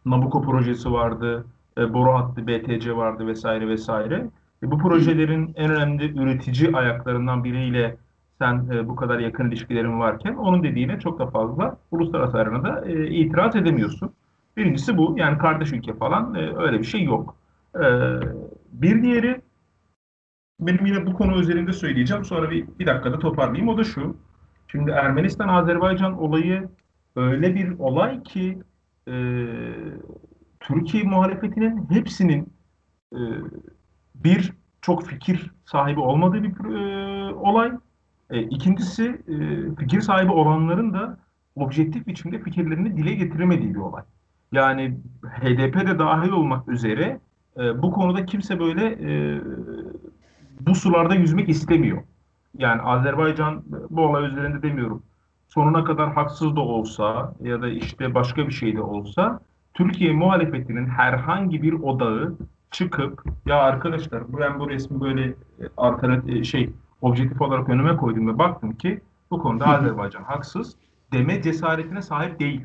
Nabucco 0.05 0.41
projesi 0.41 0.91
vardı, 0.91 1.45
e, 1.77 1.93
boru 1.93 2.13
hattı 2.13 2.47
BTC 2.47 2.95
vardı 2.95 3.27
vesaire 3.27 3.67
vesaire. 3.67 4.29
E, 4.63 4.71
bu 4.71 4.77
projelerin 4.77 5.53
en 5.55 5.71
önemli 5.71 6.19
üretici 6.19 6.75
ayaklarından 6.75 7.43
biriyle 7.43 7.97
sen 8.39 8.69
e, 8.71 8.87
bu 8.87 8.95
kadar 8.95 9.19
yakın 9.19 9.47
ilişkilerin 9.47 9.99
varken 9.99 10.35
onun 10.35 10.63
dediğine 10.63 10.99
çok 10.99 11.19
da 11.19 11.27
fazla 11.27 11.77
uluslararası 11.91 12.37
arenada 12.37 12.85
e, 12.85 13.07
itiraz 13.07 13.55
edemiyorsun. 13.55 14.11
Birincisi 14.57 14.97
bu. 14.97 15.15
Yani 15.17 15.37
kardeş 15.37 15.73
ülke 15.73 15.93
falan 15.93 16.35
e, 16.35 16.57
öyle 16.57 16.79
bir 16.79 16.85
şey 16.85 17.03
yok. 17.03 17.35
E, 17.75 17.85
bir 18.71 19.03
diğeri 19.03 19.41
benim 20.59 20.85
yine 20.85 21.05
bu 21.05 21.13
konu 21.13 21.39
üzerinde 21.39 21.73
söyleyeceğim. 21.73 22.25
Sonra 22.25 22.51
bir, 22.51 22.67
bir 22.79 22.85
dakikada 22.85 23.19
toparlayayım. 23.19 23.67
O 23.67 23.77
da 23.77 23.83
şu. 23.83 24.17
Şimdi 24.67 24.91
Ermenistan-Azerbaycan 24.91 26.17
olayı 26.21 26.69
öyle 27.15 27.55
bir 27.55 27.79
olay 27.79 28.23
ki 28.23 28.59
e, 29.07 29.13
Türkiye 30.59 31.03
muhalefetinin 31.03 31.87
hepsinin 31.89 32.53
e, 33.13 33.19
bir 34.15 34.53
çok 34.81 35.05
fikir 35.05 35.51
sahibi 35.65 35.99
olmadığı 35.99 36.43
bir 36.43 36.75
e, 36.75 37.33
olay. 37.33 37.71
E, 38.29 38.41
ikincisi 38.41 39.21
e, 39.27 39.35
fikir 39.75 40.01
sahibi 40.01 40.31
olanların 40.31 40.93
da 40.93 41.17
objektif 41.55 42.07
biçimde 42.07 42.39
fikirlerini 42.39 42.97
dile 42.97 43.13
getiremediği 43.13 43.73
bir 43.73 43.79
olay. 43.79 44.03
Yani 44.51 44.97
HDP 45.23 45.87
de 45.87 45.99
dahil 45.99 46.29
olmak 46.29 46.67
üzere 46.67 47.19
e, 47.57 47.81
bu 47.81 47.91
konuda 47.91 48.25
kimse 48.25 48.59
böyle 48.59 48.85
e, 48.85 49.41
bu 50.59 50.75
sularda 50.75 51.15
yüzmek 51.15 51.49
istemiyor. 51.49 52.03
Yani 52.57 52.81
Azerbaycan 52.81 53.63
bu 53.89 54.01
olay 54.01 54.25
üzerinde 54.25 54.61
demiyorum. 54.61 55.03
Sonuna 55.49 55.83
kadar 55.83 56.13
haksız 56.13 56.55
da 56.55 56.61
olsa 56.61 57.33
ya 57.41 57.61
da 57.61 57.69
işte 57.69 58.13
başka 58.13 58.47
bir 58.47 58.53
şey 58.53 58.75
de 58.75 58.81
olsa 58.81 59.39
Türkiye 59.73 60.13
muhalefetinin 60.13 60.85
herhangi 60.85 61.61
bir 61.61 61.73
odağı 61.73 62.35
çıkıp 62.71 63.23
ya 63.45 63.55
arkadaşlar 63.55 64.23
ben 64.39 64.59
bu 64.59 64.69
resmi 64.69 65.01
böyle 65.01 65.27
e, 65.29 65.35
alternatif 65.77 66.35
e, 66.35 66.43
şey 66.43 66.69
objektif 67.01 67.41
olarak 67.41 67.69
önüme 67.69 67.97
koydum 67.97 68.27
ve 68.27 68.39
baktım 68.39 68.73
ki 68.77 69.01
bu 69.31 69.39
konuda 69.39 69.65
Azerbaycan 69.65 70.23
haksız 70.23 70.75
deme 71.13 71.41
cesaretine 71.41 72.01
sahip 72.01 72.39
değil. 72.39 72.61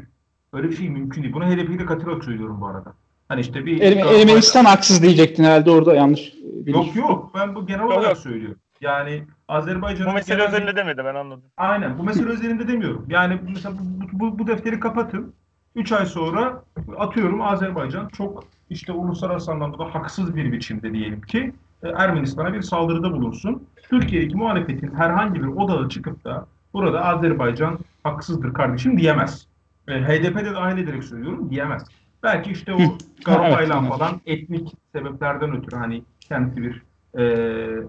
Öyle 0.53 0.71
bir 0.71 0.77
şey 0.77 0.91
mümkün 0.91 1.23
değil. 1.23 1.35
Bunu 1.35 1.45
HDP'yle 1.45 1.87
katılarak 1.87 2.25
söylüyorum 2.25 2.61
bu 2.61 2.67
arada. 2.67 2.95
Hani 3.29 3.41
işte 3.41 3.67
bir 3.67 3.81
Erme 3.81 4.01
Ermenistan 4.01 4.65
haksız 4.65 5.03
diyecektin 5.03 5.45
herhalde 5.45 5.71
orada 5.71 5.95
yanlış. 5.95 6.33
Bilir. 6.43 6.75
Yok 6.75 6.97
yok 6.97 7.31
ben 7.35 7.55
bu 7.55 7.67
genel 7.67 7.85
olarak 7.85 8.17
söylüyorum. 8.17 8.59
Yani 8.81 9.25
Azerbaycan'ın... 9.49 10.11
Bu 10.11 10.15
mesele 10.15 10.37
genel... 10.37 10.49
özelinde 10.49 10.77
demedi 10.77 11.03
ben 11.05 11.15
anladım. 11.15 11.45
Aynen 11.57 11.99
bu 11.99 12.03
mesele 12.03 12.29
özelinde 12.33 12.69
demiyorum. 12.69 13.07
Yani 13.09 13.41
mesela 13.49 13.75
bu, 14.13 14.21
bu, 14.21 14.39
bu 14.39 14.47
defteri 14.47 14.81
kapatın. 14.81 15.35
3 15.75 15.93
ay 15.93 16.07
sonra 16.07 16.63
atıyorum 16.99 17.43
Azerbaycan 17.43 18.09
çok 18.09 18.45
işte 18.71 18.93
uluslararası 18.93 19.53
anlamda 19.53 19.79
da 19.79 19.95
haksız 19.95 20.37
bir 20.37 20.53
biçimde 20.53 20.93
diyelim 20.93 21.21
ki 21.21 21.39
e, 21.39 21.53
Ermenistan'a 21.83 22.55
bir 22.55 22.63
saldırıda 22.63 23.13
bulunsun. 23.13 23.67
Türkiye'deki 23.83 24.37
muhalefetin 24.37 24.95
herhangi 24.95 25.43
bir 25.43 25.49
odağı 25.49 25.89
çıkıp 25.89 26.25
da 26.25 26.47
burada 26.73 27.05
Azerbaycan 27.05 27.79
haksızdır 28.05 28.55
kardeşim 28.55 28.99
diyemez. 28.99 29.47
E, 29.89 29.93
HDP 29.93 30.37
de 30.37 30.55
dahil 30.55 30.79
ederek 30.79 31.05
söylüyorum 31.05 31.51
diyemez. 31.51 31.85
Belki 32.23 32.51
işte 32.51 32.75
o 32.75 32.79
Garopayla 33.25 33.79
evet, 33.81 33.89
falan 33.89 34.21
etnik 34.27 34.75
sebeplerden 34.93 35.57
ötürü 35.57 35.77
hani 35.77 36.03
kendisi 36.21 36.63
bir 36.63 36.83
e, 37.19 37.25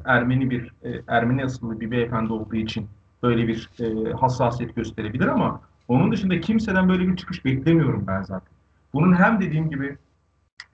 Ermeni 0.06 0.50
bir 0.50 0.72
e, 0.84 1.02
Ermeni 1.08 1.46
asıllı 1.46 1.80
bir 1.80 1.92
beyefendi 1.92 2.34
olduğu 2.34 2.56
için 2.56 2.88
böyle 3.24 3.48
bir 3.48 3.70
e, 3.80 4.12
hassasiyet 4.12 4.76
gösterebilir 4.76 5.28
ama 5.28 5.62
onun 5.88 6.12
dışında 6.12 6.40
kimseden 6.40 6.90
böyle 6.90 7.08
bir 7.08 7.16
çıkış 7.16 7.46
beklemiyorum 7.46 8.04
ben 8.08 8.22
zaten. 8.22 8.54
Bunun 8.94 9.14
hem 9.14 9.42
dediğim 9.42 9.70
gibi 9.70 9.98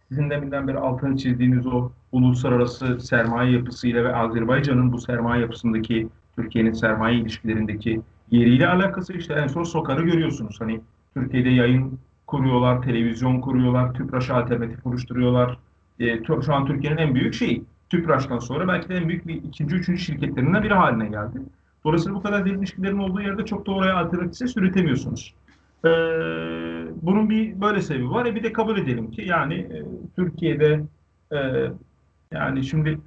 sizin 0.09 0.29
deminden 0.29 0.67
beri 0.67 0.77
altını 0.77 1.17
çizdiğiniz 1.17 1.67
o 1.67 1.91
uluslararası 2.11 2.99
sermaye 2.99 3.51
yapısıyla 3.51 4.03
ve 4.03 4.15
Azerbaycan'ın 4.15 4.91
bu 4.91 5.01
sermaye 5.01 5.41
yapısındaki 5.41 6.07
Türkiye'nin 6.35 6.71
sermaye 6.71 7.15
ilişkilerindeki 7.15 8.01
yeriyle 8.31 8.67
alakası 8.67 9.13
işte 9.13 9.33
en 9.33 9.47
son 9.47 9.63
Sokar'ı 9.63 10.01
görüyorsunuz. 10.01 10.61
Hani 10.61 10.81
Türkiye'de 11.13 11.49
yayın 11.49 11.99
kuruyorlar, 12.27 12.81
televizyon 12.81 13.41
kuruyorlar, 13.41 13.93
TÜPRAŞ'a 13.93 14.35
alternatif 14.35 14.85
oluşturuyorlar. 14.85 15.57
E, 15.99 16.23
şu 16.45 16.53
an 16.53 16.65
Türkiye'nin 16.65 16.97
en 16.97 17.15
büyük 17.15 17.33
şeyi. 17.33 17.63
TÜPRAŞ'tan 17.89 18.39
sonra 18.39 18.67
belki 18.67 18.89
de 18.89 18.95
en 18.95 19.09
büyük 19.09 19.27
bir 19.27 19.35
ikinci, 19.35 19.75
üçüncü 19.75 20.01
şirketlerinden 20.01 20.63
biri 20.63 20.73
haline 20.73 21.09
geldi. 21.09 21.39
Dolayısıyla 21.85 22.17
bu 22.17 22.23
kadar 22.23 22.45
derin 22.45 22.59
ilişkilerin 22.59 22.97
olduğu 22.97 23.21
yerde 23.21 23.45
çok 23.45 23.67
da 23.67 23.71
oraya 23.71 23.97
alternatif 23.97 24.57
üretemiyorsunuz. 24.57 25.35
Ee, 25.85 25.89
bunun 27.01 27.29
bir 27.29 27.61
böyle 27.61 27.81
sebebi 27.81 28.09
var. 28.09 28.25
E 28.25 28.35
bir 28.35 28.43
de 28.43 28.53
kabul 28.53 28.77
edelim 28.77 29.11
ki 29.11 29.21
yani 29.21 29.53
e, 29.53 29.85
Türkiye'de 30.15 30.83
e, 31.31 31.37
yani 32.31 32.63
şimdi 32.63 32.99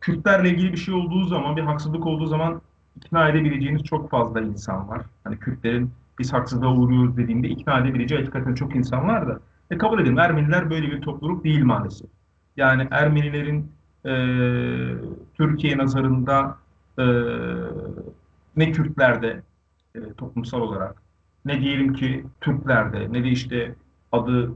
Kürtlerle 0.00 0.50
ilgili 0.50 0.72
bir 0.72 0.76
şey 0.76 0.94
olduğu 0.94 1.24
zaman, 1.24 1.56
bir 1.56 1.62
haksızlık 1.62 2.06
olduğu 2.06 2.26
zaman 2.26 2.62
ikna 2.96 3.28
edebileceğiniz 3.28 3.82
çok 3.82 4.10
fazla 4.10 4.40
insan 4.40 4.88
var. 4.88 5.02
Hani 5.24 5.38
Kürtlerin 5.38 5.90
biz 6.18 6.32
haksızlığa 6.32 6.76
uğruyoruz 6.76 7.16
dediğinde 7.16 7.48
ikna 7.48 7.78
edebileceği 7.78 8.20
hakikaten 8.20 8.54
çok 8.54 8.76
insan 8.76 9.08
var 9.08 9.28
da. 9.28 9.40
E 9.70 9.78
kabul 9.78 10.00
edelim 10.00 10.18
Ermeniler 10.18 10.70
böyle 10.70 10.90
bir 10.90 11.00
topluluk 11.00 11.44
değil 11.44 11.64
maalesef. 11.64 12.10
Yani 12.56 12.88
Ermenilerin 12.90 13.72
e, 14.04 14.12
Türkiye 15.34 15.78
nazarında 15.78 16.58
e, 16.98 17.04
ne 18.56 18.72
Kürtlerde 18.72 19.42
e, 19.94 20.12
toplumsal 20.12 20.60
olarak 20.60 21.02
ne 21.44 21.60
diyelim 21.60 21.94
ki 21.94 22.24
Türklerde 22.40 23.12
ne 23.12 23.24
de 23.24 23.28
işte 23.28 23.74
adı 24.12 24.52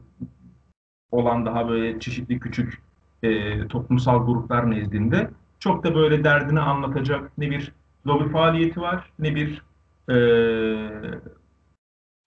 olan 1.11 1.47
daha 1.47 1.69
böyle 1.69 2.01
çeşitli 2.01 2.41
küçük 2.41 2.90
e, 3.23 3.69
toplumsal 3.69 4.27
gruplar 4.27 4.71
nezdinde 4.71 5.31
çok 5.59 5.85
da 5.85 5.95
böyle 5.95 6.25
derdini 6.25 6.61
anlatacak 6.61 7.39
ne 7.39 7.51
bir 7.51 7.73
lobi 8.07 8.29
faaliyeti 8.29 8.81
var 8.81 9.13
ne 9.19 9.35
bir 9.35 9.63
e, 10.11 10.17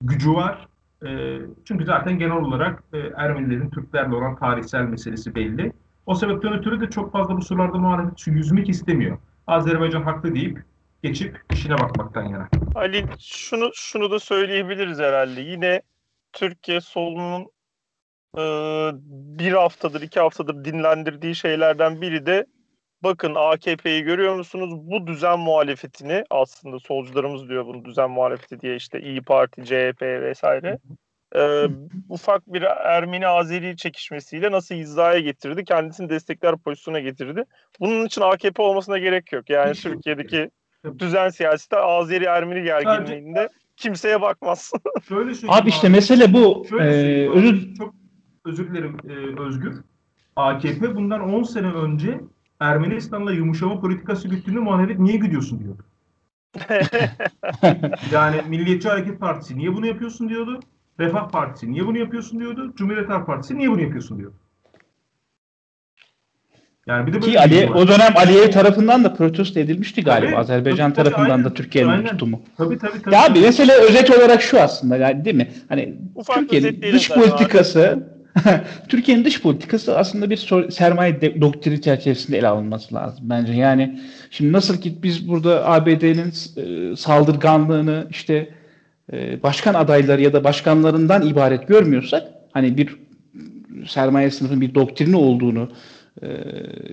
gücü 0.01 0.33
var. 0.33 0.67
E, 1.05 1.39
çünkü 1.65 1.85
zaten 1.85 2.19
genel 2.19 2.37
olarak 2.37 2.83
e, 2.93 2.97
Ermenilerin 2.97 3.69
Türklerle 3.69 4.15
olan 4.15 4.35
tarihsel 4.35 4.81
meselesi 4.81 5.35
belli. 5.35 5.73
O 6.05 6.15
sebepten 6.15 6.53
ötürü 6.53 6.81
de 6.81 6.89
çok 6.89 7.11
fazla 7.11 7.37
bu 7.37 7.41
sorularda 7.41 7.77
muhalefet 7.77 8.27
yüzmek 8.27 8.69
istemiyor. 8.69 9.17
Azerbaycan 9.47 10.01
haklı 10.01 10.35
deyip 10.35 10.63
geçip 11.03 11.41
işine 11.51 11.73
bakmaktan 11.73 12.23
yana. 12.23 12.49
Ali 12.75 13.05
şunu 13.19 13.69
şunu 13.73 14.11
da 14.11 14.19
söyleyebiliriz 14.19 14.99
herhalde. 14.99 15.41
Yine 15.41 15.81
Türkiye 16.33 16.81
solunun 16.81 17.47
bir 19.38 19.51
haftadır, 19.51 20.01
iki 20.01 20.19
haftadır 20.19 20.65
dinlendirdiği 20.65 21.36
şeylerden 21.36 22.01
biri 22.01 22.25
de 22.25 22.45
bakın 23.03 23.36
AKP'yi 23.36 24.03
görüyor 24.03 24.36
musunuz? 24.36 24.69
Bu 24.73 25.07
düzen 25.07 25.39
muhalefetini 25.39 26.23
aslında 26.29 26.79
solcularımız 26.79 27.49
diyor 27.49 27.65
bunu 27.65 27.86
düzen 27.86 28.09
muhalefeti 28.09 28.61
diye 28.61 28.75
işte 28.75 29.01
İyi 29.01 29.21
Parti, 29.21 29.65
CHP 29.65 30.01
vesaire. 30.01 30.77
E, 31.36 31.65
ufak 32.09 32.53
bir 32.53 32.61
Ermeni-Azeri 32.61 33.77
çekişmesiyle 33.77 34.51
nasıl 34.51 34.75
hizaya 34.75 35.19
getirdi? 35.19 35.63
Kendisini 35.63 36.09
destekler 36.09 36.57
pozisyona 36.57 36.99
getirdi. 36.99 37.43
Bunun 37.79 38.05
için 38.05 38.21
AKP 38.21 38.61
olmasına 38.61 38.97
gerek 38.97 39.31
yok. 39.31 39.49
Yani 39.49 39.73
Türkiye'deki 39.73 40.49
düzen 40.99 41.29
siyasette 41.29 41.77
Azeri-Ermeni 41.77 42.63
gerginliğinde 42.63 43.49
kimseye 43.77 44.21
bakmaz. 44.21 44.71
Şöyle 45.09 45.31
abi 45.47 45.69
işte 45.69 45.89
mesele 45.89 46.34
bu. 46.34 46.65
Ee, 46.79 47.29
özür... 47.29 47.75
Çok 47.75 48.03
özür 48.45 48.69
dilerim 48.69 48.97
e, 49.09 49.41
Özgür. 49.41 49.81
AKP 50.35 50.95
bundan 50.95 51.21
10 51.21 51.43
sene 51.43 51.67
önce 51.67 52.21
Ermenistan'la 52.59 53.31
yumuşama 53.31 53.79
politikası 53.79 54.27
güttüğünde 54.27 54.59
muhalefet 54.59 54.99
niye 54.99 55.17
gidiyorsun 55.17 55.59
diyordu. 55.59 55.83
yani 58.11 58.41
Milliyetçi 58.49 58.89
Hareket 58.89 59.19
Partisi 59.19 59.57
niye 59.57 59.73
bunu 59.73 59.87
yapıyorsun 59.87 60.29
diyordu. 60.29 60.59
Refah 60.99 61.29
Partisi 61.29 61.71
niye 61.71 61.85
bunu 61.85 61.97
yapıyorsun 61.97 62.39
diyordu. 62.39 62.73
Cumhuriyet 62.75 63.09
Halk 63.09 63.27
Partisi 63.27 63.57
niye 63.57 63.71
bunu 63.71 63.81
yapıyorsun 63.81 64.17
diyordu. 64.17 64.35
Yani 66.87 67.07
bir 67.07 67.13
de 67.13 67.19
Ki 67.19 67.39
Ali, 67.39 67.71
o 67.71 67.87
dönem 67.87 68.17
Aliyev 68.17 68.51
tarafından 68.51 69.03
da 69.03 69.13
protesto 69.13 69.59
edilmişti 69.59 70.03
galiba. 70.03 70.29
Tabii, 70.31 70.37
Azerbaycan 70.37 70.93
tabii, 70.93 71.09
tarafından 71.09 71.29
aynen, 71.29 71.45
da 71.45 71.53
Türkiye'nin 71.53 71.89
aynen. 71.89 72.07
tutumu. 72.07 72.41
Tabii 72.57 72.77
tabii. 72.77 73.01
tabii 73.01 73.15
ya 73.15 73.25
abi 73.25 73.39
mesele 73.39 73.73
özet 73.73 74.09
olarak 74.17 74.41
şu 74.41 74.61
aslında 74.61 74.97
yani 74.97 75.25
değil 75.25 75.35
mi? 75.35 75.51
Hani 75.69 75.95
Ufak 76.15 76.35
Türkiye'nin 76.35 76.81
dış 76.81 77.09
politikası 77.09 78.12
Türkiye'nin 78.89 79.25
dış 79.25 79.41
politikası 79.41 79.97
aslında 79.97 80.29
bir 80.29 80.38
sermaye 80.69 81.41
doktrini 81.41 81.81
çerçevesinde 81.81 82.38
ele 82.38 82.47
alınması 82.47 82.95
lazım 82.95 83.19
bence. 83.29 83.53
Yani 83.53 83.99
şimdi 84.31 84.51
nasıl 84.51 84.81
ki 84.81 85.03
biz 85.03 85.27
burada 85.27 85.69
ABD'nin 85.69 86.34
e, 86.57 86.95
saldırganlığını 86.95 88.07
işte 88.09 88.49
e, 89.13 89.43
başkan 89.43 89.73
adayları 89.73 90.21
ya 90.21 90.34
da 90.34 90.43
başkanlarından 90.43 91.27
ibaret 91.27 91.67
görmüyorsak 91.67 92.23
hani 92.51 92.77
bir 92.77 92.95
sermaye 93.88 94.31
sınıfının 94.31 94.61
bir 94.61 94.75
doktrini 94.75 95.15
olduğunu 95.15 95.71
e, 96.21 96.27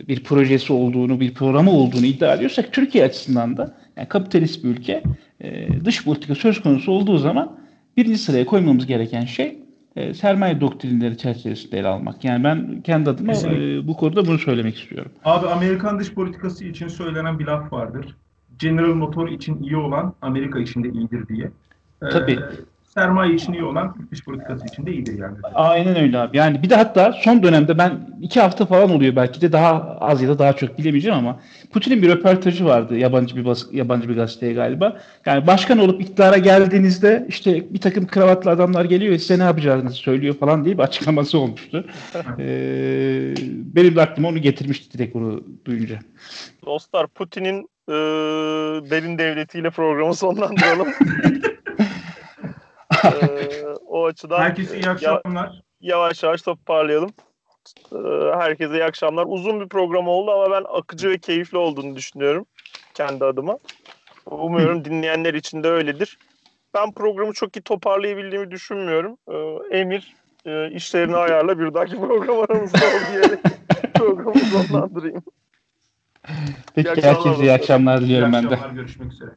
bir 0.08 0.24
projesi 0.24 0.72
olduğunu, 0.72 1.20
bir 1.20 1.34
programı 1.34 1.70
olduğunu 1.70 2.06
iddia 2.06 2.34
ediyorsak 2.34 2.72
Türkiye 2.72 3.04
açısından 3.04 3.56
da 3.56 3.76
yani 3.96 4.08
kapitalist 4.08 4.64
bir 4.64 4.68
ülke 4.68 5.02
dış 5.84 6.04
politika 6.04 6.34
söz 6.34 6.62
konusu 6.62 6.92
olduğu 6.92 7.18
zaman 7.18 7.58
birinci 7.96 8.18
sıraya 8.18 8.46
koymamız 8.46 8.86
gereken 8.86 9.24
şey 9.24 9.58
e, 9.96 10.14
sermaye 10.14 10.60
doktrinleri 10.60 11.18
çerçevesinde 11.18 11.78
ele 11.78 11.88
almak. 11.88 12.24
Yani 12.24 12.44
ben 12.44 12.80
kendi 12.80 13.10
adıma 13.10 13.32
e, 13.32 13.88
bu 13.88 13.96
konuda 13.96 14.26
bunu 14.26 14.38
söylemek 14.38 14.78
istiyorum. 14.78 15.12
Abi 15.24 15.46
Amerikan 15.46 15.98
dış 15.98 16.14
politikası 16.14 16.64
için 16.64 16.88
söylenen 16.88 17.38
bir 17.38 17.46
laf 17.46 17.72
vardır. 17.72 18.16
General 18.58 18.94
Motor 18.94 19.28
için 19.28 19.62
iyi 19.62 19.76
olan 19.76 20.14
Amerika 20.22 20.58
için 20.58 20.84
de 20.84 20.88
iyidir 20.88 21.28
diye. 21.28 21.50
Tabii. 22.00 22.38
Sermaye 23.00 23.34
için 23.34 23.52
iyi 23.52 23.64
olan 23.64 23.94
Türk 23.94 24.10
dış 24.10 24.24
politikası 24.24 24.66
için 24.66 24.86
de 24.86 24.92
iyidir 24.92 25.18
yani. 25.18 25.36
Aynen 25.54 25.96
öyle 25.96 26.18
abi. 26.18 26.36
Yani 26.36 26.62
bir 26.62 26.70
de 26.70 26.76
hatta 26.76 27.12
son 27.12 27.42
dönemde 27.42 27.78
ben 27.78 27.92
iki 28.20 28.40
hafta 28.40 28.66
falan 28.66 28.90
oluyor 28.90 29.16
belki 29.16 29.40
de 29.40 29.52
daha 29.52 29.96
az 30.00 30.22
ya 30.22 30.28
da 30.28 30.38
daha 30.38 30.52
çok 30.52 30.78
bilemeyeceğim 30.78 31.18
ama 31.18 31.40
Putin'in 31.72 32.02
bir 32.02 32.08
röportajı 32.08 32.64
vardı 32.64 32.98
yabancı 32.98 33.36
bir 33.36 33.44
bas, 33.44 33.66
yabancı 33.72 34.08
bir 34.08 34.16
gazeteye 34.16 34.52
galiba. 34.52 34.96
Yani 35.26 35.46
başkan 35.46 35.78
olup 35.78 36.00
iktidara 36.00 36.38
geldiğinizde 36.38 37.26
işte 37.28 37.74
bir 37.74 37.80
takım 37.80 38.06
kravatlı 38.06 38.50
adamlar 38.50 38.84
geliyor 38.84 39.12
ve 39.12 39.18
size 39.18 39.38
ne 39.38 39.42
yapacağınızı 39.42 39.96
söylüyor 39.96 40.34
falan 40.34 40.64
diye 40.64 40.78
bir 40.78 40.82
açıklaması 40.82 41.38
olmuştu. 41.38 41.86
ee, 42.38 43.34
benim 43.74 43.96
de 43.96 44.00
aklıma 44.02 44.28
onu 44.28 44.38
getirmişti 44.38 44.98
direkt 44.98 45.16
onu 45.16 45.44
duyunca. 45.64 45.98
Dostlar 46.66 47.06
Putin'in 47.06 47.68
e, 47.88 47.92
derin 48.90 49.18
devletiyle 49.18 49.70
programı 49.70 50.14
sonlandıralım. 50.14 50.88
Ee, 53.04 53.64
o 53.86 54.06
açıdan 54.06 54.40
Herkese 54.40 54.76
iyi 54.78 54.88
akşamlar. 54.88 55.62
Yavaş 55.80 56.22
yavaş 56.22 56.42
toparlayalım. 56.42 57.10
Ee, 57.92 57.96
herkese 58.38 58.74
iyi 58.74 58.84
akşamlar. 58.84 59.24
Uzun 59.28 59.60
bir 59.60 59.68
program 59.68 60.08
oldu 60.08 60.30
ama 60.30 60.50
ben 60.50 60.64
akıcı 60.68 61.10
ve 61.10 61.18
keyifli 61.18 61.58
olduğunu 61.58 61.96
düşünüyorum 61.96 62.46
kendi 62.94 63.24
adıma. 63.24 63.58
Umuyorum 64.26 64.84
dinleyenler 64.84 65.34
için 65.34 65.62
de 65.62 65.68
öyledir. 65.68 66.18
Ben 66.74 66.92
programı 66.92 67.32
çok 67.32 67.56
iyi 67.56 67.62
toparlayabildiğimi 67.62 68.50
düşünmüyorum. 68.50 69.16
Ee, 69.28 69.78
Emir 69.78 70.14
e, 70.46 70.70
işlerini 70.70 71.16
ayarla 71.16 71.58
bir 71.58 71.74
dahaki 71.74 71.96
program 71.96 72.38
aramızda 72.38 72.78
ol 72.78 73.12
diyerek 73.12 73.40
programı 73.94 74.38
sonlandırayım. 74.38 75.22
Peki 76.74 77.02
herkese 77.02 77.42
iyi 77.42 77.52
akşamlar 77.52 78.00
diliyorum 78.00 78.32
ben 78.32 78.50
de. 78.50 78.58
Görüşmek 78.74 79.12
üzere. 79.12 79.30